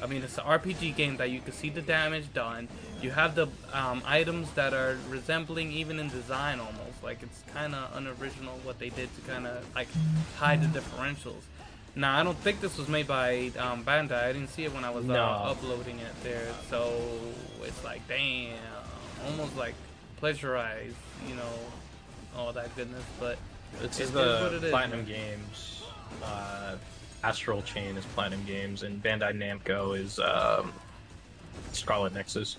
I 0.00 0.06
mean, 0.06 0.22
it's 0.22 0.36
an 0.38 0.44
RPG 0.44 0.96
game 0.96 1.16
that 1.18 1.30
you 1.30 1.40
can 1.40 1.52
see 1.52 1.70
the 1.70 1.82
damage 1.82 2.32
done. 2.34 2.68
You 3.00 3.10
have 3.10 3.34
the 3.36 3.46
um, 3.72 4.02
items 4.04 4.50
that 4.52 4.74
are 4.74 4.96
resembling 5.08 5.70
even 5.72 6.00
in 6.00 6.08
design 6.08 6.58
almost. 6.58 7.02
Like 7.02 7.22
it's 7.22 7.42
kind 7.52 7.74
of 7.74 7.96
unoriginal 7.96 8.58
what 8.64 8.78
they 8.78 8.88
did 8.90 9.14
to 9.14 9.20
kind 9.22 9.46
of 9.46 9.64
like 9.74 9.88
hide 10.36 10.62
the 10.62 10.80
differentials. 10.80 11.42
Now 11.94 12.18
I 12.18 12.22
don't 12.22 12.38
think 12.38 12.60
this 12.60 12.78
was 12.78 12.88
made 12.88 13.06
by 13.06 13.52
um, 13.58 13.84
Bandai. 13.84 14.24
I 14.24 14.32
didn't 14.32 14.48
see 14.48 14.64
it 14.64 14.72
when 14.74 14.84
I 14.84 14.90
was 14.90 15.08
uh, 15.08 15.14
uploading 15.14 15.98
it 15.98 16.22
there. 16.22 16.46
So 16.70 16.92
it's 17.62 17.84
like 17.84 18.06
damn, 18.08 18.54
almost 19.26 19.56
like 19.56 19.74
pleasurized, 20.20 20.94
you 21.28 21.34
know, 21.34 21.52
all 22.36 22.52
that 22.54 22.74
goodness. 22.76 23.04
But 23.20 23.36
It's 23.82 24.00
It 24.00 24.04
is 24.04 24.10
the 24.12 24.40
what 24.42 24.52
it 24.54 24.64
is, 24.64 24.70
Platinum 24.70 25.00
man. 25.00 25.08
Games. 25.08 25.82
Uh, 26.22 26.76
Astral 27.24 27.62
Chain 27.62 27.96
is 27.96 28.04
Platinum 28.06 28.44
Games, 28.44 28.82
and 28.82 29.02
Bandai 29.02 29.32
Namco 29.36 29.96
is 29.98 30.18
um, 30.18 30.72
Scarlet 31.72 32.14
Nexus. 32.14 32.56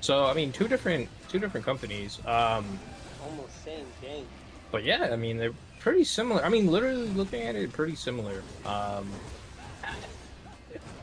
So 0.00 0.26
I 0.26 0.34
mean, 0.34 0.50
two 0.52 0.66
different 0.68 1.08
two 1.28 1.38
different 1.38 1.64
companies. 1.64 2.18
Um, 2.26 2.78
Almost 3.24 3.64
same 3.64 3.86
game. 4.02 4.26
but 4.72 4.82
yeah, 4.82 5.10
I 5.12 5.16
mean 5.16 5.36
they're 5.36 5.54
pretty 5.82 6.04
similar. 6.04 6.42
I 6.44 6.48
mean, 6.48 6.66
literally 6.68 7.08
looking 7.08 7.42
at 7.42 7.56
it, 7.56 7.72
pretty 7.72 7.96
similar. 7.96 8.42
Um, 8.64 9.08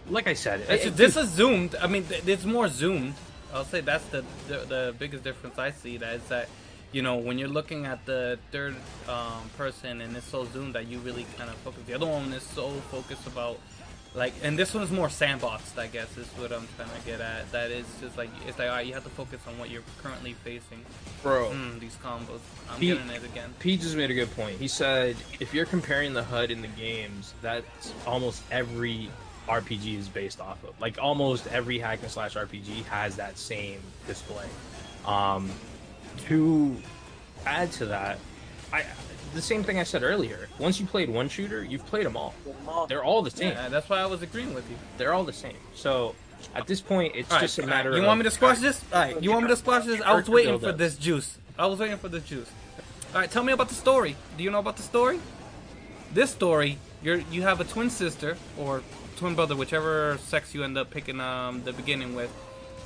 like 0.10 0.28
I 0.28 0.34
said, 0.34 0.62
it- 0.70 0.96
this 0.98 1.16
is 1.18 1.30
zoomed. 1.30 1.76
I 1.76 1.88
mean, 1.88 2.06
it's 2.10 2.46
more 2.46 2.68
zoomed. 2.68 3.14
I'll 3.54 3.66
say 3.66 3.82
that's 3.82 4.06
the, 4.06 4.24
the 4.48 4.58
the 4.74 4.96
biggest 4.98 5.24
difference 5.24 5.58
I 5.58 5.72
see. 5.72 5.98
That 5.98 6.16
is 6.16 6.24
that, 6.30 6.48
you 6.92 7.02
know, 7.02 7.18
when 7.18 7.38
you're 7.40 7.48
looking 7.60 7.86
at 7.86 8.06
the 8.06 8.38
third 8.52 8.76
um, 9.08 9.50
person 9.58 10.02
and 10.02 10.16
it's 10.16 10.28
so 10.28 10.46
zoomed 10.46 10.76
that 10.76 10.88
you 10.88 11.00
really 11.00 11.26
kind 11.38 11.50
of 11.50 11.56
focus. 11.58 11.82
The 11.88 11.94
other 11.96 12.06
one 12.06 12.32
is 12.34 12.44
so 12.44 12.70
focused 12.92 13.26
about, 13.28 13.60
like, 14.20 14.34
and 14.44 14.60
this 14.60 14.74
one 14.76 14.84
is 14.84 14.92
more 14.92 15.08
sandboxed. 15.08 15.80
I 15.80 15.88
guess 15.88 16.16
is 16.18 16.28
what 16.38 16.52
I'm 16.52 16.68
trying 16.78 16.90
to 16.90 17.06
get 17.06 17.22
at. 17.22 17.52
That 17.52 17.72
is 17.72 17.86
just 18.00 18.18
like 18.18 18.30
it's 18.48 18.60
like 18.60 18.68
all 18.70 18.76
right, 18.76 18.86
you 18.86 18.94
have 18.94 19.04
to 19.06 19.10
focus 19.10 19.40
on 19.48 19.58
what 19.58 19.70
you're 19.72 19.82
currently 20.04 20.34
facing. 20.34 20.86
bro. 21.24 21.50
Mm, 21.50 21.80
these 21.80 21.96
combos. 22.04 22.40
I'm 22.70 22.80
He- 22.80 22.88
getting 22.88 23.10
it 23.10 23.24
again. 23.24 23.54
Pete 23.60 23.82
just 23.82 23.96
made 23.96 24.12
a 24.12 24.14
good 24.14 24.30
point. 24.36 24.60
He 24.60 24.68
said 24.68 25.16
if 25.40 25.54
you're 25.54 25.66
comparing 25.66 26.14
the 26.14 26.24
HUD 26.24 26.52
in 26.52 26.62
the 26.62 26.68
games, 26.68 27.34
that's 27.42 27.94
almost 28.06 28.44
every 28.52 29.10
RPG 29.48 29.98
is 29.98 30.08
based 30.08 30.40
off 30.40 30.64
of. 30.64 30.80
Like 30.80 30.98
almost 31.02 31.48
every 31.48 31.80
hack 31.80 32.00
and 32.04 32.12
slash 32.12 32.36
RPG 32.36 32.84
has 32.86 33.16
that 33.16 33.38
same 33.40 33.80
display. 34.06 34.46
Um, 35.06 35.50
to 36.28 36.76
add 37.46 37.72
to 37.74 37.86
that, 37.88 38.20
I 38.72 38.84
the 39.34 39.42
same 39.42 39.64
thing 39.64 39.80
I 39.80 39.84
said 39.84 40.04
earlier. 40.04 40.48
Once 40.58 40.80
you 40.80 40.86
played 40.86 41.10
one 41.10 41.30
shooter, 41.30 41.64
you've 41.64 41.86
played 41.86 42.06
them 42.06 42.18
all. 42.18 42.34
They're 42.88 43.04
all 43.04 43.22
the 43.22 43.32
same. 43.32 43.52
Yeah, 43.54 43.70
that's 43.70 43.90
why 43.90 44.00
I 44.00 44.06
was 44.06 44.22
agreeing 44.22 44.54
with 44.54 44.70
you. 44.70 44.78
They're 44.98 45.14
all 45.14 45.24
the 45.24 45.34
same. 45.34 45.58
So 45.76 46.16
at 46.56 46.68
this 46.68 46.82
point, 46.82 47.16
it's 47.16 47.30
All 47.32 47.38
right, 47.38 47.42
just 47.42 47.60
a 47.60 47.66
matter. 47.66 47.90
right, 47.90 47.98
You 47.98 48.04
of, 48.04 48.08
want 48.08 48.20
me 48.20 48.24
to 48.24 48.32
squash 48.32 48.60
this? 48.60 48.84
All 48.94 49.00
right. 49.02 49.22
You 49.22 49.32
want 49.32 49.44
me 49.44 49.50
to 49.50 49.56
squash 49.56 49.86
this? 49.86 50.02
I 50.02 50.14
was 50.14 50.30
waiting 50.30 50.60
for 50.60 50.72
this 50.72 50.96
juice. 50.96 51.38
I 51.58 51.66
was 51.66 51.80
waiting 51.80 51.98
for 51.98 52.10
this 52.10 52.24
juice. 52.24 52.50
All 53.14 53.22
right. 53.22 53.30
Tell 53.30 53.44
me 53.44 53.54
about 53.54 53.70
the 53.70 53.76
story. 53.76 54.16
Do 54.38 54.44
you 54.44 54.52
know 54.52 54.60
about 54.60 54.78
the 54.78 54.84
story? 54.84 55.20
This 56.14 56.32
story, 56.32 56.80
you're 57.04 57.18
you 57.32 57.44
have 57.44 57.60
a 57.62 57.64
twin 57.64 57.90
sister 57.90 58.38
or 58.58 58.82
twin 59.18 59.36
brother, 59.36 59.56
whichever 59.56 60.18
sex 60.24 60.56
you 60.56 60.64
end 60.64 60.78
up 60.78 60.90
picking 60.90 61.20
um 61.20 61.64
the 61.64 61.74
beginning 61.74 62.16
with, 62.16 62.32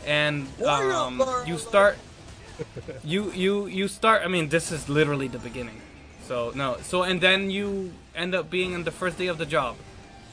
and 0.05 0.47
um 0.63 1.23
you 1.45 1.57
start. 1.57 1.97
You 3.03 3.31
you 3.31 3.67
you 3.67 3.87
start. 3.87 4.23
I 4.23 4.27
mean, 4.27 4.49
this 4.49 4.71
is 4.71 4.89
literally 4.89 5.27
the 5.29 5.39
beginning. 5.39 5.81
So 6.27 6.51
no. 6.55 6.77
So 6.81 7.03
and 7.03 7.19
then 7.19 7.51
you 7.51 7.93
end 8.15 8.35
up 8.35 8.49
being 8.49 8.73
in 8.73 8.83
the 8.83 8.91
first 8.91 9.17
day 9.17 9.27
of 9.27 9.37
the 9.37 9.45
job, 9.45 9.75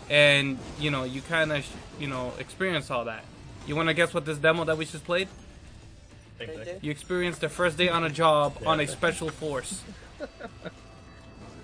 and 0.08 0.58
you 0.78 0.90
know 0.90 1.04
you 1.04 1.22
kind 1.22 1.52
of 1.52 1.66
you 1.98 2.06
know 2.06 2.32
experience 2.38 2.90
all 2.90 3.04
that. 3.04 3.24
You 3.66 3.76
want 3.76 3.88
to 3.88 3.94
guess 3.94 4.14
what 4.14 4.24
this 4.24 4.38
demo 4.38 4.64
that 4.64 4.76
we 4.76 4.84
just 4.84 5.04
played? 5.04 5.28
You 6.80 6.90
experience 6.90 7.38
the 7.38 7.50
first 7.50 7.76
day 7.76 7.88
on 7.88 8.04
a 8.04 8.10
job 8.10 8.56
on 8.64 8.80
a 8.80 8.86
special 8.86 9.28
force. 9.28 9.82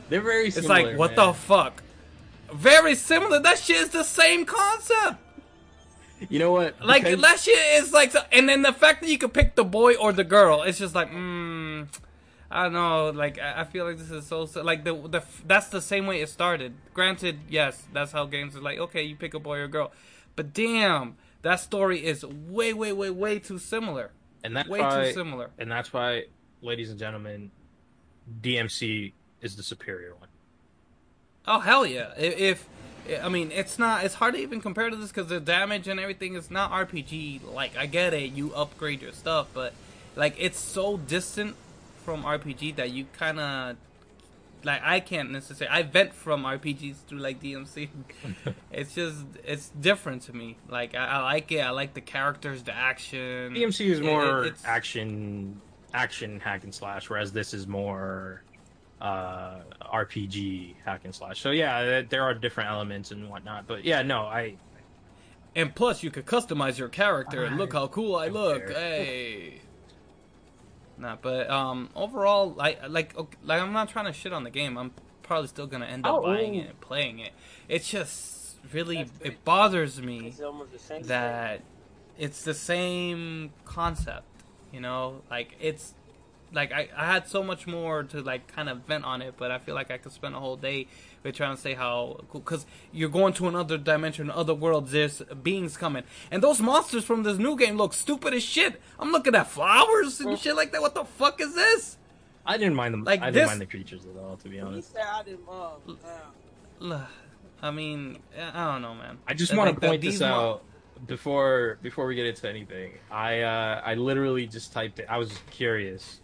They're 0.08 0.20
very. 0.20 0.50
Similar, 0.50 0.78
it's 0.80 0.88
like 0.88 0.98
what 0.98 1.16
man. 1.16 1.28
the 1.28 1.32
fuck? 1.34 1.82
Very 2.52 2.94
similar. 2.94 3.40
That 3.40 3.58
shit 3.58 3.76
is 3.76 3.88
the 3.90 4.04
same 4.04 4.44
concept. 4.44 5.20
You 6.28 6.38
know 6.38 6.52
what? 6.52 6.80
Like 6.82 7.04
Because- 7.04 7.20
that 7.20 7.40
shit 7.40 7.58
is 7.82 7.92
like, 7.92 8.14
and 8.32 8.48
then 8.48 8.62
the 8.62 8.72
fact 8.72 9.02
that 9.02 9.10
you 9.10 9.18
could 9.18 9.34
pick 9.34 9.54
the 9.54 9.64
boy 9.64 9.94
or 9.96 10.12
the 10.12 10.24
girl, 10.24 10.62
it's 10.62 10.78
just 10.78 10.94
like, 10.94 11.10
mm, 11.10 11.45
I 12.50 12.64
don't 12.64 12.72
know. 12.74 13.10
Like 13.10 13.38
I 13.38 13.62
I 13.62 13.64
feel 13.64 13.84
like 13.86 13.98
this 13.98 14.10
is 14.10 14.26
so 14.26 14.46
so- 14.46 14.62
like 14.62 14.84
the 14.84 14.94
the 14.94 15.22
that's 15.46 15.68
the 15.68 15.80
same 15.80 16.06
way 16.06 16.20
it 16.20 16.28
started. 16.28 16.74
Granted, 16.94 17.40
yes, 17.48 17.82
that's 17.92 18.12
how 18.12 18.24
games 18.26 18.54
are 18.56 18.60
like. 18.60 18.78
Okay, 18.78 19.02
you 19.02 19.16
pick 19.16 19.34
a 19.34 19.38
boy 19.40 19.58
or 19.58 19.64
a 19.64 19.68
girl, 19.68 19.92
but 20.36 20.52
damn, 20.52 21.16
that 21.42 21.60
story 21.60 22.04
is 22.04 22.24
way 22.24 22.72
way 22.72 22.92
way 22.92 23.10
way 23.10 23.38
too 23.38 23.58
similar. 23.58 24.10
and 24.44 24.56
that's 24.56 24.68
Way 24.68 24.80
why, 24.80 25.04
too 25.06 25.12
similar. 25.12 25.50
And 25.58 25.70
that's 25.70 25.92
why, 25.92 26.24
ladies 26.62 26.90
and 26.90 26.98
gentlemen, 26.98 27.50
DMC 28.42 29.12
is 29.40 29.56
the 29.56 29.62
superior 29.62 30.14
one. 30.14 30.28
Oh 31.46 31.60
hell 31.60 31.86
yeah! 31.86 32.12
If, 32.16 32.38
if 33.08 33.22
I 33.24 33.28
mean, 33.28 33.50
it's 33.52 33.78
not. 33.78 34.04
It's 34.04 34.14
hard 34.14 34.34
to 34.34 34.40
even 34.40 34.60
compare 34.60 34.90
to 34.90 34.96
this 34.96 35.08
because 35.10 35.28
the 35.28 35.40
damage 35.40 35.86
and 35.88 35.98
everything 36.00 36.34
is 36.34 36.50
not 36.50 36.70
RPG. 36.72 37.40
Like 37.52 37.76
I 37.76 37.86
get 37.86 38.14
it, 38.14 38.32
you 38.32 38.52
upgrade 38.54 39.02
your 39.02 39.12
stuff, 39.12 39.48
but 39.54 39.72
like 40.16 40.34
it's 40.38 40.58
so 40.58 40.96
distant 40.96 41.56
from 42.06 42.22
RPG 42.22 42.76
that 42.76 42.90
you 42.92 43.04
kind 43.18 43.38
of 43.40 43.76
like 44.64 44.80
I 44.82 45.00
can't 45.00 45.30
necessarily. 45.32 45.76
I 45.76 45.82
vent 45.82 46.14
from 46.14 46.44
RPGs 46.44 47.04
through 47.06 47.18
like 47.18 47.42
DMC. 47.42 47.88
it's 48.72 48.94
just 48.94 49.24
it's 49.44 49.68
different 49.70 50.22
to 50.22 50.32
me. 50.32 50.56
Like 50.68 50.94
I, 50.94 51.04
I 51.04 51.18
like 51.22 51.50
it. 51.52 51.58
I 51.60 51.70
like 51.70 51.92
the 51.94 52.00
characters, 52.00 52.62
the 52.62 52.74
action. 52.74 53.54
DMC 53.54 53.86
is 53.86 54.00
more 54.00 54.44
it- 54.44 54.46
it's- 54.46 54.62
action, 54.64 55.60
action 55.92 56.40
hack 56.40 56.62
and 56.64 56.72
slash, 56.74 57.10
whereas 57.10 57.32
this 57.32 57.52
is 57.52 57.66
more 57.66 58.42
uh, 59.00 59.56
RPG 59.92 60.74
hack 60.84 61.00
and 61.04 61.14
slash. 61.14 61.40
So 61.40 61.50
yeah, 61.50 62.02
there 62.08 62.22
are 62.22 62.34
different 62.34 62.70
elements 62.70 63.10
and 63.10 63.28
whatnot. 63.28 63.66
But 63.66 63.84
yeah, 63.84 64.02
no, 64.02 64.22
I 64.22 64.56
And 65.56 65.74
plus, 65.74 66.02
you 66.02 66.10
could 66.10 66.24
customize 66.26 66.78
your 66.78 66.88
character 66.88 67.44
and 67.44 67.56
look 67.58 67.72
how 67.72 67.88
cool 67.88 68.14
I 68.16 68.28
look. 68.28 68.68
care. 68.68 68.74
Hey. 68.78 69.60
Nah, 70.98 71.16
but 71.20 71.50
um, 71.50 71.90
overall, 71.94 72.52
like, 72.52 72.80
like, 72.88 73.16
okay, 73.16 73.36
like, 73.44 73.60
I'm 73.60 73.72
not 73.72 73.88
trying 73.88 74.06
to 74.06 74.12
shit 74.12 74.32
on 74.32 74.44
the 74.44 74.50
game. 74.50 74.78
I'm 74.78 74.92
probably 75.22 75.48
still 75.48 75.66
gonna 75.66 75.86
end 75.86 76.06
up 76.06 76.14
Oh, 76.16 76.22
buying 76.22 76.56
oh. 76.56 76.60
it 76.60 76.68
and 76.68 76.80
playing 76.80 77.18
it. 77.18 77.32
It's 77.68 77.88
just 77.88 78.56
really, 78.72 79.06
it 79.22 79.44
bothers 79.44 80.00
me 80.00 80.28
It's 80.28 80.40
almost 80.40 80.88
the 80.88 81.00
that 81.08 81.62
it's 82.18 82.42
the 82.42 82.54
same 82.54 83.52
concept. 83.64 84.24
You 84.72 84.80
know, 84.80 85.22
like 85.30 85.56
it's 85.60 85.94
like 86.52 86.72
I, 86.72 86.88
I 86.96 87.06
had 87.12 87.28
so 87.28 87.42
much 87.42 87.66
more 87.66 88.02
to 88.04 88.20
like 88.22 88.46
kind 88.54 88.68
of 88.68 88.78
vent 88.86 89.04
on 89.04 89.20
it, 89.22 89.34
but 89.36 89.50
I 89.50 89.58
feel 89.58 89.74
like 89.74 89.90
I 89.90 89.98
could 89.98 90.12
spend 90.12 90.34
a 90.34 90.40
whole 90.40 90.56
day 90.56 90.86
with 91.22 91.34
trying 91.34 91.54
to 91.56 91.60
say 91.60 91.74
how 91.74 92.20
cool 92.30 92.40
because 92.40 92.66
you're 92.92 93.08
going 93.08 93.32
to 93.34 93.48
another 93.48 93.76
dimension, 93.78 94.30
other 94.30 94.54
worlds. 94.54 94.92
There's 94.92 95.22
beings 95.42 95.76
coming, 95.76 96.04
and 96.30 96.42
those 96.42 96.60
monsters 96.60 97.04
from 97.04 97.22
this 97.24 97.38
new 97.38 97.56
game 97.56 97.76
look 97.76 97.92
stupid 97.94 98.32
as 98.34 98.42
shit. 98.42 98.80
I'm 98.98 99.10
looking 99.12 99.34
at 99.34 99.48
flowers 99.50 100.20
and 100.20 100.38
shit 100.38 100.54
like 100.56 100.72
that. 100.72 100.80
What 100.80 100.94
the 100.94 101.04
fuck 101.04 101.40
is 101.40 101.54
this? 101.54 101.98
I 102.46 102.56
didn't 102.58 102.76
mind 102.76 102.94
them. 102.94 103.02
Like 103.04 103.20
I 103.22 103.26
didn't 103.26 103.34
this- 103.34 103.46
mind 103.48 103.60
the 103.60 103.66
creatures 103.66 104.02
at 104.06 104.16
all, 104.22 104.36
to 104.36 104.48
be 104.48 104.56
He 104.56 104.60
honest. 104.62 104.92
said 104.92 105.02
I 105.04 105.22
didn't. 105.24 105.40
Uh, 105.48 107.04
I 107.62 107.70
mean, 107.70 108.18
I 108.38 108.72
don't 108.72 108.82
know, 108.82 108.94
man. 108.94 109.18
I 109.26 109.34
just 109.34 109.54
want 109.56 109.74
the- 109.74 109.80
to 109.80 109.86
point 109.88 110.02
these 110.02 110.14
this 110.14 110.20
mon- 110.20 110.30
out 110.30 110.62
before 111.06 111.78
before 111.82 112.06
we 112.06 112.14
get 112.14 112.26
into 112.26 112.48
anything. 112.48 112.92
I 113.10 113.40
uh, 113.40 113.80
I 113.84 113.94
literally 113.94 114.46
just 114.46 114.72
typed 114.72 114.98
it. 115.00 115.06
I 115.08 115.18
was 115.18 115.32
curious. 115.50 116.20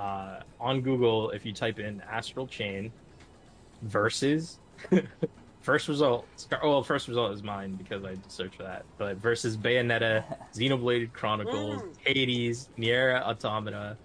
Uh, 0.00 0.40
on 0.58 0.80
Google, 0.80 1.28
if 1.30 1.44
you 1.44 1.52
type 1.52 1.78
in 1.78 2.00
Astral 2.10 2.46
Chain 2.46 2.90
versus 3.82 4.58
first 5.60 5.88
result, 5.88 6.26
Scar- 6.36 6.60
well, 6.62 6.82
first 6.82 7.06
result 7.06 7.32
is 7.34 7.42
mine 7.42 7.74
because 7.74 8.02
I 8.02 8.14
searched 8.28 8.54
for 8.56 8.62
that. 8.62 8.84
But 8.96 9.18
versus 9.18 9.58
Bayonetta, 9.58 10.24
Xenoblade 10.54 11.12
Chronicles, 11.12 11.82
Mm. 11.82 11.96
Hades, 12.04 12.70
Nier 12.78 13.16
Automata. 13.22 13.96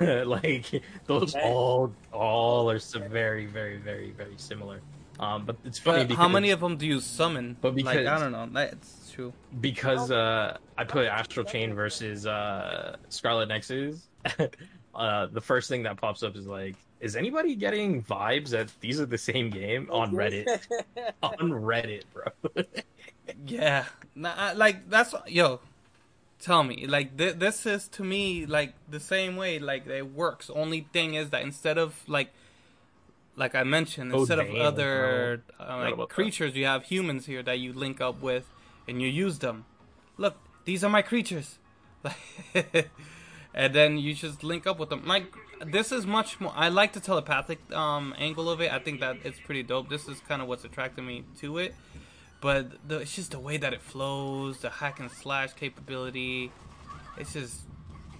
like 0.26 0.82
those 1.06 1.34
Okay. 1.34 1.42
all 1.50 1.90
all 2.12 2.70
are 2.70 2.78
so 2.78 2.98
very 3.08 3.46
very 3.46 3.78
very 3.78 4.10
very 4.10 4.34
similar. 4.36 4.80
Um, 5.18 5.44
but 5.46 5.56
it's 5.64 5.78
funny 5.78 6.00
But 6.00 6.08
because 6.08 6.22
how 6.22 6.28
many 6.28 6.50
of 6.50 6.60
them 6.60 6.76
do 6.76 6.86
you 6.86 7.00
summon? 7.00 7.56
But 7.60 7.74
like 7.76 7.84
because- 7.98 8.06
I 8.06 8.18
don't 8.18 8.32
know. 8.32 8.48
That's 8.52 9.10
true. 9.12 9.32
because 9.60 10.10
uh, 10.10 10.56
I 10.78 10.84
put 10.84 11.06
Astral 11.06 11.44
Chain 11.46 11.74
versus 11.74 12.26
uh, 12.26 12.96
Scarlet 13.10 13.48
Nexus. 13.48 14.06
Uh, 14.94 15.26
the 15.26 15.40
first 15.40 15.68
thing 15.68 15.82
that 15.84 15.96
pops 15.96 16.22
up 16.22 16.36
is 16.36 16.46
like, 16.46 16.76
is 17.00 17.16
anybody 17.16 17.54
getting 17.54 18.02
vibes 18.02 18.50
that 18.50 18.70
these 18.80 19.00
are 19.00 19.06
the 19.06 19.18
same 19.18 19.50
game 19.50 19.88
on 19.90 20.12
Reddit? 20.12 20.46
on 21.22 21.50
Reddit, 21.50 22.02
bro. 22.12 22.26
Yeah, 23.46 23.84
nah, 24.14 24.52
like 24.56 24.90
that's 24.90 25.14
yo. 25.28 25.60
Tell 26.40 26.64
me, 26.64 26.86
like 26.86 27.16
th- 27.16 27.36
this 27.36 27.64
is 27.64 27.86
to 27.88 28.02
me 28.02 28.44
like 28.44 28.74
the 28.88 28.98
same 28.98 29.36
way. 29.36 29.58
Like 29.60 29.86
it 29.86 30.12
works. 30.12 30.50
Only 30.50 30.86
thing 30.92 31.14
is 31.14 31.30
that 31.30 31.42
instead 31.42 31.78
of 31.78 32.02
like, 32.08 32.32
like 33.36 33.54
I 33.54 33.62
mentioned, 33.62 34.12
Oh, 34.12 34.20
instead 34.20 34.40
of 34.40 34.50
other 34.54 35.42
uh, 35.60 35.64
about 35.64 35.80
like 35.90 35.96
that. 35.96 36.08
creatures, 36.08 36.56
you 36.56 36.64
have 36.66 36.84
humans 36.84 37.26
here 37.26 37.42
that 37.44 37.60
you 37.60 37.72
link 37.72 38.00
up 38.00 38.20
with, 38.20 38.46
and 38.88 39.00
you 39.00 39.06
use 39.08 39.38
them. 39.38 39.64
Look, 40.16 40.36
these 40.64 40.82
are 40.82 40.90
my 40.90 41.02
creatures. 41.02 41.58
and 43.54 43.74
then 43.74 43.98
you 43.98 44.14
just 44.14 44.42
link 44.44 44.66
up 44.66 44.78
with 44.78 44.88
them. 44.90 45.04
Like 45.06 45.34
this 45.64 45.92
is 45.92 46.06
much 46.06 46.40
more. 46.40 46.52
I 46.56 46.68
like 46.68 46.92
the 46.92 47.00
telepathic 47.00 47.58
um, 47.72 48.14
angle 48.18 48.48
of 48.48 48.60
it. 48.60 48.72
I 48.72 48.78
think 48.78 49.00
that 49.00 49.16
it's 49.24 49.38
pretty 49.40 49.62
dope. 49.62 49.88
This 49.88 50.08
is 50.08 50.20
kind 50.20 50.40
of 50.42 50.48
what's 50.48 50.64
attracting 50.64 51.06
me 51.06 51.24
to 51.40 51.58
it. 51.58 51.74
But 52.40 52.88
the, 52.88 53.00
it's 53.00 53.14
just 53.14 53.32
the 53.32 53.38
way 53.38 53.58
that 53.58 53.74
it 53.74 53.82
flows, 53.82 54.58
the 54.60 54.70
hack 54.70 54.98
and 55.00 55.10
slash 55.10 55.52
capability. 55.52 56.50
It's 57.18 57.34
just, 57.34 57.60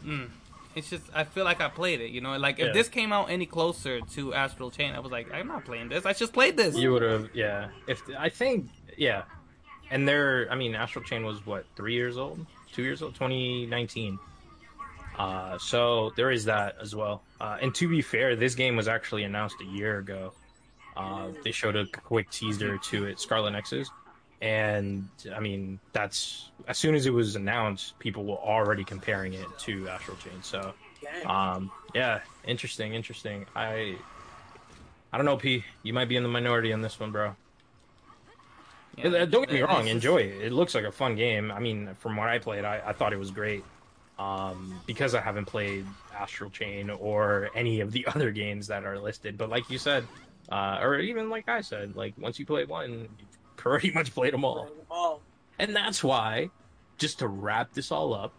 mm, 0.05 0.29
it's 0.75 0.91
just. 0.91 1.05
I 1.15 1.25
feel 1.25 1.45
like 1.45 1.63
I 1.63 1.69
played 1.69 2.03
it. 2.03 2.11
You 2.11 2.21
know, 2.21 2.37
like 2.37 2.59
if 2.59 2.67
Yeah. 2.67 2.73
this 2.73 2.89
came 2.91 3.15
out 3.15 3.31
any 3.31 3.47
closer 3.47 4.01
to 4.01 4.35
Astral 4.35 4.71
Chain, 4.71 4.93
I 4.95 4.99
was 5.01 5.11
like, 5.11 5.33
I'm 5.33 5.49
not 5.49 5.65
playing 5.65 5.89
this. 5.89 6.05
I 6.05 6.13
just 6.13 6.35
played 6.35 6.59
this. 6.59 6.77
you 6.77 6.93
would 6.93 7.01
have, 7.01 7.31
yeah. 7.33 7.69
If 7.87 8.03
I 8.19 8.29
think, 8.29 8.69
yeah. 8.99 9.23
And 9.91 10.07
they're, 10.07 10.47
I 10.51 10.55
mean, 10.55 10.75
Astral 10.75 11.03
Chain 11.05 11.25
was 11.25 11.47
what 11.47 11.65
three 11.75 11.95
years 11.95 12.19
old, 12.19 12.45
two 12.73 12.83
years 12.83 13.01
old, 13.01 13.15
2019. 13.15 14.19
Uh, 15.21 15.59
so 15.59 16.13
there 16.17 16.31
is 16.31 16.47
that 16.47 16.77
as 16.81 16.97
well. 16.97 17.23
Uh, 17.39 17.59
and 17.61 17.75
to 17.75 17.87
be 17.87 18.01
fair, 18.01 18.37
this 18.37 18.55
game 18.55 18.75
was 18.75 18.89
actually 18.89 19.25
announced 19.25 19.57
a 19.61 19.67
year 19.67 19.99
ago. 19.99 20.33
Uh, 20.97 21.29
they 21.45 21.51
showed 21.51 21.77
a 21.77 21.85
quick 21.87 22.31
teaser 22.31 22.79
to 22.79 23.05
it, 23.05 23.21
Scarlet 23.21 23.51
Nexus. 23.51 23.91
and 24.41 25.07
I 25.37 25.41
mean 25.41 25.79
that's 25.93 26.51
as 26.67 26.79
soon 26.79 26.95
as 26.95 27.05
it 27.05 27.13
was 27.13 27.37
announced, 27.37 27.99
people 27.99 28.25
were 28.25 28.39
already 28.39 28.83
comparing 28.83 29.35
it 29.35 29.47
to 29.59 29.89
Astral 29.89 30.17
Chain. 30.17 30.43
So, 30.43 30.73
um, 31.27 31.71
yeah, 31.95 32.21
interesting, 32.47 32.95
interesting. 32.95 33.45
I, 33.55 33.97
I 35.13 35.17
don't 35.19 35.27
know, 35.27 35.37
P. 35.37 35.65
You 35.83 35.93
might 35.93 36.09
be 36.09 36.17
in 36.17 36.23
the 36.23 36.31
minority 36.31 36.73
on 36.73 36.81
this 36.81 36.99
one, 36.99 37.11
bro. 37.11 37.37
Yeah, 38.97 39.27
Don't 39.27 39.47
get 39.47 39.53
me 39.53 39.61
wrong, 39.61 39.87
enjoy 39.87 40.19
it. 40.19 40.47
It 40.47 40.53
looks 40.53 40.75
like 40.75 40.85
a 40.85 40.93
fun 40.93 41.15
game. 41.15 41.53
I 41.53 41.61
mean, 41.61 41.91
from 41.99 42.17
what 42.17 42.29
I 42.29 42.39
played, 42.39 42.65
I, 42.65 42.81
I 42.87 42.93
thought 42.95 43.13
it 43.13 43.19
was 43.19 43.31
great. 43.31 43.65
Um, 44.21 44.79
because 44.85 45.15
I 45.15 45.21
haven't 45.23 45.47
played 45.47 45.87
Astral 46.15 46.51
Chain 46.51 46.91
or 46.91 47.49
any 47.55 47.81
of 47.81 47.91
the 47.91 48.07
other 48.15 48.31
games 48.31 48.67
that 48.67 48.85
are 48.85 48.99
listed. 48.99 49.39
But 49.39 49.49
like 49.49 49.71
you 49.71 49.79
said, 49.79 50.07
uh, 50.53 50.79
or 50.83 50.99
even 50.99 51.31
like 51.31 51.49
I 51.49 51.63
said, 51.63 51.97
like 51.97 52.13
once 52.19 52.39
you 52.39 52.45
play 52.45 52.67
one, 52.67 53.09
you've 53.19 53.39
pretty 53.57 53.91
much 53.93 54.15
played 54.15 54.35
them 54.35 54.45
all. 54.45 54.69
And 55.59 55.75
that's 55.75 56.05
why, 56.05 56.51
just 56.99 57.21
to 57.21 57.29
wrap 57.29 57.73
this 57.73 57.91
all 57.91 58.13
up, 58.13 58.35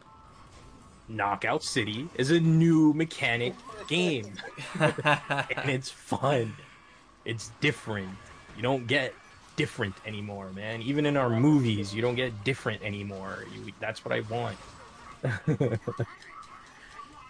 Knockout 1.08 1.64
City 1.64 2.08
is 2.16 2.30
a 2.30 2.40
new 2.40 2.94
mechanic 2.94 3.56
game. 3.88 4.34
and 4.80 5.70
it's 5.70 5.90
fun. 5.90 6.54
It's 7.26 7.52
different. 7.60 8.10
You 8.56 8.62
don't 8.62 8.86
get 8.86 9.16
different 9.56 9.96
anymore, 10.06 10.52
man. 10.52 10.84
Even 10.84 11.08
in 11.08 11.18
our 11.18 11.30
movies, 11.30 11.94
you 11.94 12.04
don't 12.04 12.16
get 12.16 12.44
different 12.44 12.84
anymore. 12.84 13.46
You, 13.54 13.74
that's 13.80 14.06
what 14.06 14.14
I 14.14 14.22
want. 14.22 14.58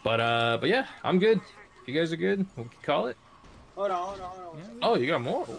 but 0.04 0.20
uh, 0.20 0.58
but 0.60 0.70
yeah, 0.70 0.86
I'm 1.04 1.20
good. 1.20 1.40
If 1.82 1.88
you 1.88 1.94
guys 1.94 2.14
are 2.14 2.18
good, 2.18 2.46
we 2.56 2.64
can 2.64 2.72
call 2.84 3.08
it. 3.08 3.18
hold 3.76 3.92
on, 3.92 3.98
hold 3.98 4.22
on, 4.22 4.30
hold 4.30 4.56
on. 4.56 4.60
Yeah. 4.60 4.88
Oh, 4.88 4.96
you 4.96 5.08
got 5.08 5.22
more. 5.22 5.42
Ooh. 5.42 5.58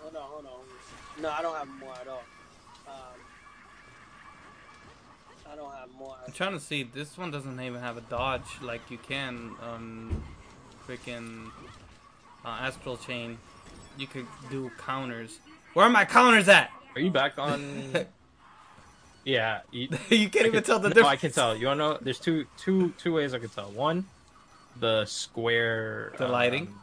Hold 0.00 0.16
on, 0.16 0.22
hold 0.22 0.46
on. 0.46 1.22
No, 1.22 1.30
I 1.30 1.42
don't 1.42 1.56
have 1.56 1.68
more 1.68 1.94
at 2.00 2.08
all. 2.08 2.22
Um, 2.88 2.94
I 5.52 5.56
don't 5.56 5.72
have 5.72 5.88
more. 5.98 6.16
I'm 6.26 6.32
trying 6.32 6.52
to 6.52 6.60
see. 6.60 6.82
This 6.82 7.16
one 7.16 7.30
doesn't 7.30 7.60
even 7.60 7.80
have 7.80 7.96
a 7.96 8.02
dodge 8.02 8.60
like 8.62 8.90
you 8.90 8.98
can 8.98 9.52
on 9.62 10.22
freaking 10.88 11.50
uh, 12.44 12.48
Astral 12.48 12.96
Chain. 12.96 13.38
You 13.98 14.06
could 14.06 14.26
do 14.50 14.70
counters. 14.78 15.38
Where 15.74 15.86
are 15.86 15.90
my 15.90 16.04
counters 16.04 16.48
at? 16.48 16.70
Are 16.94 17.00
you 17.00 17.10
back 17.10 17.38
on? 17.38 17.94
yeah. 19.24 19.60
You, 19.70 19.88
you 20.10 20.28
can't 20.30 20.44
I 20.44 20.48
even 20.48 20.52
can- 20.52 20.62
tell 20.64 20.78
the 20.78 20.88
no, 20.88 20.94
difference. 20.94 21.08
I 21.12 21.16
can 21.16 21.32
tell. 21.32 21.56
You 21.56 21.66
wanna 21.66 21.78
know? 21.92 21.98
There's 22.00 22.18
two, 22.20 22.46
two, 22.58 22.90
two 22.98 23.12
ways 23.14 23.34
I 23.34 23.38
can 23.38 23.48
tell. 23.48 23.70
One, 23.70 24.06
the 24.78 25.04
square. 25.06 26.12
The 26.18 26.28
lighting? 26.28 26.68
um, 26.68 26.80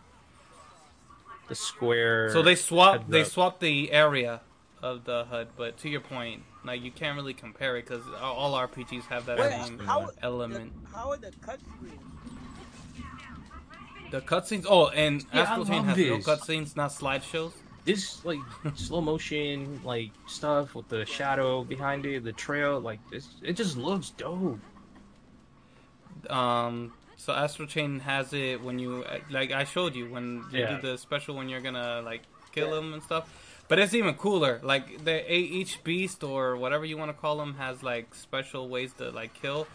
the 1.48 1.56
square. 1.56 2.32
So 2.32 2.42
they 2.42 2.56
swap. 2.56 2.98
heads 3.00 3.10
They 3.10 3.22
up. 3.22 3.28
swap 3.28 3.60
the 3.60 3.92
area 3.92 4.42
of 4.82 5.06
the 5.06 5.26
HUD. 5.26 5.48
But 5.58 5.78
to 5.80 5.90
your 5.90 6.02
point, 6.02 6.44
like 6.66 6.82
you 6.84 6.92
can't 6.92 7.16
really 7.16 7.34
compare 7.34 7.78
it 7.78 7.88
because 7.88 8.04
all 8.22 8.54
RPGs 8.54 9.06
have 9.08 9.26
that 9.28 9.40
Wait, 9.40 9.52
same 9.66 9.80
how, 9.80 10.10
element. 10.22 10.74
The, 10.92 10.98
how 10.98 11.12
are 11.12 11.18
the 11.18 11.32
cutscenes? 11.32 12.00
The 14.12 14.22
cutscenes. 14.22 14.66
Oh, 14.70 14.88
and 14.90 15.26
Yeah, 15.34 15.42
Astral 15.42 15.66
Chain 15.66 15.84
has 15.86 15.98
real 15.98 16.18
this. 16.18 16.26
cutscenes, 16.26 16.76
not 16.76 16.92
slideshows. 16.92 17.52
This 17.88 18.24
like 18.26 18.40
slow 18.76 19.02
motion 19.02 19.82
like 19.84 20.12
stuff 20.28 20.76
with 20.76 20.88
the 20.90 21.06
shadow 21.06 21.64
behind 21.64 22.06
it, 22.06 22.24
the 22.24 22.34
trail, 22.34 22.80
like 22.80 23.00
this, 23.10 23.30
it 23.42 23.54
just 23.54 23.78
looks 23.78 24.10
dope. 24.12 24.60
Um, 26.30 26.94
so 27.16 27.34
Astral 27.34 27.68
Chain 27.68 28.00
has 28.02 28.34
it 28.34 28.62
when 28.62 28.78
you 28.80 29.06
like 29.30 29.52
I 29.52 29.64
showed 29.64 29.96
you 29.96 30.10
when 30.10 30.44
you 30.52 30.60
Yeah. 30.60 30.76
do 30.80 30.82
the 30.92 30.98
special 30.98 31.36
when 31.36 31.50
you're 31.50 31.62
gonna 31.62 32.02
like 32.04 32.22
kill 32.52 32.70
Yeah. 32.70 32.76
them 32.76 32.94
and 32.94 33.02
stuff. 33.04 33.30
But 33.70 33.80
it's 33.80 33.94
even 33.94 34.14
cooler. 34.16 34.60
Like 34.64 35.04
the 35.04 35.32
each 35.32 35.84
beast 35.84 36.24
or 36.24 36.56
whatever 36.58 36.86
you 36.86 36.98
want 36.98 37.10
to 37.12 37.18
call 37.18 37.38
them 37.38 37.56
has 37.56 37.84
like 37.84 38.14
special 38.16 38.70
ways 38.70 38.94
to 38.94 39.12
like 39.12 39.34
kill. 39.34 39.68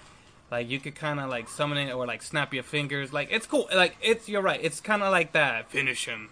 Like 0.51 0.69
you 0.69 0.81
could 0.81 0.95
kind 0.95 1.19
of 1.21 1.31
like 1.31 1.49
summon 1.49 1.79
it 1.79 1.93
or 1.93 2.07
like 2.07 2.23
snap 2.23 2.53
your 2.55 2.63
fingers. 2.63 3.13
Like 3.13 3.29
it's 3.31 3.47
cool. 3.47 3.69
Like 3.75 3.97
it's 4.03 4.29
you're 4.29 4.43
right. 4.43 4.61
It's 4.63 4.81
kind 4.81 5.03
of 5.03 5.11
like 5.13 5.33
that. 5.33 5.71
Finish 5.71 6.07
him. 6.07 6.29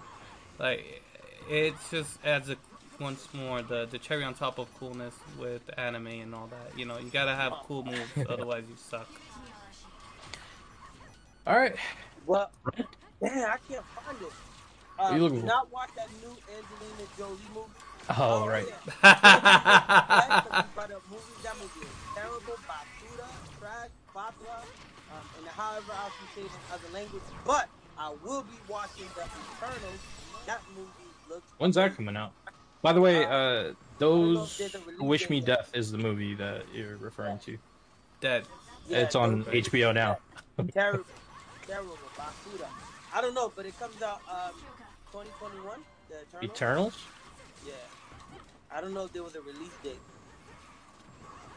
Like 0.58 0.99
it 1.48 1.74
just 1.90 2.18
adds 2.24 2.48
a 2.50 2.56
once 2.98 3.26
more 3.32 3.62
the 3.62 3.86
the 3.86 3.98
cherry 3.98 4.24
on 4.24 4.34
top 4.34 4.58
of 4.58 4.68
coolness 4.78 5.14
with 5.38 5.62
anime 5.78 6.06
and 6.08 6.34
all 6.34 6.48
that. 6.48 6.78
You 6.78 6.84
know 6.84 6.98
you 6.98 7.10
gotta 7.10 7.34
have 7.34 7.52
cool 7.66 7.84
moves, 7.84 8.10
otherwise 8.28 8.64
you 8.68 8.76
suck. 8.76 9.08
All 11.46 11.56
right, 11.58 11.74
Well, 12.26 12.50
damn, 13.22 13.50
I 13.50 13.56
can't 13.66 13.84
find 13.96 14.20
it. 14.22 14.32
Uh, 14.98 15.12
you 15.14 15.22
looking 15.22 15.36
did 15.40 15.40
for? 15.40 15.46
not 15.46 15.72
watch 15.72 15.88
that 15.96 16.08
new 16.20 16.36
Angelina 16.46 17.08
Jolie 17.16 17.38
movie. 17.54 17.70
oh 18.18 18.46
right, 18.46 18.66
Yeah. 18.68 18.76
Right? 19.02 20.44
'Cause 20.44 20.64
we 20.64 20.70
brought 20.74 20.92
up 20.92 21.02
movies. 21.10 21.40
That 21.42 21.56
movie 21.56 21.80
is 21.80 21.96
terrible, 22.14 22.58
basura, 22.68 23.28
trash, 23.58 23.88
fatwa, 24.14 24.60
um, 25.10 25.26
and 25.38 25.48
however 25.48 25.92
else 25.92 26.12
you 26.20 26.28
say 26.34 26.42
it 26.46 26.52
in 26.52 26.74
other 26.74 26.88
language. 26.92 27.22
But 27.46 27.68
I 27.96 28.10
will 28.22 28.42
be 28.42 28.58
watching 28.68 29.08
The 29.16 29.24
Eternals. 29.24 30.00
That 30.46 30.60
movie 30.68 30.84
looks. 30.84 30.99
When's 31.58 31.74
that 31.76 31.96
coming 31.96 32.16
out? 32.16 32.32
By 32.82 32.92
the 32.92 33.00
way, 33.00 33.24
uh, 33.24 33.74
those 33.98 34.56
there's 34.58 34.74
a 34.74 34.78
release 34.80 34.98
Who 34.98 35.04
Wish 35.04 35.30
Me. 35.30 35.40
Death 35.40 35.70
is 35.74 35.92
the 35.92 35.98
movie 35.98 36.34
that 36.34 36.62
you're 36.72 36.96
referring 36.96 37.38
to. 37.40 37.58
Dead. 38.20 38.44
Yeah, 38.88 38.98
it's 38.98 39.14
on 39.14 39.42
those- 39.44 39.66
HBO 39.68 39.92
now. 39.94 40.18
Terrible, 40.72 41.04
terrible, 41.66 41.98
basura. 42.16 42.66
I 43.14 43.20
don't 43.20 43.34
know, 43.34 43.52
but 43.54 43.66
it 43.66 43.78
comes 43.78 44.00
out 44.02 44.20
um 44.30 44.52
2021. 45.12 45.80
The 46.08 46.16
Eternals. 46.44 46.44
Eternals, 46.44 46.98
Yeah. 47.66 47.72
I 48.72 48.80
don't 48.80 48.94
know 48.94 49.04
if 49.04 49.12
there 49.12 49.22
was 49.22 49.34
a 49.36 49.40
release 49.42 49.72
date. 49.82 49.98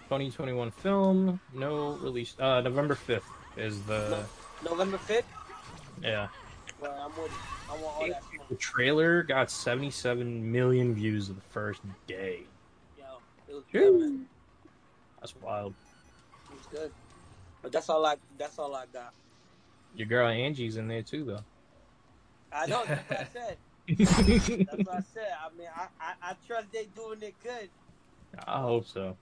2021 0.10 0.72
film, 0.72 1.40
no 1.54 1.94
release. 1.94 2.36
Uh, 2.40 2.62
November 2.62 2.96
5th 2.96 3.22
is 3.58 3.82
the 3.84 4.24
November 4.64 4.98
5th. 4.98 5.24
yeah. 6.02 6.28
Well, 6.80 6.92
I'm 6.92 7.22
with 7.22 7.32
it. 7.32 7.38
I 7.70 7.72
want 7.74 7.84
all 7.86 8.08
that. 8.08 8.24
The 8.50 8.56
trailer 8.56 9.24
got 9.24 9.50
77 9.50 10.52
million 10.52 10.94
views 10.94 11.28
the 11.28 11.36
first 11.52 11.82
day. 12.08 12.42
Yo, 12.98 13.06
it 13.48 13.54
was 13.54 13.64
good, 13.72 14.00
man. 14.00 14.26
That's 15.20 15.36
wild. 15.42 15.74
It 16.50 16.58
was 16.58 16.66
good. 16.68 16.92
But 17.62 17.72
that's 17.72 17.90
all 17.90 18.06
I. 18.06 18.18
That's 18.38 18.60
all 18.60 18.76
I 18.76 18.86
got. 18.92 19.14
Your 19.96 20.08
girl 20.08 20.28
Angie's 20.28 20.78
in 20.78 20.88
there 20.88 21.02
too, 21.02 21.24
though. 21.24 21.44
I 22.52 22.66
know. 22.68 22.84
That's 22.86 23.10
what 23.10 23.20
I 23.20 23.28
said. 23.34 23.58
That's 24.68 24.88
what 24.88 24.96
I 24.96 25.02
said. 25.14 25.32
I 25.42 25.58
mean, 25.58 25.68
I, 25.76 25.88
I, 26.00 26.14
I 26.22 26.36
trust 26.46 26.72
they 26.72 26.88
doing 26.96 27.22
it 27.22 27.36
good. 27.44 27.70
I 28.46 28.62
hope 28.62 28.88
so. 28.88 29.18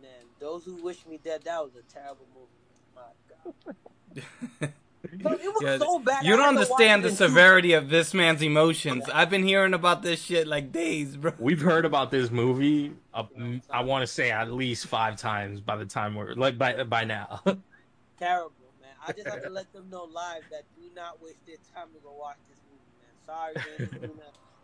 Man, 0.00 0.10
those 0.40 0.64
who 0.64 0.76
wish 0.76 1.04
me 1.06 1.18
dead. 1.22 1.42
That 1.44 1.62
was 1.62 1.72
a 1.76 1.82
terrible 1.92 2.26
movie. 2.34 2.54
My 2.94 4.22
God. 4.62 4.72
Bro, 5.12 5.32
it 5.32 5.40
was 5.44 5.62
Yeah, 5.62 5.78
so 5.78 5.98
bad. 5.98 6.24
You 6.24 6.36
don't 6.36 6.40
had 6.56 6.64
to 6.64 6.70
watch 6.70 6.80
understand 6.82 7.04
the 7.04 7.08
in 7.08 7.12
two- 7.14 7.16
severity 7.18 7.72
of 7.74 7.88
this 7.90 8.14
man's 8.14 8.42
emotions. 8.42 9.04
I've 9.12 9.30
been 9.30 9.42
hearing 9.44 9.74
about 9.74 10.02
this 10.02 10.22
shit 10.22 10.46
like 10.46 10.72
days, 10.72 11.16
bro. 11.16 11.32
We've 11.38 11.60
heard 11.60 11.84
about 11.84 12.10
this 12.10 12.30
movie. 12.30 12.92
Uh, 13.12 13.24
I 13.70 13.82
want 13.82 14.02
to 14.02 14.06
say 14.06 14.30
at 14.30 14.50
least 14.52 14.86
five 14.86 15.16
times 15.16 15.60
by 15.60 15.76
the 15.76 15.84
time 15.86 16.14
we're 16.14 16.34
like 16.34 16.56
by 16.58 16.82
by 16.84 17.04
now. 17.04 17.40
Terrible, 18.18 18.52
man. 18.80 18.90
I 19.06 19.12
just 19.12 19.28
have 19.28 19.42
to 19.42 19.50
let 19.50 19.72
them 19.72 19.88
know 19.90 20.04
live 20.04 20.42
that 20.50 20.62
do 20.76 20.82
not 20.94 21.22
waste 21.22 21.44
their 21.46 21.56
time 21.74 21.88
to 21.94 22.00
go 22.00 22.12
watch 22.18 22.36
this 22.48 22.60
movie, 22.70 23.54
man. 23.56 23.62
Sorry, 23.78 23.98
man. 24.00 24.10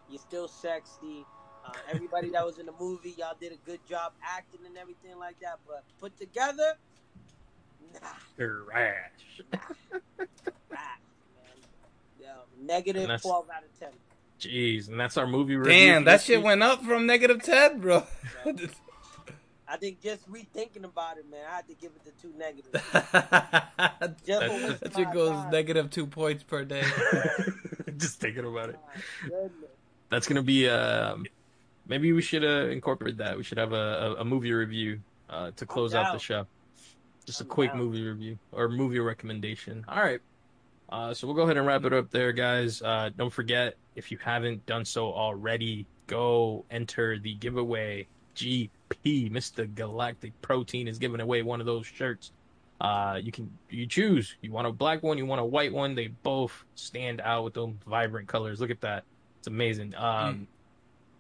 You're 0.09 0.19
still 0.21 0.49
sexy. 0.49 1.25
Uh, 1.65 1.73
everybody 1.93 2.31
that 2.31 2.45
was 2.47 2.59
in 2.59 2.65
the 2.67 2.73
movie, 2.81 3.15
y'all 3.19 3.37
did 3.39 3.53
a 3.53 3.57
good 3.67 3.81
job 3.87 4.13
acting 4.25 4.61
and 4.67 4.77
everything 4.79 5.19
like 5.19 5.39
that. 5.41 5.59
But 5.67 5.85
put 6.01 6.17
together, 6.19 6.57
nah, 6.57 6.90
Trash. 7.99 9.03
crap, 9.51 9.71
man. 10.69 10.95
Yo, 12.21 12.27
negative 12.63 13.03
And 13.03 13.11
that's- 13.11 13.23
12 13.23 13.47
out 13.51 13.63
of 13.65 13.79
10. 13.81 13.89
Jeez, 14.41 14.89
and 14.89 14.99
that's 14.99 15.17
our 15.19 15.27
movie 15.27 15.57
review. 15.57 15.71
Damn, 15.73 16.05
that 16.05 16.23
shit 16.23 16.39
week. 16.39 16.47
went 16.47 16.63
up 16.63 16.83
from 16.83 17.05
negative 17.05 17.43
ten, 17.43 17.79
bro. 17.79 18.05
I 19.69 19.77
think 19.77 20.01
just 20.01 20.27
rethinking 20.33 20.85
about 20.85 21.19
it, 21.19 21.31
man, 21.31 21.41
I 21.47 21.57
had 21.57 21.69
to 21.69 21.75
give 21.75 21.91
it 21.95 22.05
the 22.05 22.11
two 22.23 22.33
negatives. 22.39 22.73
Just 24.27 24.41
That's- 24.41 24.51
wasting 24.51 24.79
that 24.81 24.95
shit 24.97 25.13
goes 25.13 25.31
time. 25.31 25.51
negative 25.51 25.91
two 25.91 26.07
points 26.07 26.43
per 26.43 26.65
day. 26.65 26.83
Just 27.99 28.19
thinking 28.19 28.47
about 28.47 28.71
it. 28.71 28.79
My. 29.31 29.49
That's 30.09 30.27
gonna 30.27 30.43
be 30.43 30.67
um, 30.71 31.27
maybe 31.87 32.11
we 32.15 32.23
should 32.23 32.43
uh, 32.45 32.69
incorporate 32.71 33.19
that. 33.19 33.37
We 33.37 33.45
should 33.45 33.59
have 33.59 33.73
a, 33.75 33.77
a, 33.77 34.23
a 34.23 34.25
movie 34.25 34.53
review 34.53 35.01
uh, 35.29 35.51
to 35.57 35.67
close 35.67 35.95
out 35.95 36.15
the 36.15 36.19
show. 36.19 36.47
Just 37.27 37.41
a 37.41 37.45
quick 37.45 37.75
movie 37.75 38.07
review 38.07 38.39
or 38.53 38.69
movie 38.69 38.99
recommendation. 38.99 39.85
All 39.89 40.03
right. 40.03 40.21
Uh, 40.89 41.15
so 41.15 41.27
we'll 41.27 41.37
go 41.37 41.43
ahead 41.43 41.57
and 41.57 41.67
wrap 41.67 41.85
it 41.85 41.93
up 41.93 42.11
there, 42.11 42.33
guys. 42.33 42.83
Uh, 42.83 43.11
don't 43.17 43.33
forget 43.33 43.77
if 43.95 44.11
you 44.11 44.19
haven't 44.19 44.65
done 44.67 44.85
so 44.85 45.13
already, 45.13 45.87
go 46.07 46.65
enter 46.71 47.19
the 47.19 47.35
giveaway. 47.35 48.07
GP, 48.35 49.31
Mr. 49.31 49.73
Galactic 49.75 50.33
Protein 50.41 50.89
is 50.89 50.99
giving 50.99 51.21
away 51.21 51.43
one 51.43 51.61
of 51.61 51.67
those 51.67 51.87
shirts. 51.87 52.33
Uh, 52.81 53.21
you 53.23 53.31
can 53.31 53.51
you 53.69 53.87
choose. 53.87 54.37
You 54.41 54.51
want 54.53 54.67
a 54.67 54.73
black 54.73 55.03
one, 55.03 55.19
you 55.19 55.27
want 55.27 55.41
a 55.41 55.45
white 55.45 55.73
one. 55.73 55.95
They 55.95 56.09
both 56.09 56.65
stand 56.75 57.21
out 57.21 57.45
with 57.45 57.55
those 57.55 57.75
vibrant 57.87 58.27
colors. 58.27 58.61
Look 58.61 58.71
at 58.71 58.81
that. 58.81 59.05
It's 59.39 59.47
amazing. 59.49 59.95
Um, 59.97 60.49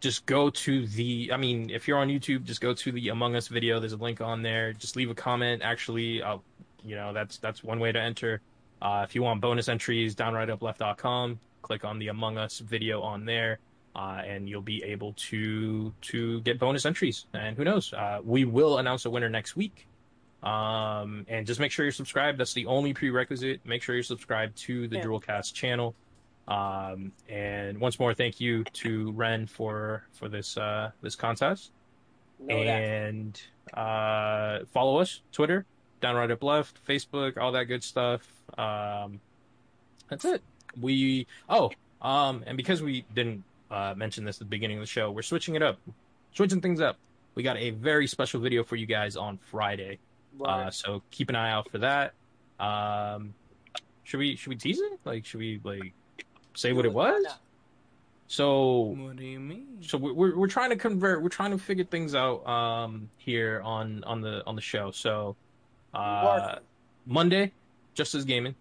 just 0.00 0.26
go 0.26 0.50
to 0.50 0.86
the. 0.86 1.30
I 1.32 1.36
mean, 1.36 1.70
if 1.70 1.86
you're 1.86 1.98
on 1.98 2.08
YouTube, 2.08 2.44
just 2.44 2.60
go 2.60 2.72
to 2.74 2.92
the 2.92 3.08
Among 3.10 3.36
Us 3.36 3.48
video. 3.48 3.78
There's 3.80 3.92
a 3.92 3.96
link 3.98 4.20
on 4.20 4.42
there. 4.42 4.72
Just 4.72 4.96
leave 4.96 5.10
a 5.10 5.14
comment. 5.14 5.62
Actually, 5.62 6.22
you 6.84 6.96
know, 6.96 7.12
that's 7.12 7.38
that's 7.38 7.62
one 7.62 7.78
way 7.80 7.92
to 7.92 8.00
enter. 8.00 8.40
Uh, 8.82 9.04
if 9.06 9.14
you 9.14 9.22
want 9.22 9.40
bonus 9.40 9.68
entries, 9.68 10.14
downrightUpleft.com. 10.14 11.38
Click 11.62 11.84
on 11.84 11.98
the 11.98 12.08
Among 12.08 12.38
Us 12.38 12.58
video 12.60 13.02
on 13.02 13.24
there, 13.26 13.58
uh, 13.94 14.22
and 14.24 14.48
you'll 14.48 14.62
be 14.62 14.82
able 14.82 15.12
to 15.14 15.92
to 16.00 16.40
get 16.40 16.58
bonus 16.58 16.86
entries. 16.86 17.26
And 17.34 17.56
who 17.56 17.64
knows? 17.64 17.92
Uh, 17.92 18.20
we 18.24 18.44
will 18.44 18.78
announce 18.78 19.04
a 19.04 19.10
winner 19.10 19.28
next 19.28 19.56
week. 19.56 19.86
Um, 20.42 21.26
and 21.28 21.46
just 21.46 21.60
make 21.60 21.70
sure 21.70 21.84
you're 21.84 21.92
subscribed. 21.92 22.38
That's 22.38 22.54
the 22.54 22.64
only 22.64 22.94
prerequisite. 22.94 23.60
Make 23.66 23.82
sure 23.82 23.94
you're 23.94 24.02
subscribed 24.02 24.56
to 24.58 24.88
the 24.88 24.96
Yeah. 24.96 25.04
Drillcast 25.04 25.52
channel. 25.52 25.94
Um, 26.48 27.12
and 27.28 27.78
once 27.78 27.98
more, 27.98 28.14
thank 28.14 28.40
you 28.40 28.64
to 28.64 29.12
Ren 29.12 29.46
for 29.46 30.04
for 30.12 30.28
this 30.28 30.56
uh, 30.56 30.90
this 31.02 31.14
contest. 31.14 31.70
And 32.48 33.40
uh, 33.74 34.60
follow 34.72 34.98
us 34.98 35.20
Twitter, 35.30 35.66
downright 36.00 36.30
up 36.30 36.42
left, 36.42 36.84
Facebook, 36.86 37.36
all 37.36 37.52
that 37.52 37.64
good 37.64 37.84
stuff. 37.84 38.26
Um, 38.56 39.20
that's 40.08 40.24
it. 40.24 40.42
We 40.80 41.26
oh 41.48 41.70
um, 42.02 42.42
and 42.46 42.56
because 42.56 42.82
we 42.82 43.04
didn't 43.14 43.44
uh, 43.70 43.94
mention 43.96 44.24
this 44.24 44.36
at 44.36 44.40
the 44.40 44.44
beginning 44.46 44.78
of 44.78 44.82
the 44.82 44.86
show, 44.86 45.10
we're 45.10 45.22
switching 45.22 45.54
it 45.54 45.62
up, 45.62 45.78
switching 46.32 46.60
things 46.60 46.80
up. 46.80 46.96
We 47.34 47.42
got 47.42 47.56
a 47.58 47.70
very 47.70 48.06
special 48.06 48.40
video 48.40 48.64
for 48.64 48.76
you 48.76 48.86
guys 48.86 49.16
on 49.16 49.38
Friday. 49.50 49.98
Uh, 50.44 50.70
so 50.70 51.02
keep 51.10 51.28
an 51.28 51.36
eye 51.36 51.50
out 51.50 51.70
for 51.70 51.78
that. 51.78 52.14
Um, 52.58 53.34
should 54.04 54.18
we 54.18 54.36
should 54.36 54.48
we 54.50 54.56
tease 54.56 54.80
it? 54.80 54.98
Like, 55.04 55.24
should 55.24 55.40
we 55.40 55.60
like 55.62 55.92
say 56.60 56.72
what 56.72 56.84
it 56.84 56.92
was? 56.92 57.22
not? 57.24 57.40
So 58.26 58.80
What 58.96 59.16
do 59.16 59.24
you 59.24 59.40
mean? 59.40 59.78
so 59.80 59.98
we- 59.98 60.12
we're 60.12 60.36
we're 60.36 60.46
trying 60.46 60.70
to 60.70 60.76
convert. 60.76 61.22
We're 61.22 61.28
trying 61.30 61.50
to 61.50 61.58
figure 61.58 61.84
things 61.84 62.14
out 62.14 62.46
um 62.46 63.08
here 63.16 63.60
on 63.64 64.04
on 64.04 64.20
the 64.20 64.44
on 64.46 64.54
the 64.54 64.60
show. 64.62 64.90
So 64.90 65.36
uh 65.94 66.22
Working. 66.24 66.64
Monday, 67.06 67.52
just 67.94 68.14
as 68.14 68.24
gaming. 68.24 68.54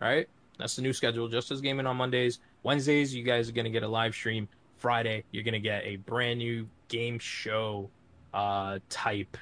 Right? 0.00 0.28
That's 0.58 0.76
the 0.76 0.82
new 0.82 0.92
schedule. 0.92 1.26
Just 1.28 1.50
as 1.50 1.60
gaming 1.60 1.86
on 1.86 1.96
Mondays. 1.96 2.38
Wednesdays, 2.62 3.14
you 3.14 3.24
guys 3.24 3.48
are 3.48 3.52
gonna 3.52 3.70
get 3.70 3.82
a 3.82 3.88
live 3.88 4.14
stream. 4.14 4.46
Friday, 4.76 5.24
you're 5.32 5.42
gonna 5.42 5.58
get 5.58 5.82
a 5.84 5.96
brand 5.96 6.38
new 6.38 6.68
game 6.88 7.18
show 7.18 7.90
uh 8.34 8.78
type 8.88 9.36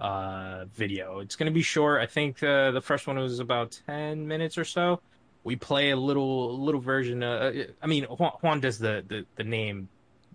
uh 0.00 0.64
video. 0.74 1.18
It's 1.18 1.36
gonna 1.36 1.50
be 1.50 1.62
short. 1.62 2.00
I 2.00 2.06
think 2.06 2.42
uh, 2.42 2.70
the 2.70 2.80
first 2.80 3.06
one 3.06 3.18
was 3.18 3.40
about 3.40 3.78
ten 3.86 4.26
minutes 4.26 4.56
or 4.56 4.64
so. 4.64 5.00
We 5.44 5.56
play 5.56 5.90
a 5.90 5.96
little 5.96 6.58
little 6.58 6.80
version. 6.80 7.22
Uh, 7.22 7.52
I 7.82 7.86
mean, 7.86 8.04
Juan, 8.04 8.32
Juan 8.40 8.60
does 8.60 8.78
the, 8.78 9.04
the 9.06 9.26
the 9.36 9.44
name 9.44 9.88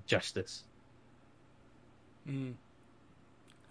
justice. 0.06 0.64
Mm. 2.28 2.54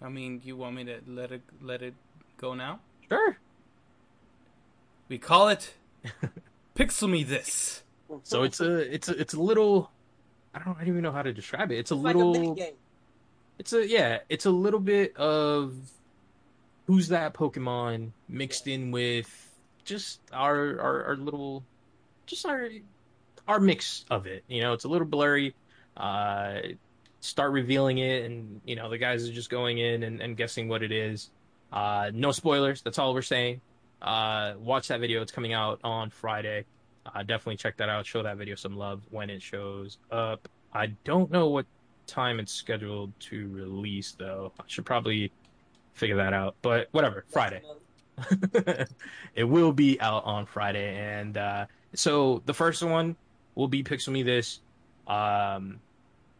I 0.01 0.09
mean, 0.09 0.41
you 0.43 0.55
want 0.57 0.75
me 0.75 0.83
to 0.85 0.99
let 1.07 1.31
it 1.31 1.41
let 1.61 1.81
it 1.81 1.93
go 2.37 2.53
now? 2.53 2.79
Sure. 3.07 3.37
We 5.07 5.17
call 5.17 5.49
it 5.49 5.73
Pixel 6.75 7.09
Me 7.09 7.23
This. 7.23 7.83
So 8.23 8.43
it's 8.43 8.59
a 8.59 8.93
it's 8.93 9.07
a 9.09 9.19
it's 9.19 9.33
a 9.33 9.39
little. 9.41 9.91
I 10.53 10.59
don't 10.59 10.75
I 10.75 10.79
don't 10.81 10.89
even 10.89 11.03
know 11.03 11.11
how 11.11 11.21
to 11.21 11.31
describe 11.33 11.71
it. 11.71 11.77
It's 11.79 11.91
a 11.91 11.95
It's 11.95 12.03
like 12.03 12.15
little. 12.15 12.51
a 12.51 12.55
game. 12.55 12.73
It's 13.59 13.71
a 13.73 13.87
yeah. 13.87 14.19
It's 14.29 14.45
a 14.45 14.51
little 14.51 14.79
bit 14.79 15.15
of 15.15 15.73
who's 16.87 17.09
that 17.09 17.33
Pokemon 17.33 18.11
mixed 18.27 18.67
in 18.67 18.91
with 18.91 19.48
just 19.85 20.19
our 20.31 20.79
our, 20.79 21.03
our 21.05 21.15
little 21.15 21.63
just 22.25 22.45
our 22.45 22.69
our 23.47 23.59
mix 23.59 24.05
of 24.09 24.27
it. 24.27 24.43
You 24.47 24.61
know, 24.61 24.73
it's 24.73 24.85
a 24.85 24.87
little 24.87 25.07
blurry. 25.07 25.55
Uh, 25.97 26.59
start 27.21 27.51
revealing 27.51 27.97
it, 27.97 28.25
and 28.25 28.61
you 28.65 28.75
know 28.75 28.89
the 28.89 28.97
guys 28.97 29.27
are 29.27 29.33
just 29.33 29.49
going 29.49 29.79
in 29.79 30.03
and, 30.03 30.21
and 30.21 30.37
guessing 30.37 30.67
what 30.67 30.83
it 30.83 30.91
is. 30.91 31.29
Uh, 31.71 32.11
no 32.13 32.31
spoilers. 32.31 32.81
That's 32.81 32.99
all 32.99 33.13
we're 33.13 33.21
saying. 33.21 33.61
Uh, 34.01 34.53
watch 34.59 34.87
that 34.87 34.99
video. 34.99 35.21
It's 35.21 35.31
coming 35.31 35.53
out 35.53 35.79
on 35.83 36.09
Friday. 36.09 36.65
Uh, 37.05 37.19
definitely 37.23 37.57
check 37.57 37.77
that 37.77 37.89
out. 37.89 38.05
Show 38.05 38.23
that 38.23 38.37
video 38.37 38.55
some 38.55 38.77
love 38.77 39.01
when 39.09 39.29
it 39.29 39.41
shows 39.41 39.97
up. 40.11 40.47
I 40.73 40.87
don't 41.03 41.31
know 41.31 41.47
what 41.47 41.65
time 42.07 42.39
it's 42.39 42.51
scheduled 42.51 43.11
to 43.19 43.47
release 43.49 44.13
though. 44.17 44.51
I 44.59 44.63
should 44.67 44.85
probably 44.85 45.31
figure 45.93 46.17
that 46.17 46.33
out. 46.33 46.55
But 46.61 46.87
whatever, 46.91 47.25
Friday. 47.29 47.61
Definitely. 48.19 48.85
it 49.35 49.43
will 49.43 49.71
be 49.71 49.99
out 50.01 50.23
on 50.25 50.45
Friday, 50.45 50.95
and 50.97 51.37
uh, 51.37 51.65
so 51.93 52.41
the 52.45 52.53
first 52.53 52.83
one 52.83 53.15
will 53.55 53.67
be 53.67 53.83
Pixel 53.83 54.09
Me 54.09 54.23
This, 54.23 54.59
um, 55.07 55.79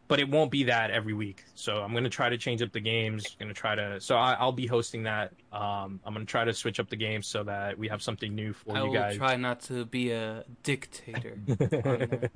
but 0.08 0.18
it 0.20 0.28
won't 0.28 0.50
be 0.50 0.64
that 0.64 0.90
every 0.90 1.14
week. 1.14 1.44
So 1.54 1.82
I'm 1.82 1.92
gonna 1.94 2.08
try 2.08 2.28
to 2.28 2.38
change 2.38 2.62
up 2.62 2.72
the 2.72 2.80
games. 2.80 3.36
Gonna 3.38 3.54
try 3.54 3.74
to. 3.74 4.00
So 4.00 4.16
I, 4.16 4.32
I'll 4.34 4.52
be 4.52 4.66
hosting 4.66 5.04
that. 5.04 5.32
Um, 5.52 6.00
I'm 6.04 6.12
gonna 6.12 6.24
try 6.24 6.44
to 6.44 6.52
switch 6.52 6.80
up 6.80 6.88
the 6.88 6.96
games 6.96 7.26
so 7.26 7.42
that 7.44 7.78
we 7.78 7.88
have 7.88 8.02
something 8.02 8.34
new 8.34 8.52
for 8.52 8.76
I 8.76 8.80
you 8.80 8.86
will 8.86 8.94
guys. 8.94 9.16
try 9.16 9.36
not 9.36 9.60
to 9.62 9.84
be 9.84 10.10
a 10.10 10.44
dictator. 10.62 11.38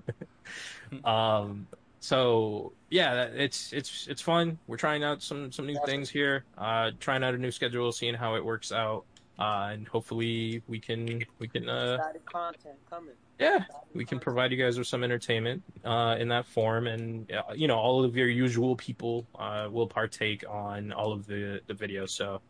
um 1.05 1.67
so 2.01 2.73
yeah 2.91 3.25
it's 3.25 3.73
it's 3.73 4.07
it's 4.09 4.21
fun 4.21 4.59
we're 4.67 4.77
trying 4.77 5.03
out 5.03 5.23
some 5.23 5.51
some 5.51 5.67
new 5.67 5.79
things 5.87 6.11
here 6.11 6.45
uh 6.59 6.91
trying 7.01 7.25
out 7.25 7.35
a 7.35 7.39
new 7.39 7.51
schedule 7.51 7.91
seeing 7.93 8.15
how 8.15 8.35
it 8.35 8.45
works 8.45 8.71
out 8.73 9.05
uh 9.39 9.71
and 9.73 9.89
hopefully 9.89 10.63
we 10.69 10.79
can 10.79 11.23
we 11.39 11.49
can 11.49 11.69
uh 11.69 11.99
content 12.25 12.77
coming. 12.89 13.15
yeah 13.41 13.65
we 13.93 14.05
can 14.05 14.21
provide 14.21 14.53
you 14.53 14.57
guys 14.57 14.79
with 14.79 14.87
some 14.87 15.03
entertainment 15.03 15.63
uh 15.85 16.17
in 16.19 16.29
that 16.29 16.47
form. 16.47 16.87
And 16.87 17.31
uh, 17.33 17.53
you 17.55 17.67
know 17.67 17.77
all 17.77 18.05
of 18.05 18.17
your 18.17 18.29
usual 18.29 18.77
people 18.77 19.27
uh 19.39 19.69
will 19.71 19.87
partake 19.89 20.45
on 20.49 20.93
all 20.93 21.13
of 21.13 21.27
the 21.27 21.61
the 21.67 21.75
videos. 21.75 22.11
So 22.11 22.41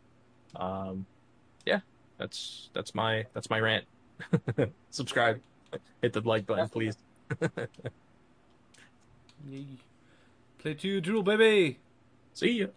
um 0.55 1.05
yeah 1.65 1.79
that's 2.17 2.69
that's 2.73 2.93
my 2.93 3.25
that's 3.33 3.49
my 3.49 3.59
rant. 3.59 3.85
Subscribe. 4.91 5.41
Hit 6.01 6.13
the 6.13 6.21
like 6.21 6.45
button 6.45 6.69
please. 6.69 6.97
Play 10.59 10.73
to 10.73 10.87
you, 10.87 11.01
Drool, 11.01 11.21
baby! 11.23 11.79
see 12.35 12.59
ya 12.61 12.67